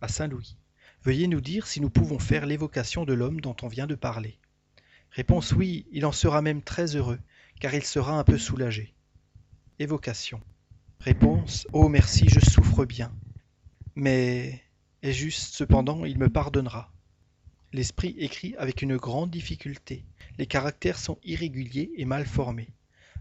À 0.00 0.08
Saint-Louis. 0.08 0.56
Veuillez 1.02 1.28
nous 1.28 1.40
dire 1.40 1.66
si 1.66 1.80
nous 1.80 1.90
pouvons 1.90 2.18
faire 2.18 2.46
l'évocation 2.46 3.04
de 3.04 3.14
l'homme 3.14 3.40
dont 3.40 3.56
on 3.62 3.68
vient 3.68 3.86
de 3.86 3.94
parler. 3.94 4.38
Réponse 5.10 5.52
oui, 5.52 5.86
il 5.92 6.06
en 6.06 6.12
sera 6.12 6.42
même 6.42 6.62
très 6.62 6.94
heureux, 6.96 7.18
car 7.58 7.74
il 7.74 7.84
sera 7.84 8.18
un 8.18 8.24
peu 8.24 8.38
soulagé. 8.38 8.94
Évocation. 9.78 10.40
Réponse 11.00 11.66
Oh 11.72 11.88
merci, 11.88 12.28
je 12.28 12.40
souffre 12.40 12.84
bien. 12.84 13.12
Mais 13.94 14.62
est 15.02 15.12
juste, 15.12 15.54
cependant, 15.54 16.04
il 16.04 16.18
me 16.18 16.28
pardonnera. 16.28 16.92
L'esprit 17.72 18.14
écrit 18.18 18.54
avec 18.56 18.82
une 18.82 18.96
grande 18.96 19.30
difficulté. 19.30 20.04
Les 20.38 20.46
caractères 20.46 20.98
sont 20.98 21.18
irréguliers 21.24 21.90
et 21.96 22.04
mal 22.04 22.26
formés. 22.26 22.68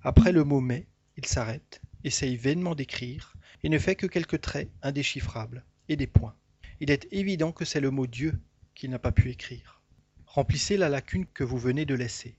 Après 0.04 0.32
le 0.32 0.44
mot 0.44 0.60
mais, 0.60 0.88
il 1.18 1.26
s'arrête, 1.26 1.82
essaye 2.04 2.36
vainement 2.36 2.76
d'écrire, 2.76 3.34
et 3.64 3.70
ne 3.70 3.80
fait 3.80 3.96
que 3.96 4.08
quelques 4.08 4.42
traits 4.42 4.70
indéchiffrables, 4.82 5.66
et 5.88 5.96
des 5.96 6.08
points. 6.08 6.36
Il 6.80 6.92
est 6.92 7.08
évident 7.12 7.52
que 7.52 7.66
c'est 7.66 7.82
le 7.82 7.92
mot 7.92 8.08
Dieu 8.08 8.40
qu'il 8.76 8.90
n'a 8.90 9.00
pas 9.00 9.12
pu 9.12 9.30
écrire. 9.30 9.82
Remplissez 10.26 10.78
la 10.78 10.90
lacune 10.90 11.26
que 11.26 11.44
vous 11.44 11.58
venez 11.58 11.86
de 11.86 11.96
laisser. 11.96 12.38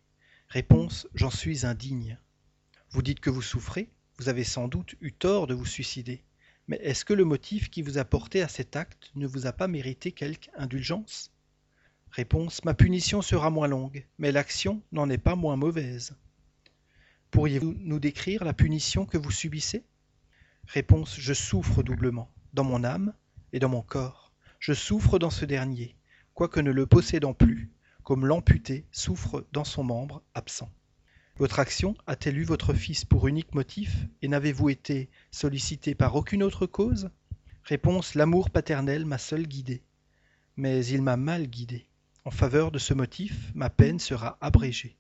Réponse 0.48 1.06
J'en 1.14 1.30
suis 1.30 1.66
indigne. 1.66 2.18
Vous 2.90 3.02
dites 3.02 3.20
que 3.20 3.30
vous 3.30 3.42
souffrez, 3.42 3.90
vous 4.16 4.28
avez 4.28 4.44
sans 4.44 4.68
doute 4.68 4.94
eu 5.00 5.12
tort 5.12 5.46
de 5.46 5.54
vous 5.54 5.66
suicider. 5.66 6.22
Mais 6.68 6.78
est-ce 6.82 7.04
que 7.04 7.12
le 7.12 7.24
motif 7.24 7.68
qui 7.68 7.82
vous 7.82 7.98
a 7.98 8.04
porté 8.04 8.42
à 8.42 8.48
cet 8.48 8.76
acte 8.76 9.10
ne 9.16 9.26
vous 9.26 9.46
a 9.46 9.52
pas 9.52 9.68
mérité 9.68 10.12
quelque 10.12 10.48
indulgence? 10.54 11.32
Réponse 12.10 12.64
Ma 12.64 12.74
punition 12.74 13.22
sera 13.22 13.50
moins 13.50 13.68
longue, 13.68 14.06
mais 14.18 14.32
l'action 14.32 14.82
n'en 14.92 15.10
est 15.10 15.18
pas 15.18 15.36
moins 15.36 15.56
mauvaise. 15.56 16.16
Pourriez-vous 17.30 17.76
nous 17.78 18.00
décrire 18.00 18.44
la 18.44 18.52
punition 18.52 19.06
que 19.06 19.16
vous 19.16 19.30
subissez? 19.30 19.84
Réponse 20.66 21.16
Je 21.18 21.32
souffre 21.32 21.84
doublement, 21.84 22.28
dans 22.54 22.64
mon 22.64 22.82
âme 22.82 23.14
et 23.52 23.60
dans 23.60 23.68
mon 23.68 23.82
corps. 23.82 24.32
Je 24.58 24.72
souffre 24.72 25.20
dans 25.20 25.30
ce 25.30 25.44
dernier, 25.44 25.94
quoique 26.34 26.58
ne 26.58 26.72
le 26.72 26.86
possédant 26.86 27.32
plus, 27.32 27.70
comme 28.02 28.26
l'amputé 28.26 28.84
souffre 28.90 29.46
dans 29.52 29.64
son 29.64 29.84
membre 29.84 30.24
absent. 30.34 30.72
Votre 31.36 31.60
action 31.60 31.94
a-t-elle 32.08 32.36
eu 32.36 32.44
votre 32.44 32.74
fils 32.74 33.04
pour 33.04 33.28
unique 33.28 33.54
motif, 33.54 34.06
et 34.22 34.28
n'avez-vous 34.28 34.68
été 34.68 35.08
sollicité 35.30 35.94
par 35.94 36.16
aucune 36.16 36.42
autre 36.42 36.66
cause? 36.66 37.10
Réponse 37.62 38.16
L'amour 38.16 38.50
paternel 38.50 39.06
m'a 39.06 39.18
seul 39.18 39.46
guidé. 39.46 39.84
Mais 40.56 40.84
il 40.84 41.00
m'a 41.00 41.16
mal 41.16 41.46
guidé. 41.46 41.86
En 42.24 42.32
faveur 42.32 42.72
de 42.72 42.78
ce 42.78 42.92
motif, 42.92 43.52
ma 43.54 43.70
peine 43.70 44.00
sera 44.00 44.36
abrégée. 44.40 44.96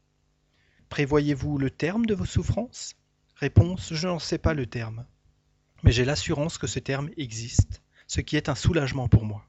Prévoyez-vous 0.90 1.56
le 1.56 1.70
terme 1.70 2.04
de 2.04 2.14
vos 2.14 2.26
souffrances? 2.26 2.96
Réponse 3.36 3.94
Je 3.94 4.08
n'en 4.08 4.18
sais 4.18 4.38
pas 4.38 4.54
le 4.54 4.66
terme. 4.66 5.06
Mais 5.84 5.92
j'ai 5.92 6.04
l'assurance 6.04 6.58
que 6.58 6.66
ce 6.66 6.80
terme 6.80 7.10
existe, 7.16 7.80
ce 8.08 8.20
qui 8.20 8.36
est 8.36 8.48
un 8.48 8.56
soulagement 8.56 9.06
pour 9.06 9.24
moi. 9.24 9.46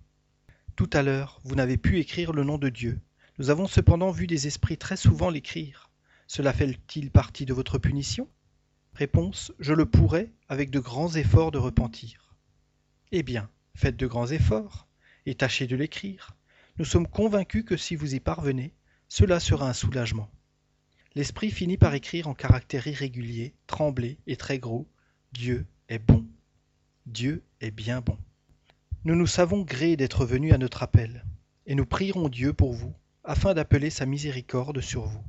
Tout 0.75 0.89
à 0.93 1.01
l'heure, 1.01 1.39
vous 1.43 1.55
n'avez 1.55 1.77
pu 1.77 1.97
écrire 1.97 2.31
le 2.31 2.43
nom 2.43 2.59
de 2.59 2.69
Dieu. 2.69 3.01
Nous 3.39 3.49
avons 3.49 3.65
cependant 3.65 4.11
vu 4.11 4.27
des 4.27 4.45
esprits 4.45 4.77
très 4.77 4.95
souvent 4.95 5.31
l'écrire. 5.31 5.89
Cela 6.27 6.53
fait-il 6.53 7.09
partie 7.09 7.47
de 7.47 7.55
votre 7.55 7.79
punition? 7.79 8.29
Réponse 8.93 9.51
Je 9.57 9.73
le 9.73 9.87
pourrais 9.87 10.31
avec 10.47 10.69
de 10.69 10.79
grands 10.79 11.15
efforts 11.15 11.49
de 11.49 11.57
repentir. 11.57 12.35
Eh 13.11 13.23
bien, 13.23 13.49
faites 13.73 13.97
de 13.97 14.05
grands 14.07 14.27
efforts 14.27 14.87
et 15.25 15.33
tâchez 15.33 15.65
de 15.65 15.75
l'écrire. 15.75 16.37
Nous 16.77 16.85
sommes 16.85 17.07
convaincus 17.07 17.65
que 17.65 17.77
si 17.77 17.95
vous 17.95 18.13
y 18.13 18.19
parvenez, 18.19 18.75
cela 19.09 19.39
sera 19.39 19.67
un 19.67 19.73
soulagement. 19.73 20.29
L'esprit 21.13 21.51
finit 21.51 21.77
par 21.77 21.93
écrire 21.93 22.29
en 22.29 22.33
caractères 22.33 22.87
irréguliers, 22.87 23.53
tremblés 23.67 24.17
et 24.27 24.37
très 24.37 24.59
gros 24.59 24.87
Dieu 25.33 25.65
est 25.89 25.99
bon. 25.99 26.25
Dieu 27.05 27.43
est 27.59 27.71
bien 27.71 27.99
bon. 27.99 28.17
Nous 29.03 29.15
nous 29.15 29.27
savons 29.27 29.61
gré 29.63 29.97
d'être 29.97 30.25
venus 30.25 30.53
à 30.53 30.57
notre 30.57 30.83
appel, 30.83 31.25
et 31.65 31.75
nous 31.75 31.85
prierons 31.85 32.29
Dieu 32.29 32.53
pour 32.53 32.71
vous, 32.71 32.93
afin 33.25 33.53
d'appeler 33.53 33.89
sa 33.89 34.05
miséricorde 34.05 34.79
sur 34.79 35.05
vous. 35.05 35.23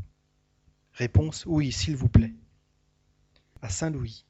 Réponse 0.93 1.45
Oui, 1.47 1.73
s'il 1.73 1.97
vous 1.97 2.09
plaît. 2.09 2.35
À 3.61 3.69
Saint-Louis. 3.69 4.25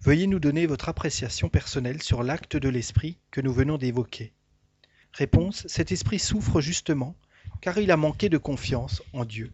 Veuillez 0.00 0.26
nous 0.26 0.38
donner 0.38 0.66
votre 0.66 0.90
appréciation 0.90 1.48
personnelle 1.48 2.02
sur 2.02 2.22
l'acte 2.22 2.56
de 2.56 2.68
l'esprit 2.68 3.18
que 3.30 3.40
nous 3.40 3.52
venons 3.54 3.78
d'évoquer. 3.78 4.34
Réponse 5.12 5.66
Cet 5.66 5.92
esprit 5.92 6.18
souffre 6.18 6.60
justement 6.60 7.16
car 7.62 7.78
il 7.78 7.90
a 7.90 7.96
manqué 7.96 8.28
de 8.28 8.38
confiance 8.38 9.02
en 9.12 9.24
Dieu 9.24 9.52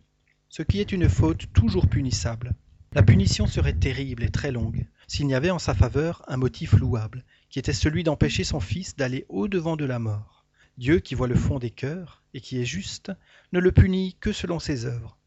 ce 0.57 0.62
qui 0.62 0.80
est 0.80 0.90
une 0.90 1.11
faute 1.11 1.52
toujours 1.52 1.86
punissable. 1.86 2.54
La 2.94 3.02
punition 3.02 3.46
serait 3.46 3.74
terrible 3.74 4.22
et 4.22 4.30
très 4.30 4.52
longue 4.52 4.86
s'il 5.07 5.26
n'y 5.26 5.34
avait 5.34 5.50
en 5.50 5.59
sa 5.59 5.74
faveur 5.74 6.22
un 6.28 6.38
motif 6.38 6.72
louable, 6.72 7.26
qui 7.50 7.59
était 7.59 7.74
celui 7.74 8.04
d'empêcher 8.04 8.42
son 8.42 8.59
fils 8.59 8.96
d'aller 8.96 9.26
au-devant 9.28 9.76
de 9.76 9.84
la 9.84 9.98
mort. 9.98 10.46
Dieu 10.78 11.00
qui 11.00 11.14
voit 11.14 11.28
le 11.28 11.34
fond 11.34 11.59
des 11.59 11.68
cœurs 11.68 12.22
et 12.32 12.40
qui 12.40 12.59
est 12.59 12.64
juste 12.64 13.12
ne 13.52 13.61
le 13.61 13.70
punit 13.70 14.16
que 14.18 14.32
selon 14.32 14.59
ses 14.59 14.86
œuvres. 14.86 15.18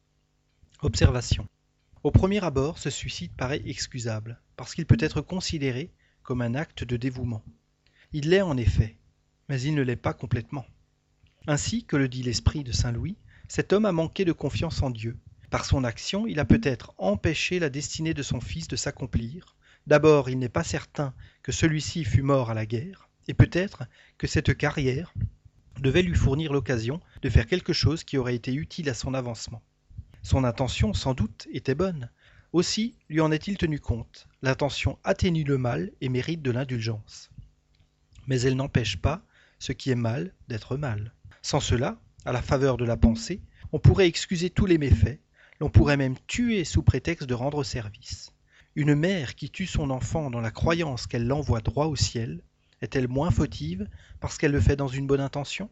Observation. 0.81 1.47
Au 2.01 2.09
premier 2.09 2.43
abord, 2.43 2.79
ce 2.79 2.89
suicide 2.89 3.31
paraît 3.37 3.61
excusable, 3.67 4.41
parce 4.57 4.73
qu'il 4.73 4.87
peut 4.87 4.97
être 4.99 5.21
considéré 5.21 5.91
comme 6.23 6.41
un 6.41 6.55
acte 6.55 6.83
de 6.83 6.97
dévouement. 6.97 7.43
Il 8.13 8.29
l'est 8.29 8.41
en 8.41 8.57
effet, 8.57 8.97
mais 9.47 9.61
il 9.61 9.75
ne 9.75 9.83
l'est 9.83 9.95
pas 9.95 10.13
complètement. 10.13 10.65
Ainsi 11.45 11.85
que 11.85 11.97
le 11.97 12.07
dit 12.07 12.23
l'esprit 12.23 12.63
de 12.63 12.71
Saint 12.71 12.91
Louis, 12.91 13.15
cet 13.49 13.73
homme 13.73 13.85
a 13.85 13.91
manqué 13.91 14.25
de 14.25 14.31
confiance 14.31 14.83
en 14.83 14.91
Dieu. 14.91 15.17
Par 15.49 15.65
son 15.65 15.83
action, 15.83 16.27
il 16.27 16.39
a 16.39 16.45
peut-être 16.45 16.93
empêché 16.99 17.57
la 17.57 17.71
destinée 17.71 18.13
de 18.13 18.21
son 18.21 18.39
fils 18.39 18.67
de 18.67 18.75
s'accomplir. 18.75 19.55
D'abord, 19.87 20.29
il 20.29 20.37
n'est 20.37 20.49
pas 20.49 20.63
certain 20.63 21.15
que 21.41 21.51
celui-ci 21.51 22.05
fût 22.05 22.21
mort 22.21 22.51
à 22.51 22.53
la 22.53 22.67
guerre, 22.67 23.09
et 23.27 23.33
peut-être 23.33 23.85
que 24.19 24.27
cette 24.27 24.55
carrière 24.55 25.15
devait 25.79 26.03
lui 26.03 26.13
fournir 26.13 26.53
l'occasion 26.53 27.01
de 27.23 27.29
faire 27.29 27.47
quelque 27.47 27.73
chose 27.73 28.03
qui 28.03 28.19
aurait 28.19 28.35
été 28.35 28.53
utile 28.53 28.87
à 28.87 28.93
son 28.93 29.15
avancement. 29.15 29.63
Son 30.21 30.43
intention, 30.43 30.93
sans 30.93 31.15
doute, 31.15 31.47
était 31.51 31.75
bonne. 31.75 32.11
Aussi 32.53 32.97
lui 33.09 33.19
en 33.19 33.31
est-il 33.31 33.57
tenu 33.57 33.79
compte. 33.79 34.27
L'intention 34.43 34.99
atténue 35.03 35.43
le 35.43 35.57
mal 35.57 35.91
et 36.01 36.09
mérite 36.09 36.43
de 36.43 36.51
l'indulgence. 36.51 37.31
Mais 38.27 38.41
elle 38.41 38.55
n'empêche 38.55 38.97
pas 38.97 39.23
ce 39.57 39.71
qui 39.71 39.89
est 39.89 39.95
mal 39.95 40.33
d'être 40.47 40.77
mal. 40.77 41.13
Sans 41.41 41.59
cela, 41.59 41.99
à 42.29 42.31
la 42.31 42.43
faveur 42.43 42.77
de 42.77 42.85
la 42.85 42.95
pensée, 42.95 43.41
on 43.71 43.79
pourrait 43.79 44.05
excuser 44.05 44.51
tous 44.51 44.67
les 44.67 44.77
méfaits, 44.77 45.19
l'on 45.59 45.71
pourrait 45.71 45.97
même 45.97 46.13
tuer 46.27 46.63
sous 46.63 46.83
prétexte 46.83 47.27
de 47.27 47.33
rendre 47.33 47.63
service. 47.63 48.33
Une 48.75 48.93
mère 48.93 49.33
qui 49.33 49.49
tue 49.49 49.65
son 49.65 49.89
enfant 49.89 50.29
dans 50.29 50.39
la 50.39 50.51
croyance 50.51 51.07
qu'elle 51.07 51.25
l'envoie 51.25 51.61
droit 51.61 51.87
au 51.87 51.95
ciel, 51.95 52.43
est-elle 52.83 53.07
moins 53.07 53.31
fautive 53.31 53.89
parce 54.19 54.37
qu'elle 54.37 54.51
le 54.51 54.61
fait 54.61 54.75
dans 54.75 54.87
une 54.87 55.07
bonne 55.07 55.21
intention? 55.21 55.71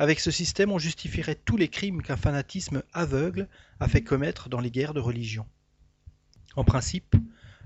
Avec 0.00 0.18
ce 0.18 0.32
système, 0.32 0.72
on 0.72 0.80
justifierait 0.80 1.36
tous 1.36 1.56
les 1.56 1.68
crimes 1.68 2.02
qu'un 2.02 2.16
fanatisme 2.16 2.82
aveugle 2.92 3.48
a 3.78 3.86
fait 3.86 4.02
commettre 4.02 4.48
dans 4.48 4.60
les 4.60 4.72
guerres 4.72 4.94
de 4.94 5.00
religion. 5.00 5.46
En 6.56 6.64
principe, 6.64 7.14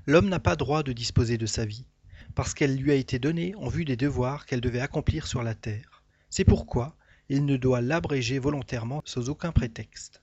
l'homme 0.05 0.29
n'a 0.29 0.39
pas 0.39 0.55
droit 0.55 0.83
de 0.83 0.93
disposer 0.93 1.39
de 1.39 1.47
sa 1.47 1.65
vie, 1.65 1.87
parce 2.35 2.53
qu'elle 2.53 2.77
lui 2.77 2.91
a 2.91 2.95
été 2.95 3.19
donnée 3.19 3.55
en 3.55 3.69
vue 3.69 3.87
des 3.87 3.97
devoirs 3.97 4.45
qu'elle 4.45 4.61
devait 4.61 4.81
accomplir 4.81 5.27
sur 5.27 5.43
la 5.43 5.55
terre. 5.55 6.03
C'est 6.29 6.45
pourquoi 6.45 6.95
il 7.31 7.45
ne 7.45 7.57
doit 7.57 7.83
l'abréger 7.83 8.39
volontairement 8.39 9.03
sans 9.05 9.29
aucun 9.29 9.53
prétexte. 9.53 10.23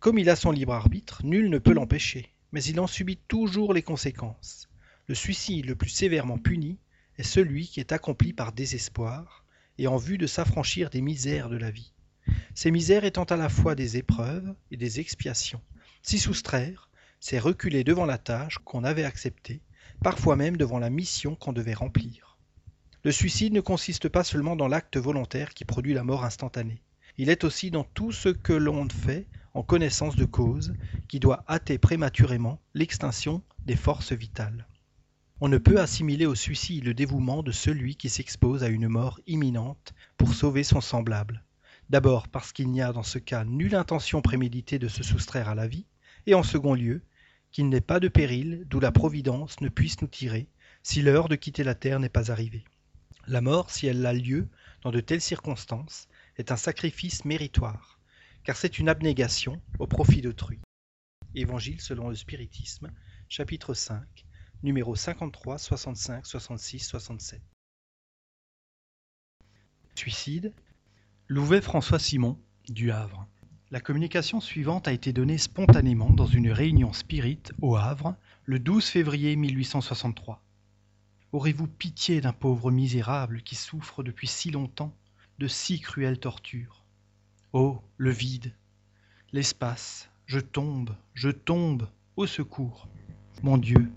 Comme 0.00 0.18
il 0.18 0.28
a 0.28 0.36
son 0.36 0.50
libre 0.50 0.74
arbitre, 0.74 1.24
nul 1.24 1.48
ne 1.48 1.58
peut 1.58 1.72
l'empêcher, 1.72 2.34
mais 2.52 2.62
il 2.64 2.78
en 2.78 2.86
subit 2.86 3.18
toujours 3.28 3.72
les 3.72 3.82
conséquences. 3.82 4.68
Le 5.08 5.14
suicide 5.14 5.66
le 5.66 5.76
plus 5.76 5.88
sévèrement 5.88 6.38
puni 6.38 6.78
est 7.16 7.22
celui 7.22 7.66
qui 7.66 7.80
est 7.80 7.92
accompli 7.92 8.34
par 8.34 8.52
désespoir, 8.52 9.44
et 9.78 9.86
en 9.86 9.96
vue 9.96 10.18
de 10.18 10.26
s'affranchir 10.26 10.90
des 10.90 11.00
misères 11.00 11.48
de 11.48 11.56
la 11.56 11.70
vie. 11.70 11.92
Ces 12.54 12.70
misères 12.70 13.04
étant 13.04 13.24
à 13.24 13.36
la 13.36 13.48
fois 13.48 13.74
des 13.74 13.96
épreuves 13.96 14.54
et 14.70 14.76
des 14.76 15.00
expiations. 15.00 15.62
S'y 16.02 16.18
soustraire, 16.18 16.90
c'est 17.20 17.38
reculer 17.38 17.82
devant 17.82 18.06
la 18.06 18.18
tâche 18.18 18.58
qu'on 18.58 18.84
avait 18.84 19.04
acceptée, 19.04 19.62
parfois 20.02 20.36
même 20.36 20.56
devant 20.56 20.78
la 20.78 20.90
mission 20.90 21.34
qu'on 21.34 21.52
devait 21.52 21.74
remplir. 21.74 22.35
Le 23.06 23.12
suicide 23.12 23.52
ne 23.52 23.60
consiste 23.60 24.08
pas 24.08 24.24
seulement 24.24 24.56
dans 24.56 24.66
l'acte 24.66 24.96
volontaire 24.96 25.54
qui 25.54 25.64
produit 25.64 25.94
la 25.94 26.02
mort 26.02 26.24
instantanée. 26.24 26.82
Il 27.18 27.30
est 27.30 27.44
aussi 27.44 27.70
dans 27.70 27.84
tout 27.84 28.10
ce 28.10 28.30
que 28.30 28.52
l'on 28.52 28.88
fait 28.88 29.28
en 29.54 29.62
connaissance 29.62 30.16
de 30.16 30.24
cause, 30.24 30.74
qui 31.06 31.20
doit 31.20 31.44
hâter 31.48 31.78
prématurément 31.78 32.60
l'extinction 32.74 33.44
des 33.64 33.76
forces 33.76 34.10
vitales. 34.10 34.66
On 35.40 35.46
ne 35.46 35.58
peut 35.58 35.78
assimiler 35.78 36.26
au 36.26 36.34
suicide 36.34 36.82
le 36.82 36.94
dévouement 36.94 37.44
de 37.44 37.52
celui 37.52 37.94
qui 37.94 38.08
s'expose 38.08 38.64
à 38.64 38.68
une 38.68 38.88
mort 38.88 39.20
imminente 39.28 39.94
pour 40.16 40.34
sauver 40.34 40.64
son 40.64 40.80
semblable. 40.80 41.44
D'abord 41.90 42.26
parce 42.26 42.50
qu'il 42.50 42.72
n'y 42.72 42.82
a 42.82 42.92
dans 42.92 43.04
ce 43.04 43.20
cas 43.20 43.44
nulle 43.44 43.76
intention 43.76 44.20
préméditée 44.20 44.80
de 44.80 44.88
se 44.88 45.04
soustraire 45.04 45.48
à 45.48 45.54
la 45.54 45.68
vie, 45.68 45.86
et 46.26 46.34
en 46.34 46.42
second 46.42 46.74
lieu, 46.74 47.02
qu'il 47.52 47.68
n'est 47.68 47.80
pas 47.80 48.00
de 48.00 48.08
péril 48.08 48.64
d'où 48.66 48.80
la 48.80 48.90
Providence 48.90 49.60
ne 49.60 49.68
puisse 49.68 50.02
nous 50.02 50.08
tirer 50.08 50.48
si 50.82 51.02
l'heure 51.02 51.28
de 51.28 51.36
quitter 51.36 51.62
la 51.62 51.76
terre 51.76 52.00
n'est 52.00 52.08
pas 52.08 52.32
arrivée. 52.32 52.64
La 53.28 53.40
mort, 53.40 53.70
si 53.70 53.88
elle 53.88 54.06
a 54.06 54.12
lieu 54.12 54.48
dans 54.82 54.92
de 54.92 55.00
telles 55.00 55.20
circonstances, 55.20 56.06
est 56.36 56.52
un 56.52 56.56
sacrifice 56.56 57.24
méritoire, 57.24 57.98
car 58.44 58.56
c'est 58.56 58.78
une 58.78 58.88
abnégation 58.88 59.60
au 59.80 59.88
profit 59.88 60.22
d'autrui. 60.22 60.60
Évangile 61.34 61.80
selon 61.80 62.08
le 62.08 62.14
spiritisme, 62.14 62.92
chapitre 63.28 63.74
5, 63.74 64.00
numéro 64.62 64.94
53 64.94 65.58
65 65.58 66.24
66 66.24 66.78
67. 66.78 67.42
Suicide 69.96 70.52
Louvet 71.26 71.62
François 71.62 71.98
Simon, 71.98 72.38
du 72.68 72.92
Havre. 72.92 73.26
La 73.72 73.80
communication 73.80 74.40
suivante 74.40 74.86
a 74.86 74.92
été 74.92 75.12
donnée 75.12 75.38
spontanément 75.38 76.10
dans 76.10 76.26
une 76.26 76.52
réunion 76.52 76.92
spirit 76.92 77.42
au 77.60 77.74
Havre 77.74 78.14
le 78.44 78.60
12 78.60 78.84
février 78.86 79.34
1863. 79.34 80.45
Aurez-vous 81.32 81.66
pitié 81.66 82.20
d'un 82.20 82.32
pauvre 82.32 82.70
misérable 82.70 83.42
qui 83.42 83.56
souffre 83.56 84.02
depuis 84.02 84.28
si 84.28 84.50
longtemps 84.50 84.94
de 85.38 85.48
si 85.48 85.80
cruelles 85.80 86.20
tortures? 86.20 86.84
Oh, 87.52 87.82
le 87.96 88.10
vide, 88.10 88.54
l'espace, 89.32 90.08
je 90.26 90.38
tombe, 90.38 90.96
je 91.14 91.30
tombe, 91.30 91.88
au 92.16 92.26
secours. 92.26 92.88
Mon 93.42 93.58
Dieu, 93.58 93.90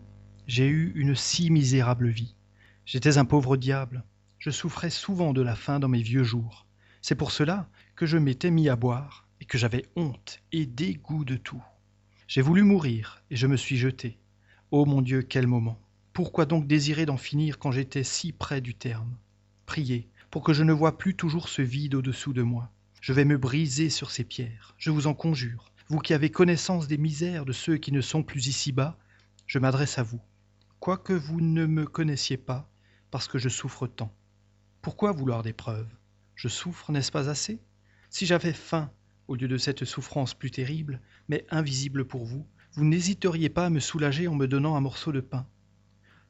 j'ai 0.47 0.67
eu 0.67 0.91
une 0.95 1.15
si 1.15 1.51
misérable 1.51 2.09
vie. 2.09 2.35
J'étais 2.85 3.19
un 3.19 3.25
pauvre 3.25 3.57
diable. 3.57 4.03
Je 4.39 4.49
souffrais 4.49 4.89
souvent 4.89 5.31
de 5.31 5.41
la 5.41 5.55
faim 5.55 5.79
dans 5.79 5.87
mes 5.87 6.01
vieux 6.01 6.23
jours. 6.23 6.65
C'est 7.01 7.15
pour 7.15 7.31
cela 7.31 7.69
que 7.95 8.07
je 8.07 8.17
m'étais 8.17 8.51
mis 8.51 8.69
à 8.69 8.75
boire 8.75 9.27
et 9.39 9.45
que 9.45 9.57
j'avais 9.57 9.85
honte 9.95 10.41
et 10.51 10.65
dégoût 10.65 11.25
de 11.25 11.35
tout. 11.35 11.63
J'ai 12.27 12.41
voulu 12.41 12.63
mourir 12.63 13.23
et 13.29 13.35
je 13.35 13.47
me 13.47 13.57
suis 13.57 13.77
jeté. 13.77 14.17
Oh 14.71 14.85
mon 14.85 15.01
Dieu, 15.01 15.21
quel 15.21 15.45
moment. 15.45 15.79
Pourquoi 16.13 16.45
donc 16.45 16.67
désirer 16.67 17.05
d'en 17.05 17.17
finir 17.17 17.59
quand 17.59 17.71
j'étais 17.71 18.03
si 18.03 18.31
près 18.31 18.61
du 18.61 18.75
terme? 18.75 19.15
Priez 19.65 20.09
pour 20.31 20.43
que 20.43 20.53
je 20.53 20.63
ne 20.63 20.73
voie 20.73 20.97
plus 20.97 21.15
toujours 21.15 21.49
ce 21.49 21.61
vide 21.61 21.95
au-dessous 21.95 22.33
de 22.33 22.43
moi. 22.43 22.71
Je 23.01 23.13
vais 23.13 23.25
me 23.25 23.37
briser 23.37 23.89
sur 23.89 24.11
ces 24.11 24.23
pierres, 24.23 24.75
je 24.77 24.91
vous 24.91 25.07
en 25.07 25.13
conjure. 25.13 25.71
Vous 25.87 25.99
qui 25.99 26.13
avez 26.13 26.29
connaissance 26.29 26.87
des 26.87 26.99
misères 26.99 27.45
de 27.45 27.53
ceux 27.53 27.77
qui 27.77 27.91
ne 27.91 28.01
sont 28.01 28.21
plus 28.21 28.47
ici-bas, 28.47 28.97
je 29.47 29.57
m'adresse 29.57 29.97
à 29.97 30.03
vous 30.03 30.21
quoique 30.79 31.11
vous 31.11 31.41
ne 31.41 31.65
me 31.65 31.85
connaissiez 31.85 32.37
pas, 32.37 32.69
parce 33.11 33.27
que 33.27 33.37
je 33.37 33.49
souffre 33.49 33.85
tant. 33.85 34.13
Pourquoi 34.81 35.11
vouloir 35.11 35.43
des 35.43 35.53
preuves? 35.53 35.89
Je 36.35 36.47
souffre, 36.47 36.91
n'est-ce 36.91 37.11
pas 37.11 37.29
assez? 37.29 37.59
Si 38.09 38.25
j'avais 38.25 38.53
faim, 38.53 38.89
au 39.27 39.35
lieu 39.35 39.47
de 39.47 39.57
cette 39.57 39.83
souffrance 39.83 40.33
plus 40.33 40.51
terrible, 40.51 41.01
mais 41.27 41.45
invisible 41.49 42.05
pour 42.05 42.23
vous, 42.23 42.47
vous 42.73 42.85
n'hésiteriez 42.85 43.49
pas 43.49 43.65
à 43.65 43.69
me 43.69 43.81
soulager 43.81 44.27
en 44.27 44.35
me 44.35 44.47
donnant 44.47 44.75
un 44.77 44.81
morceau 44.81 45.11
de 45.11 45.19
pain. 45.19 45.45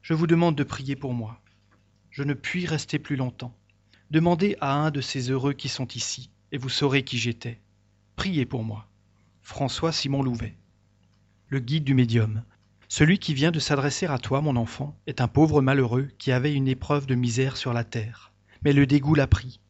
Je 0.02 0.14
vous 0.14 0.26
demande 0.26 0.56
de 0.56 0.64
prier 0.64 0.96
pour 0.96 1.12
moi. 1.12 1.40
Je 2.10 2.22
ne 2.22 2.34
puis 2.34 2.66
rester 2.66 2.98
plus 2.98 3.16
longtemps. 3.16 3.54
Demandez 4.10 4.56
à 4.60 4.74
un 4.74 4.90
de 4.90 5.00
ces 5.00 5.30
heureux 5.30 5.52
qui 5.52 5.68
sont 5.68 5.86
ici, 5.88 6.30
et 6.52 6.58
vous 6.58 6.68
saurez 6.68 7.04
qui 7.04 7.18
j'étais. 7.18 7.60
Priez 8.16 8.46
pour 8.46 8.64
moi. 8.64 8.88
François 9.42 9.92
Simon 9.92 10.22
Louvet. 10.22 10.56
Le 11.48 11.60
guide 11.60 11.84
du 11.84 11.94
médium, 11.94 12.42
celui 12.88 13.18
qui 13.18 13.34
vient 13.34 13.52
de 13.52 13.60
s'adresser 13.60 14.06
à 14.06 14.18
toi, 14.18 14.40
mon 14.40 14.56
enfant, 14.56 14.98
est 15.06 15.20
un 15.20 15.28
pauvre 15.28 15.62
malheureux 15.62 16.08
qui 16.18 16.32
avait 16.32 16.52
une 16.52 16.66
épreuve 16.66 17.06
de 17.06 17.14
misère 17.14 17.56
sur 17.56 17.72
la 17.72 17.84
terre. 17.84 18.32
Mais 18.64 18.72
le 18.72 18.86
dégoût 18.86 19.14
l'a 19.14 19.28
pris. 19.28 19.60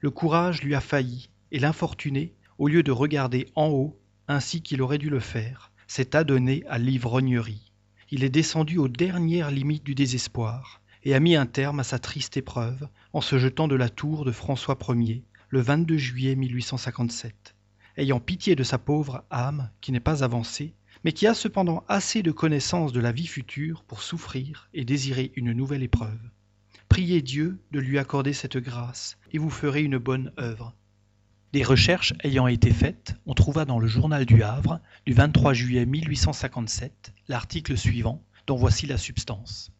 Le 0.00 0.10
courage 0.10 0.62
lui 0.62 0.74
a 0.74 0.80
failli, 0.80 1.28
et 1.52 1.58
l'infortuné, 1.58 2.34
au 2.56 2.68
lieu 2.68 2.82
de 2.82 2.90
regarder 2.90 3.48
en 3.54 3.68
haut, 3.68 4.00
ainsi 4.28 4.62
qu'il 4.62 4.80
aurait 4.80 4.98
dû 4.98 5.10
le 5.10 5.20
faire, 5.20 5.72
s'est 5.86 6.16
adonné 6.16 6.64
à 6.68 6.78
l'ivrognerie. 6.78 7.69
Il 8.12 8.24
est 8.24 8.30
descendu 8.30 8.76
aux 8.78 8.88
dernières 8.88 9.52
limites 9.52 9.84
du 9.84 9.94
désespoir, 9.94 10.80
et 11.04 11.14
a 11.14 11.20
mis 11.20 11.36
un 11.36 11.46
terme 11.46 11.78
à 11.78 11.84
sa 11.84 12.00
triste 12.00 12.36
épreuve 12.36 12.88
en 13.12 13.20
se 13.20 13.38
jetant 13.38 13.68
de 13.68 13.76
la 13.76 13.88
tour 13.88 14.24
de 14.24 14.32
François 14.32 14.76
Ier, 14.88 15.22
le 15.48 15.60
22 15.60 15.96
juillet 15.96 16.34
1857. 16.34 17.54
Ayant 17.96 18.18
pitié 18.18 18.56
de 18.56 18.64
sa 18.64 18.78
pauvre 18.78 19.24
âme 19.30 19.70
qui 19.80 19.92
n'est 19.92 20.00
pas 20.00 20.24
avancée, 20.24 20.74
mais 21.04 21.12
qui 21.12 21.28
a 21.28 21.34
cependant 21.34 21.84
assez 21.86 22.24
de 22.24 22.32
connaissance 22.32 22.92
de 22.92 22.98
la 22.98 23.12
vie 23.12 23.28
future 23.28 23.84
pour 23.84 24.02
souffrir 24.02 24.68
et 24.74 24.84
désirer 24.84 25.30
une 25.36 25.52
nouvelle 25.52 25.84
épreuve. 25.84 26.20
Priez 26.88 27.22
Dieu 27.22 27.60
de 27.70 27.78
lui 27.78 27.96
accorder 27.96 28.32
cette 28.32 28.58
grâce, 28.58 29.18
et 29.32 29.38
vous 29.38 29.50
ferez 29.50 29.84
une 29.84 29.98
bonne 29.98 30.32
œuvre. 30.36 30.74
Des 31.52 31.64
recherches 31.64 32.14
ayant 32.22 32.46
été 32.46 32.70
faites, 32.70 33.16
on 33.26 33.34
trouva 33.34 33.64
dans 33.64 33.80
le 33.80 33.88
journal 33.88 34.24
du 34.24 34.44
Havre, 34.44 34.80
du 35.04 35.14
23 35.14 35.52
juillet 35.52 35.84
1857, 35.84 37.12
l'article 37.26 37.76
suivant, 37.76 38.22
dont 38.46 38.54
voici 38.54 38.86
la 38.86 38.96
substance. 38.96 39.72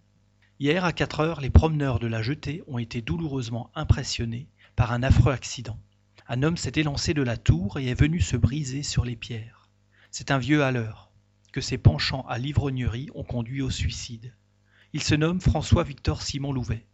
Hier 0.58 0.84
à 0.84 0.92
4 0.92 1.20
heures, 1.20 1.40
les 1.40 1.48
promeneurs 1.48 2.00
de 2.00 2.08
la 2.08 2.22
jetée 2.22 2.64
ont 2.66 2.78
été 2.78 3.02
douloureusement 3.02 3.70
impressionnés 3.76 4.48
par 4.74 4.90
un 4.90 5.04
affreux 5.04 5.32
accident. 5.32 5.78
Un 6.26 6.42
homme 6.42 6.56
s'est 6.56 6.72
élancé 6.74 7.14
de 7.14 7.22
la 7.22 7.36
tour 7.36 7.78
et 7.78 7.86
est 7.86 7.94
venu 7.98 8.20
se 8.20 8.36
briser 8.36 8.82
sur 8.82 9.04
les 9.04 9.14
pierres. 9.14 9.68
C'est 10.10 10.32
un 10.32 10.38
vieux 10.38 10.64
haleur 10.64 11.12
que 11.52 11.60
ses 11.60 11.78
penchants 11.78 12.26
à 12.28 12.38
l'ivrognerie 12.38 13.10
ont 13.14 13.22
conduit 13.22 13.62
au 13.62 13.70
suicide. 13.70 14.34
Il 14.92 15.04
se 15.04 15.14
nomme 15.14 15.40
François-Victor 15.40 16.20
Simon 16.20 16.52
Louvet. 16.52 16.84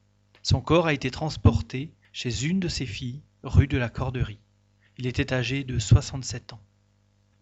Son 0.43 0.61
corps 0.61 0.87
a 0.87 0.93
été 0.93 1.11
transporté 1.11 1.95
chez 2.12 2.45
une 2.45 2.61
de 2.61 2.68
ses 2.68 2.85
filles, 2.85 3.22
rue 3.43 3.68
de 3.68 3.79
la 3.79 3.89
Corderie. 3.89 4.39
Il 4.99 5.07
était 5.07 5.35
âgé 5.35 5.63
de 5.63 5.79
67 5.79 6.55
ans. 6.55 6.61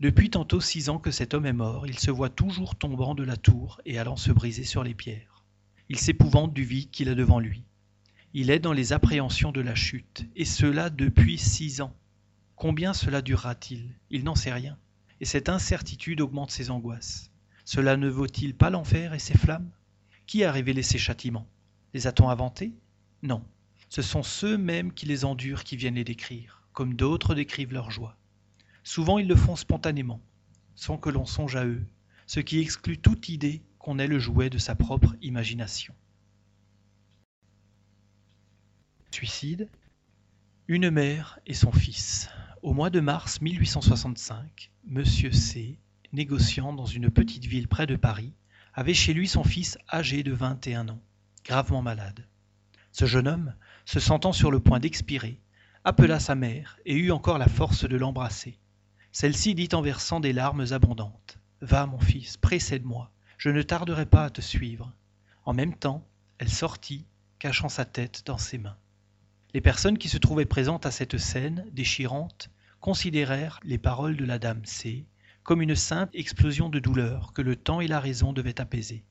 Depuis 0.01 0.29
tantôt 0.29 0.61
six 0.61 0.89
ans 0.89 0.99
que 0.99 1.13
cet 1.13 1.35
homme 1.35 1.47
est 1.47 1.53
mort, 1.53 1.87
il 1.87 1.99
se 1.99 2.11
voit 2.11 2.29
toujours 2.29 2.75
tombant 2.75 3.15
de 3.15 3.23
la 3.23 3.37
tour 3.37 3.81
et 3.85 3.97
allant 3.97 4.17
se 4.17 4.33
briser 4.33 4.65
sur 4.65 4.83
les 4.83 4.95
pierres. 4.95 5.45
Il 5.89 5.99
s'épouvante 5.99 6.53
du 6.53 6.65
vide 6.65 6.91
qu'il 6.91 7.09
a 7.09 7.15
devant 7.15 7.39
lui. 7.39 7.63
Il 8.33 8.51
est 8.51 8.59
dans 8.59 8.73
les 8.73 8.93
appréhensions 8.93 9.53
de 9.53 9.61
la 9.61 9.77
chute, 9.77 10.27
et 10.35 10.45
cela 10.45 10.91
depuis 10.91 11.39
six 11.39 11.81
ans. 11.81 11.95
Combien 12.57 12.93
cela 12.93 13.23
durera-t-il? 13.23 13.89
Il 14.11 14.25
n'en 14.25 14.35
sait 14.35 14.53
rien. 14.53 14.77
Et 15.21 15.25
cette 15.25 15.49
incertitude 15.49 16.21
augmente 16.21 16.51
ses 16.51 16.71
angoisses. 16.71 17.31
Cela 17.65 17.97
ne 17.97 18.09
vaut-il 18.09 18.57
pas 18.57 18.71
l'enfer 18.71 19.15
et 19.15 19.21
ses 19.21 19.39
flammes? 19.39 19.71
Qui 20.27 20.43
a 20.43 20.51
révélé 20.51 20.83
ces 20.83 20.99
châtiments? 20.99 21.47
Les 21.93 22.09
a-t-on 22.09 22.29
inventés? 22.29 22.73
Non. 23.23 23.45
Ce 23.89 24.03
sont 24.03 24.25
ceux 24.25 24.59
mêmes 24.59 24.93
qui 24.93 25.07
les 25.07 25.25
endurent 25.25 25.63
qui 25.63 25.77
viennent 25.77 25.95
les 25.95 26.03
décrire, 26.03 26.64
comme 26.75 26.95
d'autres 26.95 27.35
décrivent 27.35 27.73
leur 27.73 27.91
joie. 27.91 28.19
Souvent 28.83 29.19
ils 29.19 29.29
le 29.29 29.37
font 29.37 29.57
spontanément, 29.57 30.21
sans 30.75 30.99
que 30.99 31.09
l'on 31.09 31.25
songe 31.25 31.57
à 31.57 31.65
eux, 31.65 31.87
ce 32.27 32.41
qui 32.41 32.59
exclut 32.59 32.99
toute 32.99 33.31
idée 33.31 33.63
qu'on 33.79 33.99
est 33.99 34.07
le 34.07 34.19
jouet 34.19 34.51
de 34.51 34.59
sa 34.59 34.75
propre 34.75 35.15
imagination. 35.23 35.95
Suicide 39.11 39.71
Une 40.69 40.91
mère 40.91 41.39
et 41.47 41.55
son 41.55 41.73
fils. 41.73 42.29
Au 42.63 42.73
mois 42.73 42.91
de 42.91 43.01
mars 43.01 43.41
1865, 43.41 44.73
Monsieur 44.87 45.31
C, 45.31 45.79
négociant 46.13 46.73
dans 46.73 46.87
une 46.87 47.11
petite 47.11 47.45
ville 47.45 47.69
près 47.69 47.87
de 47.87 47.97
Paris, 47.97 48.33
avait 48.73 48.95
chez 48.95 49.15
lui 49.15 49.29
son 49.29 49.45
fils 49.45 49.79
âgé 49.93 50.23
de 50.23 50.33
21 50.33 50.89
ans, 50.89 51.03
gravement 51.45 51.83
malade. 51.83 52.27
Ce 52.91 53.05
jeune 53.05 53.29
homme, 53.29 53.55
se 53.85 54.01
sentant 54.01 54.33
sur 54.33 54.51
le 54.51 54.61
point 54.61 54.81
d'expirer, 54.81 55.39
appela 55.85 56.19
sa 56.19 56.35
mère 56.35 56.79
et 56.87 56.97
eut 56.97 57.13
encore 57.13 57.39
la 57.39 57.49
force 57.49 57.89
de 57.89 57.97
l'embrasser. 57.97 58.59
Celle-ci 59.13 59.55
dit 59.55 59.69
en 59.75 59.83
versant 59.83 60.19
des 60.19 60.33
larmes 60.33 60.67
abondantes. 60.71 61.39
Va, 61.61 61.87
mon 61.87 62.01
fils, 62.01 62.37
précède-moi, 62.39 63.11
je 63.37 63.51
ne 63.51 63.63
tarderai 63.63 64.07
pas 64.07 64.25
à 64.25 64.31
te 64.31 64.41
suivre. 64.41 64.93
En 65.45 65.53
même 65.53 65.75
temps, 65.75 66.07
elle 66.39 66.49
sortit, 66.49 67.07
cachant 67.39 67.69
sa 67.69 67.85
tête 67.85 68.23
dans 68.25 68.39
ses 68.39 68.59
mains. 68.59 68.79
Les 69.53 69.61
personnes 69.61 69.99
qui 69.99 70.09
se 70.09 70.19
trouvaient 70.19 70.47
présentes 70.47 70.87
à 70.87 70.91
cette 70.91 71.19
scène 71.19 71.67
déchirante 71.73 72.51
considérèrent 72.81 73.61
les 73.63 73.79
paroles 73.79 74.17
de 74.17 74.25
la 74.25 74.39
dame 74.39 74.65
C 74.65 75.07
comme 75.43 75.61
une 75.61 75.77
simple 75.77 76.17
explosion 76.17 76.71
de 76.71 76.79
douleur 76.79 77.35
que 77.35 77.43
le 77.43 77.55
temps 77.55 77.83
et 77.83 77.87
la 77.87 78.01
raison 78.01 78.33
devaient 78.33 78.61
apaiser. 78.61 79.05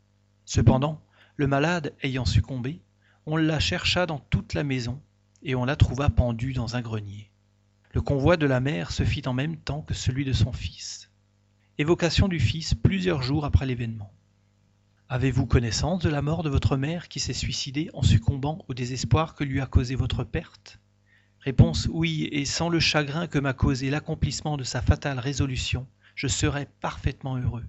Cependant, 0.45 0.99
le 1.37 1.45
malade 1.45 1.93
ayant 2.01 2.25
succombé, 2.25 2.81
on 3.27 3.37
la 3.37 3.59
chercha 3.59 4.07
dans 4.07 4.19
toute 4.19 4.55
la 4.55 4.63
maison, 4.63 4.99
et 5.43 5.55
on 5.55 5.65
la 5.65 5.75
trouva 5.75 6.09
pendue 6.09 6.53
dans 6.53 6.75
un 6.75 6.81
grenier. 6.81 7.29
Le 7.91 8.01
convoi 8.01 8.37
de 8.37 8.45
la 8.45 8.59
mère 8.59 8.91
se 8.91 9.03
fit 9.03 9.27
en 9.27 9.33
même 9.33 9.57
temps 9.57 9.81
que 9.81 9.93
celui 9.93 10.25
de 10.25 10.33
son 10.33 10.51
fils. 10.51 11.11
Évocation 11.77 12.27
du 12.27 12.39
fils 12.39 12.73
plusieurs 12.73 13.21
jours 13.21 13.45
après 13.45 13.65
l'événement. 13.65 14.11
Avez-vous 15.09 15.45
connaissance 15.45 16.01
de 16.01 16.09
la 16.09 16.21
mort 16.21 16.43
de 16.43 16.49
votre 16.49 16.77
mère 16.77 17.07
qui 17.07 17.19
s'est 17.19 17.33
suicidée 17.33 17.89
en 17.93 18.01
succombant 18.01 18.65
au 18.67 18.73
désespoir 18.73 19.35
que 19.35 19.43
lui 19.43 19.61
a 19.61 19.67
causé 19.67 19.95
votre 19.95 20.23
perte? 20.23 20.79
Réponse 21.39 21.89
oui, 21.91 22.29
et 22.31 22.45
sans 22.45 22.69
le 22.69 22.79
chagrin 22.79 23.27
que 23.27 23.37
m'a 23.37 23.53
causé 23.53 23.89
l'accomplissement 23.89 24.55
de 24.55 24.63
sa 24.63 24.81
fatale 24.81 25.19
résolution, 25.19 25.85
je 26.15 26.27
serais 26.27 26.69
parfaitement 26.79 27.37
heureux. 27.37 27.65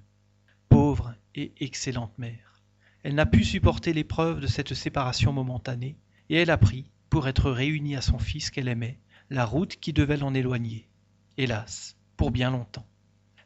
Pauvre 0.68 1.14
et 1.35 1.53
excellente 1.59 2.16
mère. 2.18 2.62
Elle 3.03 3.16
n'a 3.16 3.27
pu 3.27 3.45
supporter 3.45 3.93
l'épreuve 3.93 4.41
de 4.41 4.47
cette 4.47 4.75
séparation 4.75 5.33
momentanée, 5.33 5.99
et 6.31 6.37
elle 6.37 6.51
a 6.51 6.57
pris, 6.57 6.91
pour 7.14 7.28
être 7.28 7.52
réunie 7.52 7.94
à 7.94 8.00
son 8.00 8.18
fils 8.18 8.50
qu'elle 8.50 8.66
aimait, 8.66 8.98
la 9.30 9.44
route 9.44 9.76
qui 9.76 9.92
devait 9.92 10.16
l'en 10.16 10.34
éloigner. 10.34 10.88
Hélas, 11.36 11.96
pour 12.16 12.32
bien 12.32 12.50
longtemps. 12.50 12.88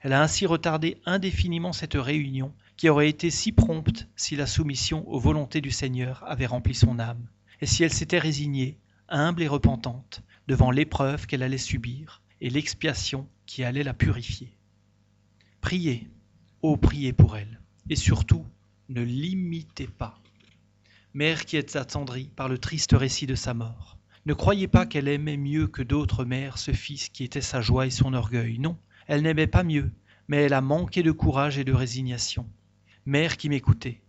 Elle 0.00 0.14
a 0.14 0.22
ainsi 0.22 0.46
retardé 0.46 1.02
indéfiniment 1.04 1.74
cette 1.74 1.92
réunion 1.92 2.54
qui 2.78 2.88
aurait 2.88 3.10
été 3.10 3.28
si 3.28 3.52
prompte 3.52 4.08
si 4.16 4.36
la 4.36 4.46
soumission 4.46 5.06
aux 5.06 5.20
volontés 5.20 5.60
du 5.60 5.70
Seigneur 5.70 6.24
avait 6.26 6.46
rempli 6.46 6.74
son 6.74 6.98
âme, 6.98 7.28
et 7.60 7.66
si 7.66 7.84
elle 7.84 7.92
s'était 7.92 8.18
résignée, 8.18 8.78
humble 9.10 9.42
et 9.42 9.48
repentante, 9.48 10.22
devant 10.46 10.70
l'épreuve 10.70 11.26
qu'elle 11.26 11.42
allait 11.42 11.58
subir 11.58 12.22
et 12.40 12.48
l'expiation 12.48 13.28
qui 13.44 13.64
allait 13.64 13.84
la 13.84 13.92
purifier. 13.92 14.56
Priez, 15.60 16.08
ô 16.62 16.78
priez 16.78 17.12
pour 17.12 17.36
elle, 17.36 17.60
et 17.90 17.96
surtout 17.96 18.46
ne 18.88 19.02
l'imitez 19.02 19.88
pas. 19.88 20.18
Mère 21.18 21.46
qui 21.46 21.56
êtes 21.56 21.74
attendrie 21.74 22.30
par 22.36 22.48
le 22.48 22.58
triste 22.58 22.92
récit 22.92 23.26
de 23.26 23.34
sa 23.34 23.52
mort, 23.52 23.98
ne 24.24 24.34
croyez 24.34 24.68
pas 24.68 24.86
qu'elle 24.86 25.08
aimait 25.08 25.36
mieux 25.36 25.66
que 25.66 25.82
d'autres 25.82 26.24
mères 26.24 26.58
ce 26.58 26.70
fils 26.70 27.08
qui 27.08 27.24
était 27.24 27.40
sa 27.40 27.60
joie 27.60 27.86
et 27.86 27.90
son 27.90 28.14
orgueil. 28.14 28.60
Non, 28.60 28.78
elle 29.08 29.22
n'aimait 29.22 29.48
pas 29.48 29.64
mieux, 29.64 29.90
mais 30.28 30.36
elle 30.36 30.52
a 30.52 30.60
manqué 30.60 31.02
de 31.02 31.10
courage 31.10 31.58
et 31.58 31.64
de 31.64 31.72
résignation. 31.72 32.48
Mère 33.04 33.36
qui 33.36 33.48
m'écoutez, 33.48 34.00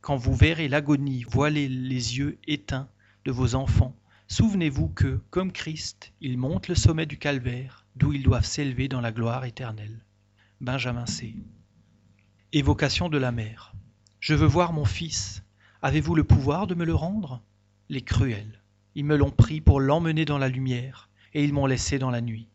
quand 0.00 0.16
vous 0.16 0.34
verrez 0.34 0.66
l'agonie 0.66 1.22
voiler 1.22 1.68
les 1.68 2.18
yeux 2.18 2.38
éteints 2.48 2.88
de 3.24 3.30
vos 3.30 3.54
enfants, 3.54 3.94
souvenez-vous 4.26 4.88
que, 4.88 5.20
comme 5.30 5.52
Christ, 5.52 6.12
ils 6.20 6.38
montent 6.38 6.66
le 6.66 6.74
sommet 6.74 7.06
du 7.06 7.18
calvaire, 7.18 7.86
d'où 7.94 8.12
ils 8.12 8.24
doivent 8.24 8.44
s'élever 8.44 8.88
dans 8.88 9.00
la 9.00 9.12
gloire 9.12 9.44
éternelle. 9.44 10.04
Benjamin 10.60 11.06
C. 11.06 11.36
Évocation 12.52 13.08
de 13.08 13.18
la 13.18 13.30
mère. 13.30 13.74
Je 14.18 14.34
veux 14.34 14.44
voir 14.44 14.72
mon 14.72 14.84
fils. 14.84 15.44
Avez-vous 15.80 16.16
le 16.16 16.24
pouvoir 16.24 16.66
de 16.66 16.74
me 16.74 16.84
le 16.84 16.94
rendre? 16.94 17.40
Les 17.88 18.02
cruels. 18.02 18.62
Ils 18.96 19.04
me 19.04 19.16
l'ont 19.16 19.30
pris 19.30 19.60
pour 19.60 19.78
l'emmener 19.78 20.24
dans 20.24 20.36
la 20.36 20.48
lumière, 20.48 21.08
et 21.34 21.44
ils 21.44 21.52
m'ont 21.52 21.66
laissé 21.66 22.00
dans 22.00 22.10
la 22.10 22.20
nuit. 22.20 22.48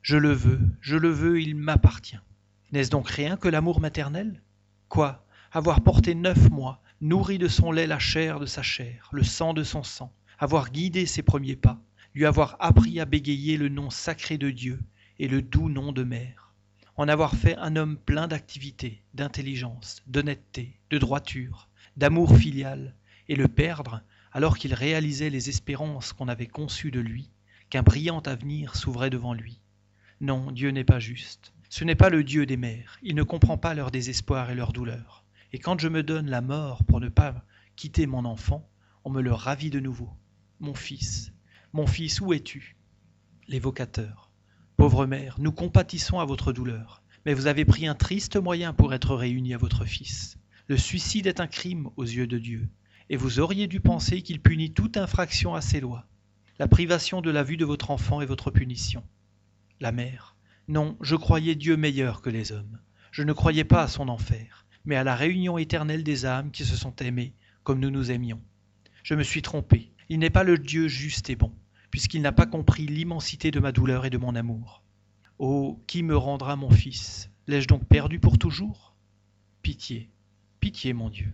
Je 0.00 0.16
le 0.16 0.32
veux, 0.32 0.60
je 0.80 0.96
le 0.96 1.10
veux, 1.10 1.38
il 1.38 1.54
m'appartient. 1.54 2.18
N'est-ce 2.72 2.88
donc 2.88 3.10
rien 3.10 3.36
que 3.36 3.48
l'amour 3.48 3.78
maternel? 3.78 4.40
Quoi? 4.88 5.26
Avoir 5.52 5.82
porté 5.82 6.14
neuf 6.14 6.48
mois, 6.48 6.80
nourri 7.02 7.36
de 7.36 7.46
son 7.46 7.72
lait 7.72 7.86
la 7.86 7.98
chair 7.98 8.40
de 8.40 8.46
sa 8.46 8.62
chair, 8.62 9.10
le 9.12 9.22
sang 9.22 9.52
de 9.52 9.62
son 9.62 9.82
sang, 9.82 10.10
avoir 10.38 10.70
guidé 10.70 11.04
ses 11.04 11.22
premiers 11.22 11.56
pas, 11.56 11.78
lui 12.14 12.24
avoir 12.24 12.56
appris 12.60 13.00
à 13.00 13.04
bégayer 13.04 13.58
le 13.58 13.68
nom 13.68 13.90
sacré 13.90 14.38
de 14.38 14.50
Dieu 14.50 14.80
et 15.18 15.28
le 15.28 15.42
doux 15.42 15.68
nom 15.68 15.92
de 15.92 16.04
mère 16.04 16.46
en 16.96 17.08
avoir 17.08 17.34
fait 17.34 17.56
un 17.58 17.76
homme 17.76 17.96
plein 17.98 18.26
d'activité, 18.26 19.02
d'intelligence, 19.14 20.02
d'honnêteté, 20.06 20.78
de 20.90 20.98
droiture, 20.98 21.68
d'amour 21.96 22.36
filial, 22.36 22.94
et 23.28 23.36
le 23.36 23.48
perdre 23.48 24.02
alors 24.32 24.58
qu'il 24.58 24.74
réalisait 24.74 25.30
les 25.30 25.48
espérances 25.48 26.12
qu'on 26.12 26.28
avait 26.28 26.46
conçues 26.46 26.90
de 26.90 27.00
lui, 27.00 27.30
qu'un 27.70 27.82
brillant 27.82 28.20
avenir 28.20 28.76
s'ouvrait 28.76 29.10
devant 29.10 29.34
lui. 29.34 29.60
Non, 30.20 30.52
Dieu 30.52 30.70
n'est 30.70 30.84
pas 30.84 30.98
juste. 30.98 31.52
Ce 31.68 31.84
n'est 31.84 31.94
pas 31.94 32.10
le 32.10 32.22
Dieu 32.22 32.46
des 32.46 32.56
mères. 32.56 32.98
Il 33.02 33.14
ne 33.14 33.22
comprend 33.22 33.58
pas 33.58 33.74
leur 33.74 33.90
désespoir 33.90 34.50
et 34.50 34.54
leur 34.54 34.72
douleur. 34.72 35.24
Et 35.52 35.58
quand 35.58 35.80
je 35.80 35.88
me 35.88 36.02
donne 36.02 36.28
la 36.28 36.40
mort 36.40 36.84
pour 36.84 37.00
ne 37.00 37.08
pas 37.08 37.44
quitter 37.76 38.06
mon 38.06 38.24
enfant, 38.24 38.68
on 39.04 39.10
me 39.10 39.22
le 39.22 39.32
ravit 39.32 39.70
de 39.70 39.80
nouveau. 39.80 40.10
Mon 40.60 40.74
fils, 40.74 41.32
mon 41.72 41.86
fils, 41.86 42.20
où 42.20 42.32
es-tu? 42.32 42.76
L'évocateur. 43.48 44.30
Pauvre 44.76 45.06
mère, 45.06 45.36
nous 45.38 45.52
compatissons 45.52 46.18
à 46.18 46.24
votre 46.24 46.52
douleur, 46.52 47.02
mais 47.24 47.34
vous 47.34 47.46
avez 47.46 47.64
pris 47.64 47.86
un 47.86 47.94
triste 47.94 48.36
moyen 48.36 48.72
pour 48.72 48.92
être 48.94 49.14
réunis 49.14 49.54
à 49.54 49.58
votre 49.58 49.84
fils. 49.84 50.36
Le 50.68 50.76
suicide 50.76 51.26
est 51.26 51.40
un 51.40 51.46
crime 51.46 51.90
aux 51.96 52.04
yeux 52.04 52.26
de 52.26 52.38
Dieu, 52.38 52.68
et 53.08 53.16
vous 53.16 53.40
auriez 53.40 53.66
dû 53.66 53.80
penser 53.80 54.22
qu'il 54.22 54.40
punit 54.40 54.72
toute 54.72 54.96
infraction 54.96 55.54
à 55.54 55.60
ses 55.60 55.80
lois. 55.80 56.06
La 56.58 56.68
privation 56.68 57.20
de 57.20 57.30
la 57.30 57.42
vue 57.42 57.56
de 57.56 57.64
votre 57.64 57.90
enfant 57.90 58.20
est 58.20 58.26
votre 58.26 58.50
punition. 58.50 59.04
La 59.80 59.92
mère. 59.92 60.36
Non, 60.68 60.96
je 61.00 61.16
croyais 61.16 61.54
Dieu 61.54 61.76
meilleur 61.76 62.22
que 62.22 62.30
les 62.30 62.52
hommes. 62.52 62.80
Je 63.12 63.22
ne 63.22 63.32
croyais 63.32 63.64
pas 63.64 63.82
à 63.82 63.88
son 63.88 64.08
enfer, 64.08 64.66
mais 64.84 64.96
à 64.96 65.04
la 65.04 65.14
réunion 65.14 65.58
éternelle 65.58 66.02
des 66.02 66.26
âmes 66.26 66.50
qui 66.50 66.64
se 66.64 66.76
sont 66.76 66.96
aimées 66.96 67.34
comme 67.62 67.80
nous 67.80 67.90
nous 67.90 68.10
aimions. 68.10 68.40
Je 69.02 69.14
me 69.14 69.22
suis 69.22 69.42
trompé. 69.42 69.92
Il 70.08 70.18
n'est 70.18 70.30
pas 70.30 70.44
le 70.44 70.58
Dieu 70.58 70.88
juste 70.88 71.30
et 71.30 71.36
bon 71.36 71.52
puisqu'il 71.96 72.20
n'a 72.20 72.32
pas 72.32 72.44
compris 72.44 72.86
l'immensité 72.86 73.50
de 73.50 73.58
ma 73.58 73.72
douleur 73.72 74.04
et 74.04 74.10
de 74.10 74.18
mon 74.18 74.34
amour. 74.34 74.82
Oh, 75.38 75.82
qui 75.86 76.02
me 76.02 76.14
rendra 76.14 76.54
mon 76.54 76.70
fils? 76.70 77.30
L'ai-je 77.46 77.68
donc 77.68 77.86
perdu 77.86 78.18
pour 78.18 78.36
toujours? 78.36 78.94
Pitié, 79.62 80.10
pitié, 80.66 80.94
mon 80.94 81.10
Dieu. 81.10 81.32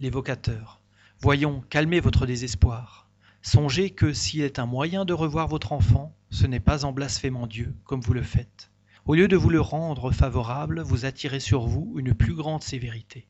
L'évocateur. 0.00 0.80
Voyons, 1.18 1.62
calmez 1.68 2.00
votre 2.00 2.24
désespoir. 2.24 3.06
Songez 3.42 3.90
que 3.90 4.14
s'il 4.14 4.40
est 4.40 4.58
un 4.58 4.64
moyen 4.64 5.04
de 5.04 5.12
revoir 5.12 5.46
votre 5.46 5.72
enfant, 5.72 6.16
ce 6.30 6.46
n'est 6.46 6.58
pas 6.58 6.86
en 6.86 6.92
blasphémant 6.92 7.46
Dieu, 7.46 7.74
comme 7.84 8.00
vous 8.00 8.14
le 8.14 8.22
faites. 8.22 8.70
Au 9.04 9.14
lieu 9.14 9.28
de 9.28 9.36
vous 9.36 9.50
le 9.50 9.60
rendre 9.60 10.10
favorable, 10.10 10.80
vous 10.80 11.04
attirez 11.04 11.38
sur 11.38 11.66
vous 11.66 11.96
une 11.98 12.14
plus 12.14 12.34
grande 12.34 12.62
sévérité. 12.62 13.28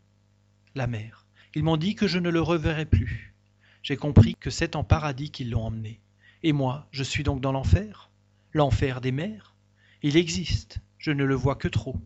La 0.76 0.86
mère. 0.86 1.26
Ils 1.56 1.64
m'ont 1.64 1.76
dit 1.76 1.96
que 1.96 2.06
je 2.06 2.20
ne 2.20 2.30
le 2.30 2.40
reverrai 2.40 2.86
plus. 2.86 3.34
J'ai 3.82 3.96
compris 3.96 4.36
que 4.36 4.50
c'est 4.50 4.76
en 4.76 4.84
paradis 4.84 5.32
qu'ils 5.32 5.50
l'ont 5.50 5.64
emmené. 5.64 6.00
Et 6.44 6.52
moi, 6.52 6.86
je 6.92 7.02
suis 7.02 7.24
donc 7.24 7.40
dans 7.40 7.50
l'enfer? 7.50 8.12
L'enfer 8.52 9.00
des 9.00 9.10
mers 9.10 9.56
Il 10.04 10.16
existe, 10.16 10.78
je 10.98 11.10
ne 11.10 11.24
le 11.24 11.34
vois 11.34 11.56
que 11.56 11.66
trop. 11.66 11.96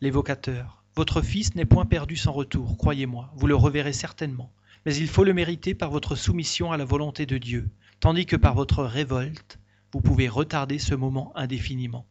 L'évocateur. 0.00 0.83
Votre 0.96 1.22
fils 1.22 1.56
n'est 1.56 1.64
point 1.64 1.86
perdu 1.86 2.16
sans 2.16 2.30
retour, 2.30 2.76
croyez-moi, 2.76 3.32
vous 3.34 3.48
le 3.48 3.56
reverrez 3.56 3.92
certainement. 3.92 4.52
Mais 4.86 4.94
il 4.94 5.08
faut 5.08 5.24
le 5.24 5.34
mériter 5.34 5.74
par 5.74 5.90
votre 5.90 6.14
soumission 6.14 6.70
à 6.70 6.76
la 6.76 6.84
volonté 6.84 7.26
de 7.26 7.36
Dieu, 7.36 7.68
tandis 7.98 8.26
que 8.26 8.36
par 8.36 8.54
votre 8.54 8.84
révolte, 8.84 9.58
vous 9.92 10.00
pouvez 10.00 10.28
retarder 10.28 10.78
ce 10.78 10.94
moment 10.94 11.32
indéfiniment. 11.36 12.06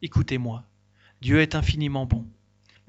Écoutez-moi, 0.00 0.64
Dieu 1.20 1.42
est 1.42 1.54
infiniment 1.54 2.06
bon, 2.06 2.26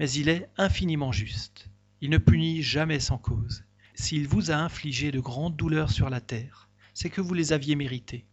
mais 0.00 0.10
il 0.12 0.30
est 0.30 0.48
infiniment 0.56 1.12
juste. 1.12 1.68
Il 2.00 2.08
ne 2.08 2.18
punit 2.18 2.62
jamais 2.62 3.00
sans 3.00 3.18
cause. 3.18 3.64
S'il 3.94 4.26
vous 4.28 4.50
a 4.50 4.56
infligé 4.56 5.10
de 5.10 5.20
grandes 5.20 5.56
douleurs 5.56 5.90
sur 5.90 6.08
la 6.08 6.22
terre, 6.22 6.70
c'est 6.94 7.10
que 7.10 7.20
vous 7.20 7.34
les 7.34 7.52
aviez 7.52 7.74
méritées. 7.74 8.24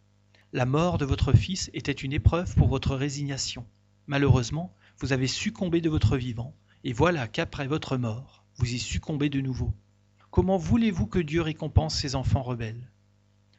La 0.54 0.64
mort 0.64 0.96
de 0.96 1.04
votre 1.04 1.34
fils 1.34 1.70
était 1.74 1.92
une 1.92 2.14
épreuve 2.14 2.54
pour 2.54 2.68
votre 2.68 2.96
résignation. 2.96 3.66
Malheureusement, 4.06 4.74
vous 4.98 5.12
avez 5.12 5.26
succombé 5.26 5.82
de 5.82 5.90
votre 5.90 6.16
vivant, 6.16 6.54
et 6.86 6.92
voilà 6.92 7.26
qu'après 7.26 7.66
votre 7.66 7.96
mort, 7.96 8.44
vous 8.58 8.72
y 8.72 8.78
succombez 8.78 9.28
de 9.28 9.40
nouveau. 9.40 9.74
Comment 10.30 10.56
voulez-vous 10.56 11.08
que 11.08 11.18
Dieu 11.18 11.42
récompense 11.42 11.98
ses 11.98 12.14
enfants 12.14 12.44
rebelles? 12.44 12.92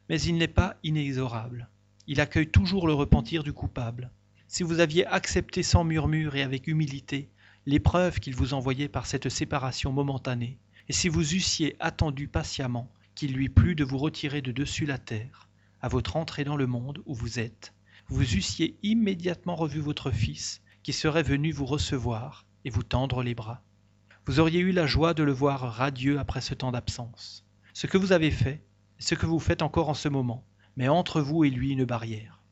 Mais 0.07 0.21
il 0.21 0.37
n'est 0.37 0.47
pas 0.47 0.77
inexorable. 0.81 1.69
Il 2.07 2.21
accueille 2.21 2.49
toujours 2.49 2.87
le 2.87 2.93
repentir 2.93 3.43
du 3.43 3.51
coupable. 3.51 4.11
Si 4.47 4.63
vous 4.63 4.79
aviez 4.79 5.05
accepté 5.07 5.61
sans 5.61 5.83
murmure 5.83 6.37
et 6.37 6.41
avec 6.41 6.67
humilité 6.67 7.29
l'épreuve 7.65 8.21
qu'il 8.21 8.33
vous 8.33 8.53
envoyait 8.53 8.87
par 8.87 9.05
cette 9.05 9.27
séparation 9.27 9.91
momentanée, 9.91 10.57
et 10.87 10.93
si 10.93 11.09
vous 11.09 11.35
eussiez 11.35 11.75
attendu 11.81 12.29
patiemment 12.29 12.89
qu'il 13.13 13.33
lui 13.33 13.49
plût 13.49 13.75
de 13.75 13.83
vous 13.83 13.97
retirer 13.97 14.41
de 14.41 14.53
dessus 14.53 14.85
la 14.85 14.99
terre, 14.99 15.49
à 15.81 15.89
votre 15.89 16.15
entrée 16.15 16.45
dans 16.45 16.55
le 16.55 16.65
monde 16.65 17.03
où 17.05 17.13
vous 17.13 17.39
êtes, 17.39 17.73
vous 18.07 18.37
eussiez 18.37 18.77
immédiatement 18.83 19.57
revu 19.57 19.81
votre 19.81 20.11
fils 20.11 20.61
qui 20.81 20.93
serait 20.93 21.23
venu 21.23 21.51
vous 21.51 21.65
recevoir 21.65 22.46
et 22.67 22.69
vous 22.69 22.83
tendre 22.83 23.23
les 23.23 23.33
bras. 23.33 23.63
Vous 24.25 24.41
auriez 24.41 24.59
eu 24.59 24.73
la 24.73 24.85
joie 24.85 25.13
de 25.13 25.23
le 25.23 25.31
voir 25.31 25.61
radieux 25.61 26.19
après 26.19 26.41
ce 26.41 26.53
temps 26.53 26.73
d'absence. 26.73 27.45
Ce 27.71 27.87
que 27.87 27.97
vous 27.97 28.11
avez 28.11 28.29
fait, 28.29 28.61
ce 28.99 29.15
que 29.15 29.25
vous 29.25 29.39
faites 29.39 29.61
encore 29.61 29.87
en 29.87 29.93
ce 29.93 30.09
moment, 30.09 30.43
met 30.75 30.89
entre 30.89 31.21
vous 31.21 31.45
et 31.45 31.49
lui 31.49 31.69
une 31.69 31.85
barrière. 31.85 32.43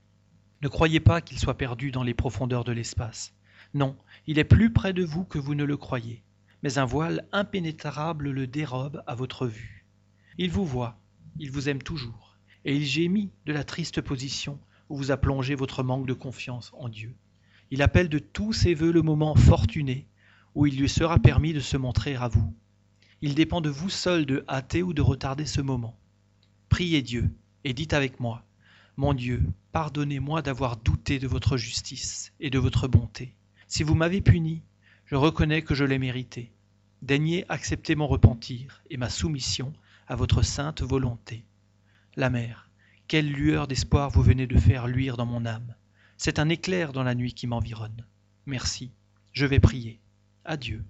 Ne 0.61 0.69
croyez 0.69 1.01
pas 1.01 1.19
qu'il 1.19 1.37
soit 1.37 1.57
perdu 1.57 1.91
dans 1.91 2.03
les 2.03 2.13
profondeurs 2.13 2.63
de 2.63 2.71
l'espace. 2.71 3.33
Non, 3.73 3.97
il 4.25 4.39
est 4.39 4.45
plus 4.45 4.71
près 4.71 4.93
de 4.93 5.03
vous 5.03 5.25
que 5.25 5.37
vous 5.37 5.53
ne 5.53 5.65
le 5.65 5.75
croyez, 5.75 6.23
mais 6.63 6.77
un 6.77 6.85
voile 6.85 7.27
impénétrable 7.33 8.29
le 8.29 8.47
dérobe 8.47 9.03
à 9.07 9.15
votre 9.15 9.47
vue. 9.47 9.85
Il 10.37 10.49
vous 10.49 10.65
voit, 10.65 10.97
il 11.39 11.51
vous 11.51 11.67
aime 11.67 11.83
toujours, 11.83 12.37
et 12.63 12.73
il 12.73 12.85
gémit 12.85 13.33
de 13.45 13.51
la 13.51 13.65
triste 13.65 13.99
position 13.99 14.61
où 14.87 14.95
vous 14.95 15.11
a 15.11 15.17
plongé 15.17 15.55
votre 15.55 15.83
manque 15.83 16.07
de 16.07 16.13
confiance 16.13 16.71
en 16.77 16.87
Dieu. 16.87 17.17
Il 17.71 17.81
appelle 17.81 18.09
de 18.09 18.19
tous 18.19 18.53
ses 18.53 18.73
voeux 18.73 18.91
le 18.91 19.01
moment 19.01 19.35
fortuné 19.35 20.07
où 20.53 20.65
il 20.65 20.77
lui 20.79 20.89
sera 20.89 21.19
permis 21.19 21.53
de 21.53 21.59
se 21.59 21.77
montrer 21.77 22.15
à 22.15 22.27
vous. 22.27 22.53
Il 23.21 23.35
dépend 23.35 23.61
de 23.61 23.69
vous 23.69 23.89
seul 23.89 24.25
de 24.25 24.45
hâter 24.47 24.83
ou 24.83 24.93
de 24.93 25.01
retarder 25.01 25.45
ce 25.45 25.61
moment. 25.61 25.99
Priez 26.69 27.01
Dieu 27.01 27.29
et 27.63 27.73
dites 27.73 27.93
avec 27.93 28.19
moi, 28.19 28.45
Mon 28.97 29.13
Dieu, 29.13 29.43
pardonnez-moi 29.71 30.41
d'avoir 30.41 30.77
douté 30.77 31.19
de 31.19 31.27
votre 31.27 31.57
justice 31.57 32.31
et 32.39 32.49
de 32.49 32.59
votre 32.59 32.87
bonté. 32.87 33.35
Si 33.67 33.83
vous 33.83 33.95
m'avez 33.95 34.21
puni, 34.21 34.61
je 35.05 35.15
reconnais 35.15 35.61
que 35.61 35.75
je 35.75 35.83
l'ai 35.83 35.99
mérité. 35.99 36.51
Daignez 37.01 37.45
accepter 37.49 37.95
mon 37.95 38.07
repentir 38.07 38.83
et 38.89 38.97
ma 38.97 39.09
soumission 39.09 39.73
à 40.07 40.15
votre 40.15 40.41
sainte 40.41 40.81
volonté. 40.81 41.45
La 42.15 42.29
mère, 42.29 42.69
quelle 43.07 43.31
lueur 43.31 43.67
d'espoir 43.67 44.09
vous 44.09 44.23
venez 44.23 44.47
de 44.47 44.57
faire 44.57 44.87
luire 44.87 45.17
dans 45.17 45.25
mon 45.25 45.45
âme. 45.45 45.75
C'est 46.17 46.39
un 46.39 46.47
éclair 46.47 46.93
dans 46.93 47.03
la 47.03 47.13
nuit 47.13 47.33
qui 47.33 47.45
m'environne. 47.45 48.05
Merci, 48.45 48.91
je 49.33 49.45
vais 49.45 49.59
prier. 49.59 49.99
Adieu. 50.45 50.83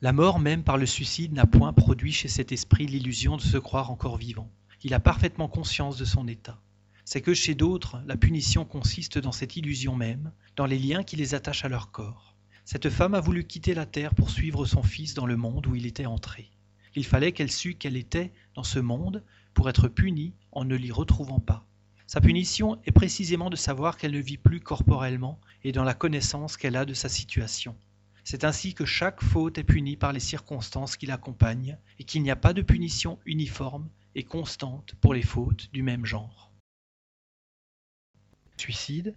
La 0.00 0.12
mort 0.12 0.38
même 0.38 0.64
par 0.64 0.78
le 0.78 0.86
suicide 0.86 1.34
n'a 1.34 1.44
point 1.44 1.74
produit 1.74 2.12
chez 2.12 2.28
cet 2.28 2.50
esprit 2.50 2.86
l'illusion 2.86 3.36
de 3.36 3.42
se 3.42 3.58
croire 3.58 3.90
encore 3.90 4.16
vivant. 4.16 4.50
Il 4.82 4.94
a 4.94 5.00
parfaitement 5.00 5.48
conscience 5.48 5.98
de 5.98 6.06
son 6.06 6.26
état. 6.26 6.58
C'est 7.04 7.20
que 7.20 7.34
chez 7.34 7.54
d'autres, 7.54 8.00
la 8.06 8.16
punition 8.16 8.64
consiste 8.64 9.18
dans 9.18 9.32
cette 9.32 9.56
illusion 9.56 9.94
même, 9.94 10.32
dans 10.56 10.66
les 10.66 10.78
liens 10.78 11.02
qui 11.02 11.16
les 11.16 11.34
attachent 11.34 11.66
à 11.66 11.68
leur 11.68 11.90
corps. 11.90 12.34
Cette 12.64 12.88
femme 12.88 13.14
a 13.14 13.20
voulu 13.20 13.44
quitter 13.44 13.74
la 13.74 13.86
terre 13.86 14.14
pour 14.14 14.30
suivre 14.30 14.64
son 14.64 14.82
fils 14.82 15.12
dans 15.12 15.26
le 15.26 15.36
monde 15.36 15.66
où 15.66 15.74
il 15.74 15.84
était 15.84 16.06
entré. 16.06 16.50
Il 16.94 17.04
fallait 17.04 17.32
qu'elle 17.32 17.52
sût 17.52 17.74
qu'elle 17.74 17.96
était 17.96 18.32
dans 18.54 18.64
ce 18.64 18.78
monde 18.78 19.22
pour 19.52 19.68
être 19.68 19.88
punie 19.88 20.32
en 20.52 20.64
ne 20.64 20.76
l'y 20.76 20.92
retrouvant 20.92 21.40
pas. 21.40 21.67
Sa 22.08 22.22
punition 22.22 22.80
est 22.86 22.90
précisément 22.90 23.50
de 23.50 23.56
savoir 23.56 23.98
qu'elle 23.98 24.12
ne 24.12 24.18
vit 24.18 24.38
plus 24.38 24.60
corporellement 24.60 25.38
et 25.62 25.72
dans 25.72 25.84
la 25.84 25.92
connaissance 25.92 26.56
qu'elle 26.56 26.76
a 26.76 26.86
de 26.86 26.94
sa 26.94 27.10
situation. 27.10 27.76
C'est 28.24 28.44
ainsi 28.44 28.72
que 28.72 28.86
chaque 28.86 29.22
faute 29.22 29.58
est 29.58 29.62
punie 29.62 29.98
par 29.98 30.14
les 30.14 30.20
circonstances 30.20 30.96
qui 30.96 31.04
l'accompagnent 31.04 31.76
et 31.98 32.04
qu'il 32.04 32.22
n'y 32.22 32.30
a 32.30 32.36
pas 32.36 32.54
de 32.54 32.62
punition 32.62 33.18
uniforme 33.26 33.90
et 34.14 34.22
constante 34.22 34.94
pour 35.02 35.12
les 35.12 35.22
fautes 35.22 35.68
du 35.74 35.82
même 35.82 36.06
genre. 36.06 36.50
Suicide 38.56 39.14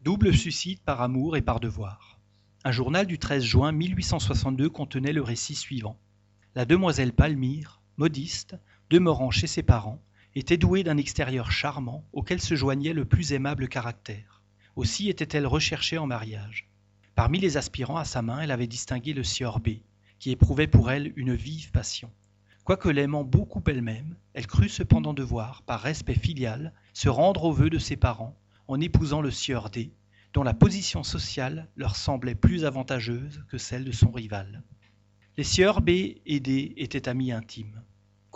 Double 0.00 0.34
suicide 0.34 0.80
par 0.80 1.02
amour 1.02 1.36
et 1.36 1.42
par 1.42 1.60
devoir. 1.60 2.18
Un 2.64 2.72
journal 2.72 3.06
du 3.06 3.18
13 3.18 3.44
juin 3.44 3.72
1862 3.72 4.70
contenait 4.70 5.12
le 5.12 5.22
récit 5.22 5.54
suivant. 5.54 5.98
La 6.54 6.64
demoiselle 6.64 7.12
Palmyre, 7.12 7.82
modiste, 7.98 8.56
demeurant 8.88 9.30
chez 9.30 9.46
ses 9.46 9.62
parents, 9.62 10.00
était 10.38 10.58
douée 10.58 10.84
d'un 10.84 10.98
extérieur 10.98 11.50
charmant 11.50 12.04
auquel 12.12 12.42
se 12.42 12.54
joignait 12.54 12.92
le 12.92 13.06
plus 13.06 13.32
aimable 13.32 13.68
caractère. 13.68 14.42
Aussi 14.76 15.08
était-elle 15.08 15.46
recherchée 15.46 15.96
en 15.96 16.06
mariage. 16.06 16.68
Parmi 17.14 17.40
les 17.40 17.56
aspirants 17.56 17.96
à 17.96 18.04
sa 18.04 18.20
main, 18.20 18.40
elle 18.40 18.50
avait 18.50 18.66
distingué 18.66 19.14
le 19.14 19.24
sieur 19.24 19.60
B, 19.60 19.78
qui 20.18 20.30
éprouvait 20.30 20.66
pour 20.66 20.90
elle 20.90 21.14
une 21.16 21.34
vive 21.34 21.70
passion. 21.70 22.10
Quoique 22.64 22.90
l'aimant 22.90 23.24
beaucoup 23.24 23.62
elle-même, 23.66 24.14
elle 24.34 24.46
crut 24.46 24.70
cependant 24.70 25.14
devoir, 25.14 25.62
par 25.62 25.80
respect 25.80 26.14
filial, 26.14 26.74
se 26.92 27.08
rendre 27.08 27.44
aux 27.44 27.52
vœux 27.52 27.70
de 27.70 27.78
ses 27.78 27.96
parents 27.96 28.36
en 28.68 28.78
épousant 28.78 29.22
le 29.22 29.30
sieur 29.30 29.70
D, 29.70 29.90
dont 30.34 30.42
la 30.42 30.52
position 30.52 31.02
sociale 31.02 31.70
leur 31.76 31.96
semblait 31.96 32.34
plus 32.34 32.66
avantageuse 32.66 33.42
que 33.48 33.56
celle 33.56 33.84
de 33.84 33.92
son 33.92 34.10
rival. 34.10 34.62
Les 35.38 35.44
sieurs 35.44 35.80
B 35.80 35.88
et 36.26 36.40
D 36.40 36.74
étaient 36.76 37.08
amis 37.08 37.32
intimes. 37.32 37.80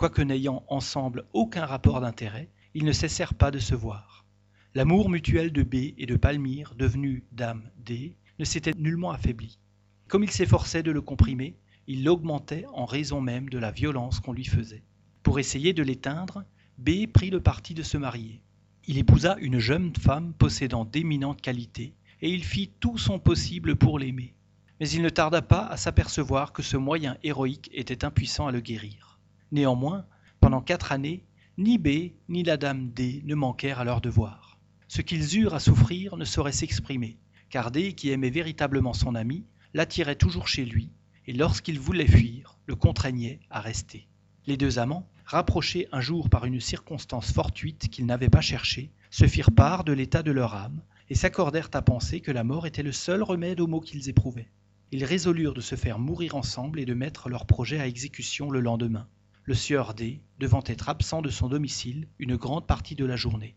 Quoique 0.01 0.23
n'ayant 0.23 0.65
ensemble 0.67 1.25
aucun 1.31 1.63
rapport 1.63 2.01
d'intérêt, 2.01 2.49
ils 2.73 2.85
ne 2.85 2.91
cessèrent 2.91 3.35
pas 3.35 3.51
de 3.51 3.59
se 3.59 3.75
voir. 3.75 4.25
L'amour 4.73 5.11
mutuel 5.11 5.53
de 5.53 5.61
B 5.61 5.93
et 5.95 6.07
de 6.07 6.15
Palmyre, 6.15 6.73
devenu 6.75 7.23
dame 7.31 7.69
D, 7.77 8.15
ne 8.39 8.43
s'était 8.43 8.73
nullement 8.73 9.11
affaibli. 9.11 9.59
Comme 10.07 10.23
il 10.23 10.31
s'efforçait 10.31 10.81
de 10.81 10.89
le 10.89 11.01
comprimer, 11.01 11.55
il 11.85 12.03
l'augmentait 12.03 12.65
en 12.73 12.85
raison 12.85 13.21
même 13.21 13.47
de 13.49 13.59
la 13.59 13.69
violence 13.69 14.19
qu'on 14.19 14.33
lui 14.33 14.43
faisait. 14.43 14.81
Pour 15.21 15.37
essayer 15.37 15.71
de 15.71 15.83
l'éteindre, 15.83 16.45
B 16.79 17.05
prit 17.05 17.29
le 17.29 17.39
parti 17.39 17.75
de 17.75 17.83
se 17.83 17.97
marier. 17.99 18.41
Il 18.87 18.97
épousa 18.97 19.37
une 19.39 19.59
jeune 19.59 19.95
femme 19.95 20.33
possédant 20.33 20.83
d'éminentes 20.83 21.41
qualités, 21.41 21.93
et 22.23 22.33
il 22.33 22.43
fit 22.43 22.71
tout 22.79 22.97
son 22.97 23.19
possible 23.19 23.75
pour 23.75 23.99
l'aimer. 23.99 24.33
Mais 24.79 24.89
il 24.89 25.03
ne 25.03 25.09
tarda 25.09 25.43
pas 25.43 25.67
à 25.67 25.77
s'apercevoir 25.77 26.53
que 26.53 26.63
ce 26.63 26.75
moyen 26.75 27.17
héroïque 27.21 27.69
était 27.71 28.03
impuissant 28.03 28.47
à 28.47 28.51
le 28.51 28.61
guérir. 28.61 29.10
Néanmoins, 29.51 30.05
pendant 30.39 30.61
quatre 30.61 30.93
années, 30.93 31.25
ni 31.57 31.77
B 31.77 32.13
ni 32.29 32.41
la 32.43 32.55
dame 32.55 32.89
D 32.89 33.21
ne 33.25 33.35
manquèrent 33.35 33.81
à 33.81 33.83
leur 33.83 33.99
devoir. 33.99 34.57
Ce 34.87 35.01
qu'ils 35.01 35.37
eurent 35.39 35.53
à 35.53 35.59
souffrir 35.59 36.15
ne 36.15 36.23
saurait 36.23 36.53
s'exprimer, 36.53 37.17
car 37.49 37.69
D, 37.69 37.93
qui 37.93 38.11
aimait 38.11 38.29
véritablement 38.29 38.93
son 38.93 39.13
ami, 39.13 39.45
l'attirait 39.73 40.15
toujours 40.15 40.47
chez 40.47 40.63
lui, 40.63 40.89
et 41.27 41.33
lorsqu'il 41.33 41.79
voulait 41.79 42.07
fuir, 42.07 42.57
le 42.65 42.75
contraignait 42.75 43.41
à 43.49 43.59
rester. 43.59 44.07
Les 44.47 44.55
deux 44.55 44.79
amants, 44.79 45.09
rapprochés 45.25 45.89
un 45.91 45.99
jour 45.99 46.29
par 46.29 46.45
une 46.45 46.61
circonstance 46.61 47.33
fortuite 47.33 47.89
qu'ils 47.89 48.05
n'avaient 48.05 48.29
pas 48.29 48.41
cherchée, 48.41 48.89
se 49.09 49.27
firent 49.27 49.51
part 49.51 49.83
de 49.83 49.91
l'état 49.91 50.23
de 50.23 50.31
leur 50.31 50.55
âme, 50.55 50.81
et 51.09 51.15
s'accordèrent 51.15 51.69
à 51.73 51.81
penser 51.81 52.21
que 52.21 52.31
la 52.31 52.45
mort 52.45 52.67
était 52.67 52.83
le 52.83 52.93
seul 52.93 53.21
remède 53.21 53.59
aux 53.59 53.67
maux 53.67 53.81
qu'ils 53.81 54.07
éprouvaient. 54.07 54.49
Ils 54.93 55.03
résolurent 55.03 55.53
de 55.53 55.61
se 55.61 55.75
faire 55.75 55.99
mourir 55.99 56.35
ensemble 56.35 56.79
et 56.79 56.85
de 56.85 56.93
mettre 56.93 57.27
leur 57.27 57.45
projet 57.45 57.81
à 57.81 57.87
exécution 57.87 58.49
le 58.49 58.61
lendemain 58.61 59.07
le 59.43 59.53
sieur 59.53 59.93
D 59.93 60.21
devant 60.39 60.63
être 60.65 60.89
absent 60.89 61.21
de 61.21 61.29
son 61.29 61.49
domicile 61.49 62.07
une 62.19 62.35
grande 62.35 62.67
partie 62.67 62.95
de 62.95 63.05
la 63.05 63.15
journée. 63.15 63.55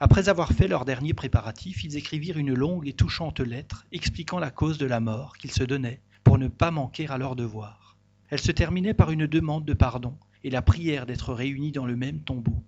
Après 0.00 0.28
avoir 0.28 0.52
fait 0.52 0.66
leurs 0.66 0.84
derniers 0.84 1.14
préparatifs, 1.14 1.84
ils 1.84 1.96
écrivirent 1.96 2.38
une 2.38 2.54
longue 2.54 2.88
et 2.88 2.94
touchante 2.94 3.40
lettre 3.40 3.86
expliquant 3.92 4.38
la 4.38 4.50
cause 4.50 4.78
de 4.78 4.86
la 4.86 4.98
mort 4.98 5.36
qu'ils 5.36 5.52
se 5.52 5.62
donnaient 5.62 6.00
pour 6.24 6.38
ne 6.38 6.48
pas 6.48 6.70
manquer 6.70 7.06
à 7.08 7.18
leur 7.18 7.36
devoir. 7.36 7.96
Elle 8.30 8.40
se 8.40 8.52
terminait 8.52 8.94
par 8.94 9.10
une 9.10 9.26
demande 9.26 9.64
de 9.64 9.74
pardon 9.74 10.16
et 10.42 10.50
la 10.50 10.62
prière 10.62 11.06
d'être 11.06 11.34
réunis 11.34 11.72
dans 11.72 11.86
le 11.86 11.96
même 11.96 12.22
tombeau. 12.22 12.64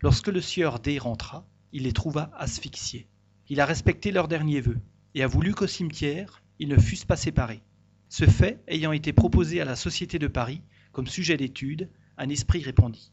Lorsque 0.00 0.28
le 0.28 0.40
sieur 0.40 0.80
D 0.80 0.98
rentra, 0.98 1.46
il 1.72 1.82
les 1.82 1.92
trouva 1.92 2.30
asphyxiés. 2.36 3.08
Il 3.48 3.60
a 3.60 3.66
respecté 3.66 4.10
leurs 4.10 4.28
derniers 4.28 4.60
vœux 4.60 4.80
et 5.14 5.22
a 5.22 5.26
voulu 5.26 5.54
qu'au 5.54 5.66
cimetière, 5.66 6.42
ils 6.58 6.68
ne 6.68 6.78
fussent 6.78 7.04
pas 7.04 7.16
séparés. 7.16 7.62
Ce 8.08 8.24
fait 8.24 8.62
ayant 8.66 8.92
été 8.92 9.12
proposé 9.12 9.60
à 9.60 9.64
la 9.64 9.76
Société 9.76 10.18
de 10.18 10.26
Paris, 10.26 10.62
comme 10.92 11.06
sujet 11.06 11.36
d'étude, 11.36 11.88
un 12.18 12.28
esprit 12.28 12.62
répondit. 12.62 13.12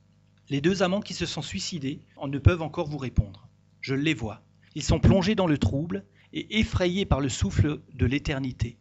Les 0.49 0.61
deux 0.61 0.83
amants 0.83 1.01
qui 1.01 1.13
se 1.13 1.25
sont 1.25 1.41
suicidés 1.41 2.01
en 2.17 2.27
ne 2.27 2.39
peuvent 2.39 2.61
encore 2.61 2.87
vous 2.87 2.97
répondre. 2.97 3.47
Je 3.81 3.95
les 3.95 4.13
vois. 4.13 4.43
Ils 4.75 4.83
sont 4.83 4.99
plongés 4.99 5.35
dans 5.35 5.47
le 5.47 5.57
trouble 5.57 6.05
et 6.33 6.59
effrayés 6.59 7.05
par 7.05 7.21
le 7.21 7.29
souffle 7.29 7.81
de 7.93 8.05
l'éternité. 8.05 8.77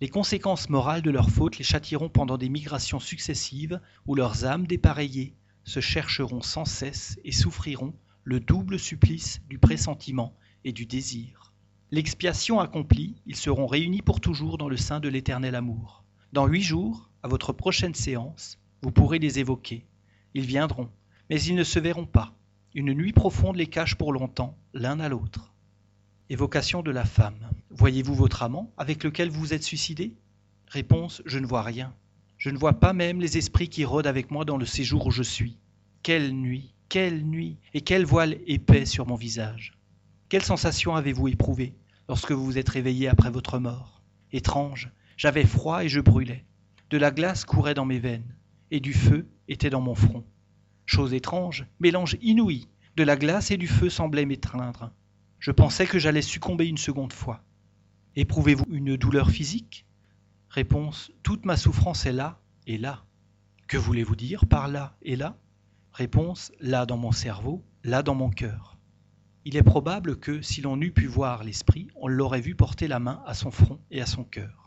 Les 0.00 0.08
conséquences 0.08 0.68
morales 0.68 1.02
de 1.02 1.10
leur 1.10 1.30
faute 1.30 1.58
les 1.58 1.64
châtieront 1.64 2.08
pendant 2.08 2.36
des 2.36 2.48
migrations 2.48 2.98
successives 2.98 3.80
où 4.06 4.14
leurs 4.14 4.44
âmes 4.44 4.66
dépareillées 4.66 5.34
se 5.64 5.80
chercheront 5.80 6.42
sans 6.42 6.64
cesse 6.64 7.20
et 7.24 7.32
souffriront 7.32 7.94
le 8.24 8.40
double 8.40 8.78
supplice 8.78 9.40
du 9.48 9.58
pressentiment 9.58 10.36
et 10.64 10.72
du 10.72 10.86
désir. 10.86 11.52
L'expiation 11.92 12.58
accomplie, 12.58 13.14
ils 13.26 13.36
seront 13.36 13.66
réunis 13.66 14.02
pour 14.02 14.20
toujours 14.20 14.58
dans 14.58 14.68
le 14.68 14.76
sein 14.76 14.98
de 14.98 15.08
l'éternel 15.08 15.54
amour. 15.54 16.04
Dans 16.32 16.46
huit 16.46 16.62
jours, 16.62 17.11
à 17.22 17.28
votre 17.28 17.52
prochaine 17.52 17.94
séance, 17.94 18.58
vous 18.82 18.90
pourrez 18.90 19.18
les 19.18 19.38
évoquer. 19.38 19.86
Ils 20.34 20.46
viendront, 20.46 20.90
mais 21.30 21.40
ils 21.42 21.54
ne 21.54 21.64
se 21.64 21.78
verront 21.78 22.06
pas. 22.06 22.34
Une 22.74 22.94
nuit 22.94 23.12
profonde 23.12 23.56
les 23.56 23.66
cache 23.66 23.94
pour 23.94 24.12
longtemps, 24.12 24.56
l'un 24.74 24.98
à 24.98 25.08
l'autre. 25.08 25.52
Évocation 26.30 26.82
de 26.82 26.90
la 26.90 27.04
femme. 27.04 27.50
Voyez-vous 27.70 28.14
votre 28.14 28.42
amant 28.42 28.72
avec 28.76 29.04
lequel 29.04 29.28
vous 29.28 29.40
vous 29.40 29.54
êtes 29.54 29.62
suicidé? 29.62 30.14
Réponse 30.68 31.22
Je 31.26 31.38
ne 31.38 31.46
vois 31.46 31.62
rien. 31.62 31.94
Je 32.38 32.50
ne 32.50 32.58
vois 32.58 32.72
pas 32.72 32.92
même 32.92 33.20
les 33.20 33.38
esprits 33.38 33.68
qui 33.68 33.84
rôdent 33.84 34.06
avec 34.06 34.30
moi 34.30 34.44
dans 34.44 34.56
le 34.56 34.66
séjour 34.66 35.06
où 35.06 35.10
je 35.10 35.22
suis. 35.22 35.58
Quelle 36.02 36.32
nuit, 36.32 36.74
quelle 36.88 37.24
nuit, 37.24 37.58
et 37.72 37.82
quel 37.82 38.04
voile 38.04 38.38
épais 38.46 38.84
sur 38.84 39.06
mon 39.06 39.14
visage. 39.14 39.78
Quelle 40.28 40.42
sensation 40.42 40.96
avez-vous 40.96 41.28
éprouvée 41.28 41.74
lorsque 42.08 42.32
vous 42.32 42.44
vous 42.44 42.58
êtes 42.58 42.68
réveillé 42.68 43.06
après 43.06 43.30
votre 43.30 43.58
mort? 43.58 44.02
Étrange, 44.32 44.90
j'avais 45.16 45.44
froid 45.44 45.84
et 45.84 45.88
je 45.88 46.00
brûlais. 46.00 46.44
De 46.92 46.98
la 46.98 47.10
glace 47.10 47.46
courait 47.46 47.72
dans 47.72 47.86
mes 47.86 47.98
veines, 47.98 48.36
et 48.70 48.78
du 48.78 48.92
feu 48.92 49.26
était 49.48 49.70
dans 49.70 49.80
mon 49.80 49.94
front. 49.94 50.26
Chose 50.84 51.14
étrange, 51.14 51.64
mélange 51.80 52.18
inouï, 52.20 52.68
de 52.96 53.02
la 53.02 53.16
glace 53.16 53.50
et 53.50 53.56
du 53.56 53.66
feu 53.66 53.88
semblait 53.88 54.26
m'étreindre. 54.26 54.92
Je 55.38 55.52
pensais 55.52 55.86
que 55.86 55.98
j'allais 55.98 56.20
succomber 56.20 56.66
une 56.66 56.76
seconde 56.76 57.14
fois. 57.14 57.42
Éprouvez-vous 58.14 58.66
une 58.70 58.98
douleur 58.98 59.30
physique? 59.30 59.86
Réponse 60.50 61.10
Toute 61.22 61.46
ma 61.46 61.56
souffrance 61.56 62.04
est 62.04 62.12
là 62.12 62.42
et 62.66 62.76
là. 62.76 63.06
Que 63.68 63.78
voulez-vous 63.78 64.14
dire 64.14 64.44
par 64.44 64.68
là 64.68 64.94
et 65.00 65.16
là? 65.16 65.38
Réponse 65.92 66.52
Là 66.60 66.84
dans 66.84 66.98
mon 66.98 67.12
cerveau, 67.12 67.64
là 67.84 68.02
dans 68.02 68.14
mon 68.14 68.28
cœur. 68.28 68.76
Il 69.46 69.56
est 69.56 69.62
probable 69.62 70.18
que, 70.18 70.42
si 70.42 70.60
l'on 70.60 70.78
eût 70.78 70.92
pu 70.92 71.06
voir 71.06 71.42
l'esprit, 71.42 71.88
on 71.96 72.06
l'aurait 72.06 72.42
vu 72.42 72.54
porter 72.54 72.86
la 72.86 72.98
main 72.98 73.22
à 73.24 73.32
son 73.32 73.50
front 73.50 73.80
et 73.90 74.02
à 74.02 74.06
son 74.06 74.24
cœur. 74.24 74.61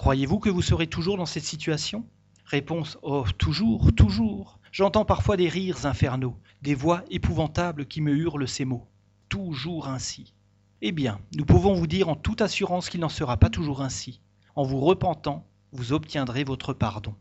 Croyez-vous 0.00 0.38
que 0.38 0.48
vous 0.48 0.62
serez 0.62 0.86
toujours 0.86 1.18
dans 1.18 1.26
cette 1.26 1.44
situation? 1.44 2.06
Réponse 2.46 2.96
Oh, 3.02 3.26
toujours, 3.36 3.94
toujours. 3.94 4.58
J'entends 4.72 5.04
parfois 5.04 5.36
des 5.36 5.50
rires 5.50 5.84
infernaux, 5.84 6.38
des 6.62 6.74
voix 6.74 7.04
épouvantables 7.10 7.84
qui 7.84 8.00
me 8.00 8.16
hurlent 8.16 8.48
ces 8.48 8.64
mots. 8.64 8.88
Toujours 9.28 9.88
ainsi. 9.88 10.32
Eh 10.80 10.92
bien, 10.92 11.20
nous 11.36 11.44
pouvons 11.44 11.74
vous 11.74 11.86
dire 11.86 12.08
en 12.08 12.16
toute 12.16 12.40
assurance 12.40 12.88
qu'il 12.88 13.00
n'en 13.00 13.10
sera 13.10 13.36
pas 13.36 13.50
toujours 13.50 13.82
ainsi. 13.82 14.22
En 14.56 14.62
vous 14.62 14.80
repentant, 14.80 15.46
vous 15.70 15.92
obtiendrez 15.92 16.44
votre 16.44 16.72
pardon. 16.72 17.14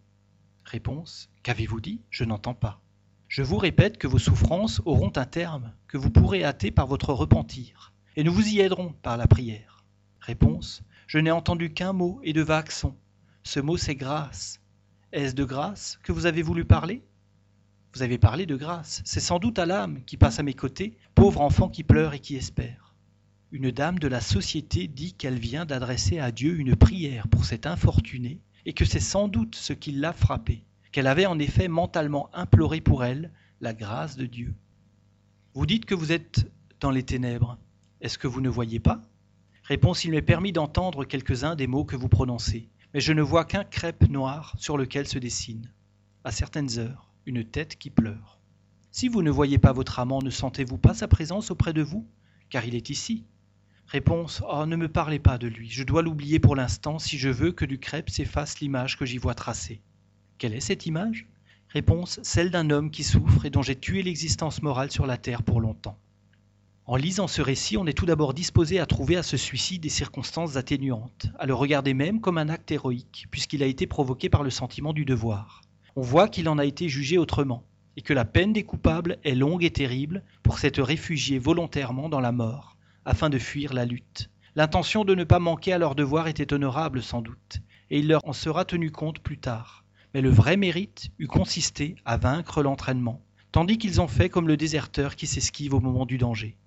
Réponse 0.63 1.29
Qu'avez-vous 1.43 1.81
dit? 1.81 1.99
Je 2.09 2.23
n'entends 2.23 2.53
pas. 2.53 2.79
Je 3.27 3.43
vous 3.43 3.57
répète 3.57 3.97
que 3.97 4.07
vos 4.07 4.19
souffrances 4.19 4.81
auront 4.85 5.11
un 5.17 5.25
terme, 5.25 5.73
que 5.89 5.97
vous 5.97 6.11
pourrez 6.11 6.45
hâter 6.45 6.71
par 6.71 6.87
votre 6.87 7.11
repentir, 7.11 7.91
et 8.15 8.23
nous 8.23 8.31
vous 8.31 8.47
y 8.47 8.61
aiderons 8.61 8.95
par 9.01 9.17
la 9.17 9.27
prière. 9.27 9.83
Réponse 10.21 10.81
Je 11.09 11.17
n'ai 11.17 11.31
entendu 11.31 11.73
qu'un 11.73 11.91
mot 11.91 12.21
et 12.23 12.33
de 12.33 12.41
vagues 12.43 12.69
sons. 12.69 12.95
Ce 13.41 13.59
mot 13.59 13.77
c'est 13.77 13.95
grâce. 13.95 14.61
Est-ce 15.11 15.33
de 15.33 15.43
grâce 15.43 15.97
que 16.03 16.11
vous 16.11 16.27
avez 16.27 16.43
voulu 16.43 16.65
parler? 16.65 17.03
Vous 17.95 18.03
avez 18.03 18.19
parlé 18.19 18.45
de 18.45 18.55
grâce. 18.55 19.01
C'est 19.05 19.19
sans 19.19 19.39
doute 19.39 19.57
à 19.57 19.65
l'âme 19.65 20.03
qui 20.05 20.17
passe 20.17 20.37
à 20.37 20.43
mes 20.43 20.53
côtés, 20.53 20.95
pauvre 21.15 21.41
enfant 21.41 21.67
qui 21.67 21.83
pleure 21.83 22.13
et 22.13 22.19
qui 22.19 22.35
espère 22.35 22.89
une 23.51 23.71
dame 23.71 23.97
de 23.97 24.07
la 24.07 24.21
société 24.21 24.87
dit 24.87 25.13
qu'elle 25.13 25.39
vient 25.39 25.65
d'adresser 25.65 26.19
à 26.19 26.31
Dieu 26.31 26.59
une 26.59 26.75
prière 26.75 27.27
pour 27.27 27.45
cet 27.45 27.65
infortuné 27.65 28.39
et 28.65 28.73
que 28.73 28.85
c'est 28.85 28.99
sans 28.99 29.27
doute 29.27 29.55
ce 29.55 29.73
qui 29.73 29.91
l'a 29.91 30.13
frappé, 30.13 30.63
qu'elle 30.91 31.07
avait 31.07 31.25
en 31.25 31.39
effet 31.39 31.67
mentalement 31.67 32.29
imploré 32.33 32.79
pour 32.79 33.03
elle 33.03 33.31
la 33.59 33.73
grâce 33.73 34.17
de 34.17 34.27
Dieu. 34.27 34.53
Vous 35.55 35.65
dites 35.65 35.85
que 35.85 35.95
vous 35.95 36.11
êtes 36.11 36.45
dans 36.79 36.91
les 36.91 37.03
ténèbres. 37.03 37.57
Est-ce 38.01 38.19
que 38.19 38.27
vous 38.27 38.41
ne 38.41 38.49
voyez 38.49 38.79
pas? 38.79 39.01
Réponse 39.69 40.03
Il 40.03 40.09
m'est 40.09 40.23
permis 40.23 40.51
d'entendre 40.51 41.05
quelques-uns 41.05 41.55
des 41.55 41.67
mots 41.67 41.85
que 41.85 41.95
vous 41.95 42.09
prononcez, 42.09 42.69
mais 42.91 42.99
je 42.99 43.13
ne 43.13 43.21
vois 43.21 43.45
qu'un 43.45 43.63
crêpe 43.63 44.09
noir 44.09 44.55
sur 44.57 44.79
lequel 44.79 45.07
se 45.07 45.19
dessine, 45.19 45.71
à 46.23 46.31
certaines 46.31 46.79
heures, 46.79 47.11
une 47.27 47.43
tête 47.43 47.77
qui 47.77 47.91
pleure. 47.91 48.39
Si 48.89 49.09
vous 49.09 49.21
ne 49.21 49.29
voyez 49.29 49.59
pas 49.59 49.71
votre 49.71 49.99
amant, 49.99 50.23
ne 50.23 50.31
sentez-vous 50.31 50.79
pas 50.79 50.95
sa 50.95 51.07
présence 51.07 51.51
auprès 51.51 51.71
de 51.71 51.83
vous? 51.83 52.07
Car 52.49 52.65
il 52.65 52.73
est 52.73 52.89
ici, 52.89 53.25
Réponse 53.85 54.41
Oh, 54.49 54.65
ne 54.65 54.75
me 54.75 54.87
parlez 54.87 55.19
pas 55.19 55.37
de 55.37 55.45
lui, 55.45 55.69
je 55.69 55.83
dois 55.83 56.01
l'oublier 56.01 56.39
pour 56.39 56.55
l'instant 56.55 56.97
si 56.97 57.19
je 57.19 57.29
veux 57.29 57.51
que 57.51 57.65
du 57.65 57.77
crêpe 57.77 58.09
s'efface 58.09 58.61
l'image 58.61 58.97
que 58.97 59.05
j'y 59.05 59.19
vois 59.19 59.35
tracée. 59.35 59.83
Quelle 60.39 60.55
est 60.55 60.61
cette 60.61 60.87
image? 60.87 61.27
Réponse 61.67 62.19
Celle 62.23 62.49
d'un 62.49 62.71
homme 62.71 62.89
qui 62.89 63.03
souffre 63.03 63.45
et 63.45 63.51
dont 63.51 63.61
j'ai 63.61 63.79
tué 63.79 64.01
l'existence 64.01 64.63
morale 64.63 64.89
sur 64.89 65.05
la 65.05 65.17
terre 65.17 65.43
pour 65.43 65.61
longtemps. 65.61 65.99
En 66.89 66.95
lisant 66.95 67.27
ce 67.27 67.43
récit, 67.43 67.77
on 67.77 67.85
est 67.85 67.93
tout 67.93 68.07
d'abord 68.07 68.33
disposé 68.33 68.79
à 68.79 68.87
trouver 68.87 69.15
à 69.15 69.21
ce 69.21 69.37
suicide 69.37 69.83
des 69.83 69.89
circonstances 69.89 70.55
atténuantes, 70.55 71.27
à 71.37 71.45
le 71.45 71.53
regarder 71.53 71.93
même 71.93 72.19
comme 72.19 72.39
un 72.39 72.49
acte 72.49 72.71
héroïque, 72.71 73.27
puisqu'il 73.29 73.61
a 73.61 73.67
été 73.67 73.85
provoqué 73.85 74.27
par 74.27 74.41
le 74.41 74.49
sentiment 74.49 74.91
du 74.91 75.05
devoir. 75.05 75.61
On 75.95 76.01
voit 76.01 76.27
qu'il 76.27 76.49
en 76.49 76.57
a 76.57 76.65
été 76.65 76.89
jugé 76.89 77.19
autrement, 77.19 77.63
et 77.95 78.01
que 78.01 78.11
la 78.11 78.25
peine 78.25 78.53
des 78.53 78.63
coupables 78.63 79.19
est 79.23 79.35
longue 79.35 79.63
et 79.63 79.69
terrible 79.69 80.23
pour 80.41 80.57
s'être 80.57 80.81
réfugié 80.81 81.37
volontairement 81.37 82.09
dans 82.09 82.21
la 82.21 82.31
mort, 82.31 82.75
afin 83.05 83.29
de 83.29 83.37
fuir 83.37 83.71
la 83.75 83.85
lutte. 83.85 84.31
L'intention 84.55 85.05
de 85.05 85.13
ne 85.13 85.25
pas 85.25 85.37
manquer 85.37 85.73
à 85.73 85.77
leur 85.77 85.93
devoir 85.93 86.27
était 86.27 86.53
honorable 86.53 87.03
sans 87.03 87.21
doute, 87.21 87.59
et 87.91 87.99
il 87.99 88.07
leur 88.07 88.27
en 88.27 88.33
sera 88.33 88.65
tenu 88.65 88.89
compte 88.89 89.19
plus 89.19 89.37
tard. 89.37 89.85
Mais 90.15 90.21
le 90.21 90.31
vrai 90.31 90.57
mérite 90.57 91.11
eût 91.19 91.27
consisté 91.27 91.97
à 92.03 92.17
vaincre 92.17 92.63
l'entraînement, 92.63 93.21
tandis 93.51 93.77
qu'ils 93.77 94.01
ont 94.01 94.07
fait 94.07 94.29
comme 94.29 94.47
le 94.47 94.57
déserteur 94.57 95.15
qui 95.15 95.27
s'esquive 95.27 95.75
au 95.75 95.81
moment 95.81 96.07
du 96.07 96.17
danger. 96.17 96.57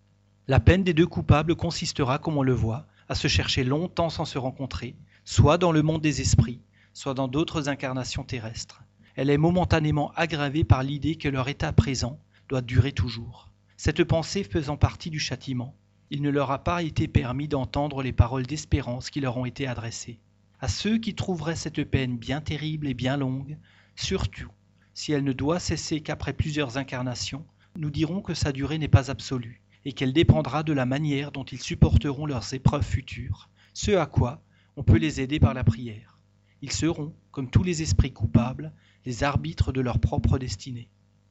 La 0.48 0.58
peine 0.58 0.82
des 0.82 0.92
deux 0.92 1.06
coupables 1.06 1.54
consistera, 1.54 2.18
comme 2.18 2.36
on 2.36 2.42
le 2.42 2.52
voit, 2.52 2.88
à 3.08 3.14
se 3.14 3.28
chercher 3.28 3.62
longtemps 3.62 4.10
sans 4.10 4.24
se 4.24 4.38
rencontrer, 4.38 4.96
soit 5.24 5.56
dans 5.56 5.70
le 5.70 5.82
monde 5.82 6.02
des 6.02 6.20
esprits, 6.20 6.60
soit 6.92 7.14
dans 7.14 7.28
d'autres 7.28 7.68
incarnations 7.68 8.24
terrestres. 8.24 8.82
Elle 9.14 9.30
est 9.30 9.38
momentanément 9.38 10.10
aggravée 10.16 10.64
par 10.64 10.82
l'idée 10.82 11.14
que 11.14 11.28
leur 11.28 11.48
état 11.48 11.72
présent 11.72 12.18
doit 12.48 12.60
durer 12.60 12.90
toujours. 12.90 13.52
Cette 13.76 14.02
pensée 14.02 14.42
faisant 14.42 14.76
partie 14.76 15.10
du 15.10 15.20
châtiment, 15.20 15.76
il 16.10 16.22
ne 16.22 16.30
leur 16.30 16.50
a 16.50 16.64
pas 16.64 16.82
été 16.82 17.06
permis 17.06 17.46
d'entendre 17.46 18.02
les 18.02 18.12
paroles 18.12 18.46
d'espérance 18.46 19.10
qui 19.10 19.20
leur 19.20 19.36
ont 19.36 19.46
été 19.46 19.68
adressées. 19.68 20.18
À 20.60 20.66
ceux 20.66 20.98
qui 20.98 21.14
trouveraient 21.14 21.54
cette 21.54 21.84
peine 21.84 22.18
bien 22.18 22.40
terrible 22.40 22.88
et 22.88 22.94
bien 22.94 23.16
longue, 23.16 23.58
surtout 23.94 24.50
si 24.92 25.12
elle 25.12 25.22
ne 25.22 25.32
doit 25.32 25.60
cesser 25.60 26.00
qu'après 26.00 26.32
plusieurs 26.32 26.78
incarnations, 26.78 27.46
nous 27.76 27.90
dirons 27.90 28.22
que 28.22 28.34
sa 28.34 28.50
durée 28.50 28.78
n'est 28.78 28.88
pas 28.88 29.08
absolue, 29.08 29.61
et 29.84 29.92
qu'elle 29.92 30.12
dépendra 30.12 30.62
de 30.62 30.72
la 30.72 30.86
manière 30.86 31.32
dont 31.32 31.44
ils 31.44 31.60
supporteront 31.60 32.26
leurs 32.26 32.54
épreuves 32.54 32.84
futures, 32.84 33.48
ce 33.74 33.92
à 33.92 34.06
quoi 34.06 34.42
on 34.76 34.82
peut 34.82 34.98
les 34.98 35.20
aider 35.20 35.40
par 35.40 35.54
la 35.54 35.64
prière. 35.64 36.18
Ils 36.62 36.72
seront, 36.72 37.12
comme 37.30 37.50
tous 37.50 37.62
les 37.62 37.82
esprits 37.82 38.12
coupables, 38.12 38.72
les 39.04 39.24
arbitres 39.24 39.72
de 39.72 39.80
leur 39.80 39.98
propre 39.98 40.38
destinée. 40.38 40.88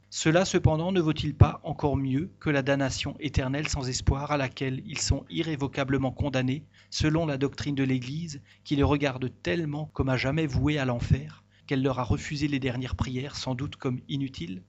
Cela 0.10 0.43
cependant 0.43 0.91
ne 0.91 0.99
vaut-il 0.99 1.34
pas 1.34 1.62
encore 1.64 1.95
mieux 1.95 2.30
que 2.41 2.49
la 2.49 2.64
damnation 2.64 3.16
éternelle 3.22 3.70
sans 3.70 3.88
espoir 3.88 4.32
à 4.32 4.38
laquelle 4.38 4.84
ils 4.86 4.99
sont 4.99 5.24
irrévocablement 5.30 6.12
condamnés, 6.12 6.66
selon 6.89 7.26
la 7.26 7.38
doctrine 7.38 7.76
de 7.76 7.86
l'Église, 7.86 8.41
qui 8.66 8.76
les 8.76 8.84
regarde 8.84 9.32
tellement 9.41 9.86
comme 9.93 10.10
à 10.10 10.18
jamais 10.18 10.47
voués 10.47 10.78
à 10.78 10.84
l'enfer, 10.84 11.45
qu'elle 11.66 11.82
leur 11.82 11.99
a 11.99 12.04
refusé 12.04 12.49
les 12.49 12.60
dernières 12.60 12.97
prières 12.97 13.38
sans 13.38 13.56
doute 13.56 13.78
comme 13.78 14.02
inutiles? 14.10 14.64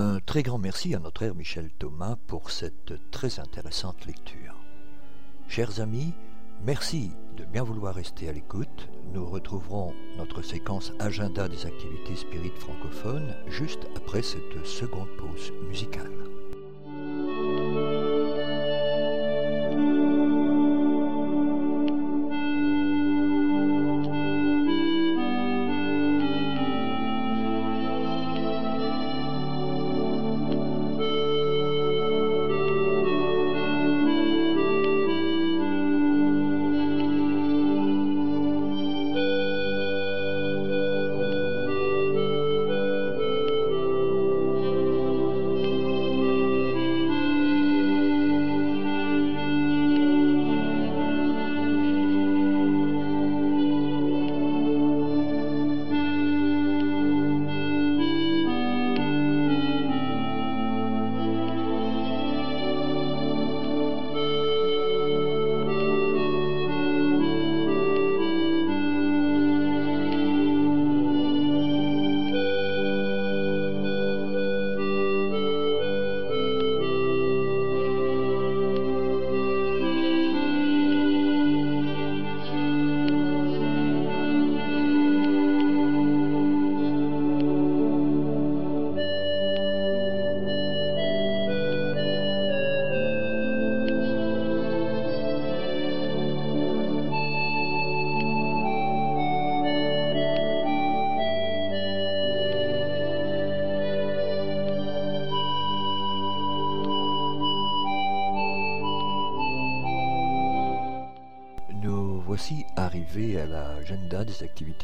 Un 0.00 0.20
très 0.20 0.44
grand 0.44 0.58
merci 0.58 0.94
à 0.94 1.00
notre 1.00 1.24
ère 1.24 1.34
Michel 1.34 1.70
Thomas 1.76 2.14
pour 2.28 2.52
cette 2.52 3.10
très 3.10 3.40
intéressante 3.40 4.06
lecture. 4.06 4.54
Chers 5.48 5.80
amis, 5.80 6.14
merci 6.64 7.10
de 7.36 7.44
bien 7.44 7.64
vouloir 7.64 7.96
rester 7.96 8.28
à 8.28 8.32
l'écoute. 8.32 8.88
Nous 9.12 9.26
retrouverons 9.26 9.92
notre 10.16 10.40
séquence 10.42 10.92
agenda 11.00 11.48
des 11.48 11.66
activités 11.66 12.14
spirites 12.14 12.60
francophones 12.60 13.34
juste 13.48 13.88
après 13.96 14.22
cette 14.22 14.64
seconde 14.64 15.08
pause 15.18 15.52
musicale. 15.68 16.12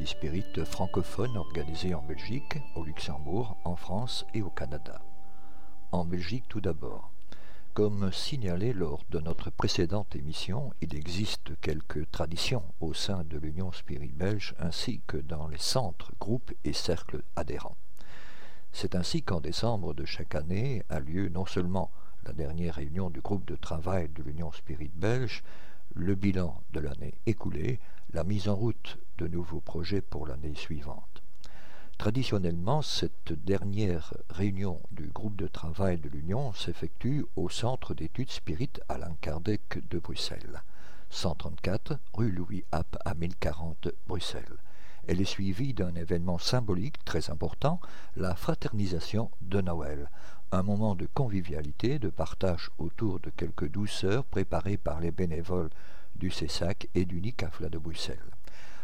Activités 0.04 0.06
spirites 0.06 0.64
francophones 0.64 1.38
en 1.38 2.02
Belgique, 2.02 2.58
au 2.74 2.84
Luxembourg, 2.84 3.56
en 3.64 3.74
France 3.74 4.26
et 4.34 4.42
au 4.42 4.50
Canada. 4.50 5.00
En 5.92 6.04
Belgique 6.04 6.44
tout 6.48 6.60
d'abord. 6.60 7.10
Comme 7.72 8.12
signalé 8.12 8.74
lors 8.74 9.02
de 9.10 9.18
notre 9.18 9.50
précédente 9.50 10.14
émission, 10.14 10.72
il 10.82 10.94
existe 10.94 11.58
quelques 11.60 12.10
traditions 12.10 12.64
au 12.80 12.92
sein 12.92 13.24
de 13.24 13.38
l'Union 13.38 13.72
Spirit 13.72 14.12
belge 14.12 14.54
ainsi 14.58 15.00
que 15.06 15.16
dans 15.16 15.48
les 15.48 15.58
centres, 15.58 16.12
groupes 16.20 16.52
et 16.64 16.74
cercles 16.74 17.22
adhérents. 17.34 17.78
C'est 18.72 18.94
ainsi 18.96 19.22
qu'en 19.22 19.40
décembre 19.40 19.94
de 19.94 20.04
chaque 20.04 20.34
année 20.34 20.82
a 20.90 21.00
lieu 21.00 21.30
non 21.30 21.46
seulement 21.46 21.90
la 22.26 22.34
dernière 22.34 22.74
réunion 22.74 23.08
du 23.08 23.20
groupe 23.20 23.46
de 23.46 23.56
travail 23.56 24.10
de 24.10 24.22
l'Union 24.22 24.52
Spirit 24.52 24.92
belge, 24.94 25.42
le 25.94 26.14
bilan 26.14 26.60
de 26.72 26.80
l'année 26.80 27.14
écoulée, 27.26 27.80
la 28.14 28.22
mise 28.22 28.48
en 28.48 28.54
route 28.54 28.96
de 29.18 29.26
nouveaux 29.26 29.60
projets 29.60 30.00
pour 30.00 30.28
l'année 30.28 30.54
suivante. 30.54 31.24
Traditionnellement, 31.98 32.80
cette 32.80 33.32
dernière 33.32 34.14
réunion 34.30 34.80
du 34.92 35.08
groupe 35.08 35.34
de 35.34 35.48
travail 35.48 35.98
de 35.98 36.08
l'Union 36.08 36.52
s'effectue 36.52 37.26
au 37.34 37.48
Centre 37.48 37.92
d'études 37.92 38.30
spirites 38.30 38.80
Alain 38.88 39.16
Kardec 39.20 39.88
de 39.90 39.98
Bruxelles, 39.98 40.62
134 41.10 41.98
rue 42.12 42.30
Louis 42.30 42.64
App 42.70 42.96
à 43.04 43.14
1040 43.14 43.88
Bruxelles. 44.06 44.58
Elle 45.08 45.20
est 45.20 45.24
suivie 45.24 45.74
d'un 45.74 45.94
événement 45.96 46.38
symbolique 46.38 47.04
très 47.04 47.30
important, 47.30 47.80
la 48.14 48.36
fraternisation 48.36 49.28
de 49.40 49.60
Noël, 49.60 50.08
un 50.52 50.62
moment 50.62 50.94
de 50.94 51.08
convivialité, 51.12 51.98
de 51.98 52.10
partage 52.10 52.70
autour 52.78 53.18
de 53.18 53.30
quelques 53.30 53.68
douceurs 53.68 54.24
préparées 54.24 54.76
par 54.76 55.00
les 55.00 55.10
bénévoles 55.10 55.70
du 56.16 56.30
CESAC 56.30 56.88
et 56.94 57.04
du 57.04 57.20
NICAFLA 57.20 57.68
de 57.68 57.78
Bruxelles. 57.78 58.18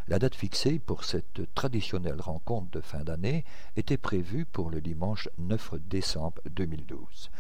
La 0.09 0.19
date 0.19 0.35
fixée 0.35 0.79
pour 0.79 1.05
cette 1.05 1.55
traditionnelle 1.55 2.21
rencontre 2.21 2.71
de 2.71 2.81
fin 2.81 3.05
d'année 3.05 3.45
était 3.77 3.97
prévue 3.97 4.45
pour 4.45 4.71
le 4.71 4.81
dimanche 4.81 5.29
9 5.39 5.75
décembre 5.89 6.43
2012. 6.51 7.31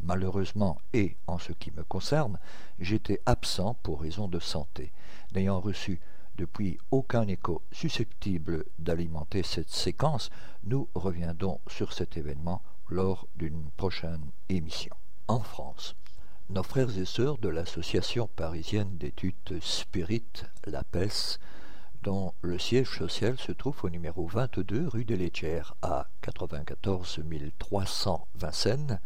Malheureusement, 0.00 0.78
et 0.92 1.16
en 1.26 1.38
ce 1.38 1.52
qui 1.52 1.70
me 1.72 1.82
concerne, 1.84 2.38
j'étais 2.78 3.20
absent 3.26 3.74
pour 3.82 4.02
raison 4.02 4.28
de 4.28 4.38
santé, 4.38 4.92
n'ayant 5.34 5.60
reçu 5.60 6.00
depuis 6.36 6.78
aucun 6.92 7.26
écho 7.26 7.62
susceptible 7.72 8.64
d'alimenter 8.78 9.42
cette 9.42 9.70
séquence, 9.70 10.30
nous 10.64 10.88
reviendrons 10.94 11.60
sur 11.66 11.92
cet 11.92 12.16
événement 12.16 12.62
lors 12.88 13.26
d'une 13.36 13.70
prochaine 13.76 14.30
émission. 14.48 14.94
En 15.26 15.40
France, 15.40 15.96
nos 16.50 16.62
frères 16.62 16.96
et 16.96 17.04
sœurs 17.04 17.36
de 17.38 17.50
l'association 17.50 18.26
parisienne 18.34 18.96
d'études 18.96 19.60
Spirit, 19.60 20.46
l'APES, 20.64 21.38
dont 22.02 22.32
le 22.40 22.58
siège 22.58 22.96
social 22.96 23.36
se 23.38 23.52
trouve 23.52 23.84
au 23.84 23.90
numéro 23.90 24.26
22 24.26 24.88
rue 24.88 25.04
des 25.04 25.18
Laitières 25.18 25.74
à 25.82 26.06
94 26.22 27.20
300 27.58 28.28
Vincennes, 28.34 28.98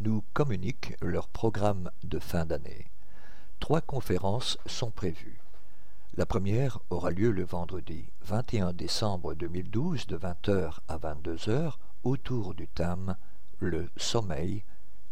nous 0.00 0.24
communiquent 0.32 0.96
leur 1.00 1.28
programme 1.28 1.92
de 2.02 2.18
fin 2.18 2.44
d'année. 2.44 2.90
Trois 3.60 3.82
conférences 3.82 4.58
sont 4.66 4.90
prévues. 4.90 5.40
La 6.16 6.26
première 6.26 6.80
aura 6.90 7.12
lieu 7.12 7.30
le 7.30 7.44
vendredi 7.44 8.06
21 8.22 8.72
décembre 8.72 9.34
2012 9.34 10.08
de 10.08 10.18
20h 10.18 10.78
à 10.88 10.98
22h 10.98 11.74
autour 12.02 12.54
du 12.54 12.66
thème 12.66 13.14
Le 13.60 13.90
sommeil, 13.96 14.64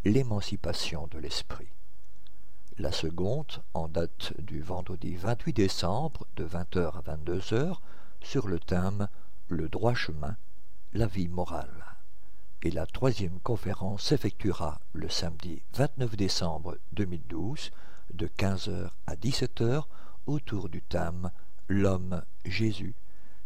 l'émancipation 0.09 1.07
de 1.09 1.19
l'esprit 1.19 1.69
la 2.79 2.93
seconde 2.93 3.63
en 3.75 3.89
date 3.89 4.33
du 4.39 4.61
vendredi 4.61 5.17
28 5.17 5.53
décembre 5.53 6.27
de 6.37 6.47
20h 6.47 6.93
à 6.97 7.17
22h 7.17 7.77
sur 8.21 8.47
le 8.47 8.61
thème 8.61 9.09
Le 9.49 9.69
droit 9.69 9.95
chemin, 9.95 10.37
la 10.93 11.07
vie 11.07 11.29
morale. 11.29 11.97
Et 12.63 12.71
la 12.71 12.87
troisième 12.87 13.41
conférence 13.41 14.05
s'effectuera 14.05 14.81
le 14.93 15.09
samedi 15.09 15.63
29 15.75 16.17
décembre 16.17 16.79
2012 16.93 17.71
de 18.15 18.29
15h 18.29 18.91
à 19.07 19.15
17h 19.17 19.83
autour 20.27 20.69
du 20.69 20.81
thème 20.83 21.31
L'homme 21.69 22.23
Jésus, 22.45 22.95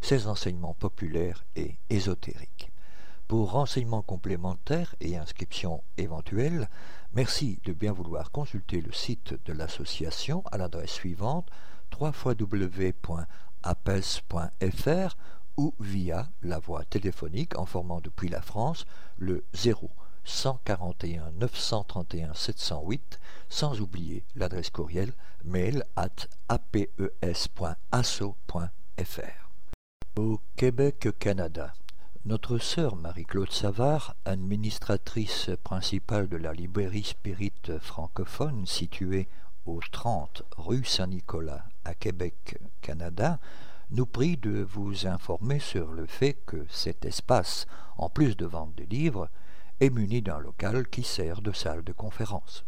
ses 0.00 0.26
enseignements 0.26 0.74
populaires 0.74 1.44
et 1.56 1.76
ésotériques. 1.88 2.71
Pour 3.28 3.52
renseignements 3.52 4.02
complémentaires 4.02 4.94
et 5.00 5.16
inscriptions 5.16 5.82
éventuelles, 5.96 6.68
merci 7.14 7.60
de 7.64 7.72
bien 7.72 7.92
vouloir 7.92 8.30
consulter 8.30 8.80
le 8.80 8.92
site 8.92 9.34
de 9.46 9.52
l'association 9.52 10.42
à 10.52 10.58
l'adresse 10.58 10.90
suivante 10.90 11.48
www.apes.fr 11.98 13.16
ou 15.56 15.74
via 15.80 16.28
la 16.42 16.58
voie 16.58 16.84
téléphonique 16.84 17.58
en 17.58 17.66
formant 17.66 18.00
depuis 18.00 18.28
la 18.28 18.42
France 18.42 18.86
le 19.18 19.44
0 19.54 19.90
141 20.24 21.32
931 21.32 22.34
708 22.34 23.18
sans 23.48 23.80
oublier 23.80 24.24
l'adresse 24.36 24.70
courriel 24.70 25.12
mail 25.44 25.84
at 25.96 26.28
apes.asso.fr. 26.48 27.10
Au 30.16 30.40
Québec, 30.56 31.08
Canada. 31.18 31.72
Notre 32.24 32.58
sœur 32.58 32.94
Marie-Claude 32.94 33.50
Savard, 33.50 34.14
administratrice 34.24 35.50
principale 35.64 36.28
de 36.28 36.36
la 36.36 36.52
librairie 36.52 37.02
Spirit 37.02 37.52
francophone 37.80 38.64
située 38.64 39.26
au 39.66 39.80
30 39.90 40.44
rue 40.56 40.84
Saint-Nicolas 40.84 41.64
à 41.84 41.94
Québec, 41.94 42.60
Canada, 42.80 43.40
nous 43.90 44.06
prie 44.06 44.36
de 44.36 44.62
vous 44.62 45.08
informer 45.08 45.58
sur 45.58 45.90
le 45.90 46.06
fait 46.06 46.34
que 46.46 46.64
cet 46.68 47.04
espace, 47.04 47.66
en 47.96 48.08
plus 48.08 48.36
de 48.36 48.46
vente 48.46 48.76
de 48.76 48.84
livres, 48.84 49.28
est 49.80 49.90
muni 49.90 50.22
d'un 50.22 50.38
local 50.38 50.86
qui 50.86 51.02
sert 51.02 51.42
de 51.42 51.50
salle 51.50 51.82
de 51.82 51.92
conférence. 51.92 52.64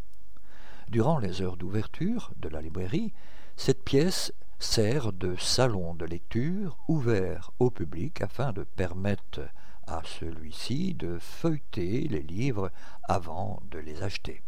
Durant 0.89 1.19
les 1.19 1.43
heures 1.43 1.57
d'ouverture 1.57 2.33
de 2.39 2.49
la 2.49 2.61
librairie, 2.61 3.13
cette 3.57 3.85
pièce 3.85 4.33
sert 4.65 5.13
de 5.13 5.37
salon 5.37 5.95
de 5.95 6.07
lecture 6.07 6.79
ouvert 6.89 7.53
au 7.59 7.71
public 7.71 8.23
afin 8.23 8.53
de 8.53 8.65
permettre 8.65 9.43
à 9.87 10.01
celui-ci 10.05 10.95
de 10.95 11.19
feuilleter 11.21 12.09
les 12.09 12.23
livres 12.23 12.73
avant 13.05 13.63
de 13.71 13.79
les 13.79 14.03
acheter. 14.03 14.43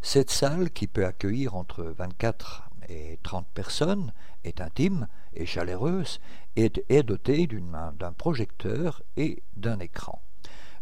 Cette 0.00 0.30
salle, 0.30 0.70
qui 0.70 0.86
peut 0.86 1.04
accueillir 1.04 1.56
entre 1.56 1.82
24 1.82 2.70
et 2.88 3.18
30 3.24 3.46
personnes, 3.52 4.12
est 4.44 4.60
intime 4.60 5.08
et 5.34 5.44
chaleureuse 5.44 6.20
et 6.56 6.72
est 6.88 7.02
dotée 7.02 7.46
d'un 7.46 8.12
projecteur 8.12 9.02
et 9.16 9.42
d'un 9.56 9.80
écran. 9.80 10.22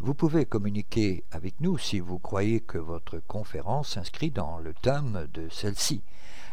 Vous 0.00 0.14
pouvez 0.14 0.44
communiquer 0.44 1.24
avec 1.30 1.61
nous 1.61 1.78
si 1.78 1.98
vous 1.98 2.18
croyez 2.18 2.61
que 2.61 2.78
votre 2.78 3.20
conférence 3.20 3.94
s'inscrit 3.94 4.30
dans 4.30 4.58
le 4.58 4.74
thème 4.74 5.26
de 5.32 5.48
celle-ci. 5.48 6.02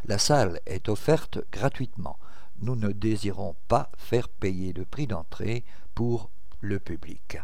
La 0.08 0.18
salle 0.18 0.60
est 0.66 0.89
offerte 0.89 1.39
gratuitement. 1.51 2.18
Nous 2.62 2.76
ne 2.76 2.91
désirons 2.91 3.55
pas 3.68 3.91
faire 3.97 4.30
payer 4.30 4.74
le 4.74 4.86
prix 4.86 5.05
d'entrée 5.05 5.64
pour 5.95 6.32
le 6.62 6.80
public. 6.80 7.38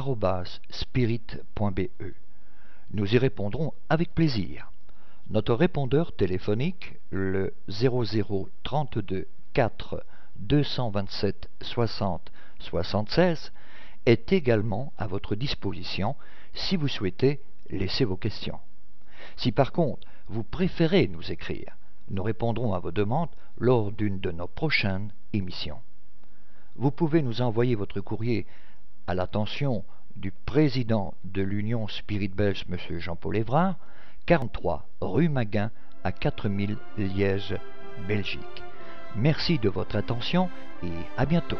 radio@spirit.be. 0.00 1.88
Nous 2.90 3.14
y 3.14 3.18
répondrons 3.18 3.72
avec 3.88 4.12
plaisir. 4.14 4.72
Notre 5.30 5.54
répondeur 5.54 6.14
téléphonique, 6.14 6.96
le 7.10 7.54
0032 7.68 9.28
4 9.52 10.04
227 10.36 11.48
60 11.62 12.32
76, 12.58 13.52
est 14.06 14.32
également 14.32 14.92
à 14.98 15.06
votre 15.06 15.36
disposition 15.36 16.16
si 16.54 16.76
vous 16.76 16.88
souhaitez 16.88 17.40
laisser 17.70 18.04
vos 18.04 18.16
questions. 18.16 18.58
Si 19.36 19.52
par 19.52 19.72
contre 19.72 20.06
vous 20.26 20.42
préférez 20.42 21.08
nous 21.08 21.32
écrire, 21.32 21.76
nous 22.10 22.22
répondrons 22.22 22.74
à 22.74 22.80
vos 22.80 22.92
demandes 22.92 23.30
lors 23.58 23.92
d'une 23.92 24.20
de 24.20 24.30
nos 24.30 24.48
prochaines 24.48 25.12
émissions. 25.32 25.80
Vous 26.76 26.90
pouvez 26.90 27.22
nous 27.22 27.40
envoyer 27.40 27.76
votre 27.76 28.00
courrier 28.00 28.46
à 29.06 29.14
l'attention 29.14 29.84
du 30.16 30.30
président 30.30 31.14
de 31.24 31.42
l'Union 31.42 31.88
Spirit 31.88 32.28
Belge, 32.28 32.64
M. 32.70 32.98
Jean-Paul 32.98 33.36
Évrard, 33.36 33.76
43 34.26 34.88
rue 35.00 35.28
Maguin 35.28 35.70
à 36.02 36.12
4000 36.12 36.76
Liège, 36.98 37.56
Belgique. 38.06 38.62
Merci 39.16 39.58
de 39.58 39.68
votre 39.68 39.96
attention 39.96 40.48
et 40.82 40.90
à 41.16 41.26
bientôt. 41.26 41.58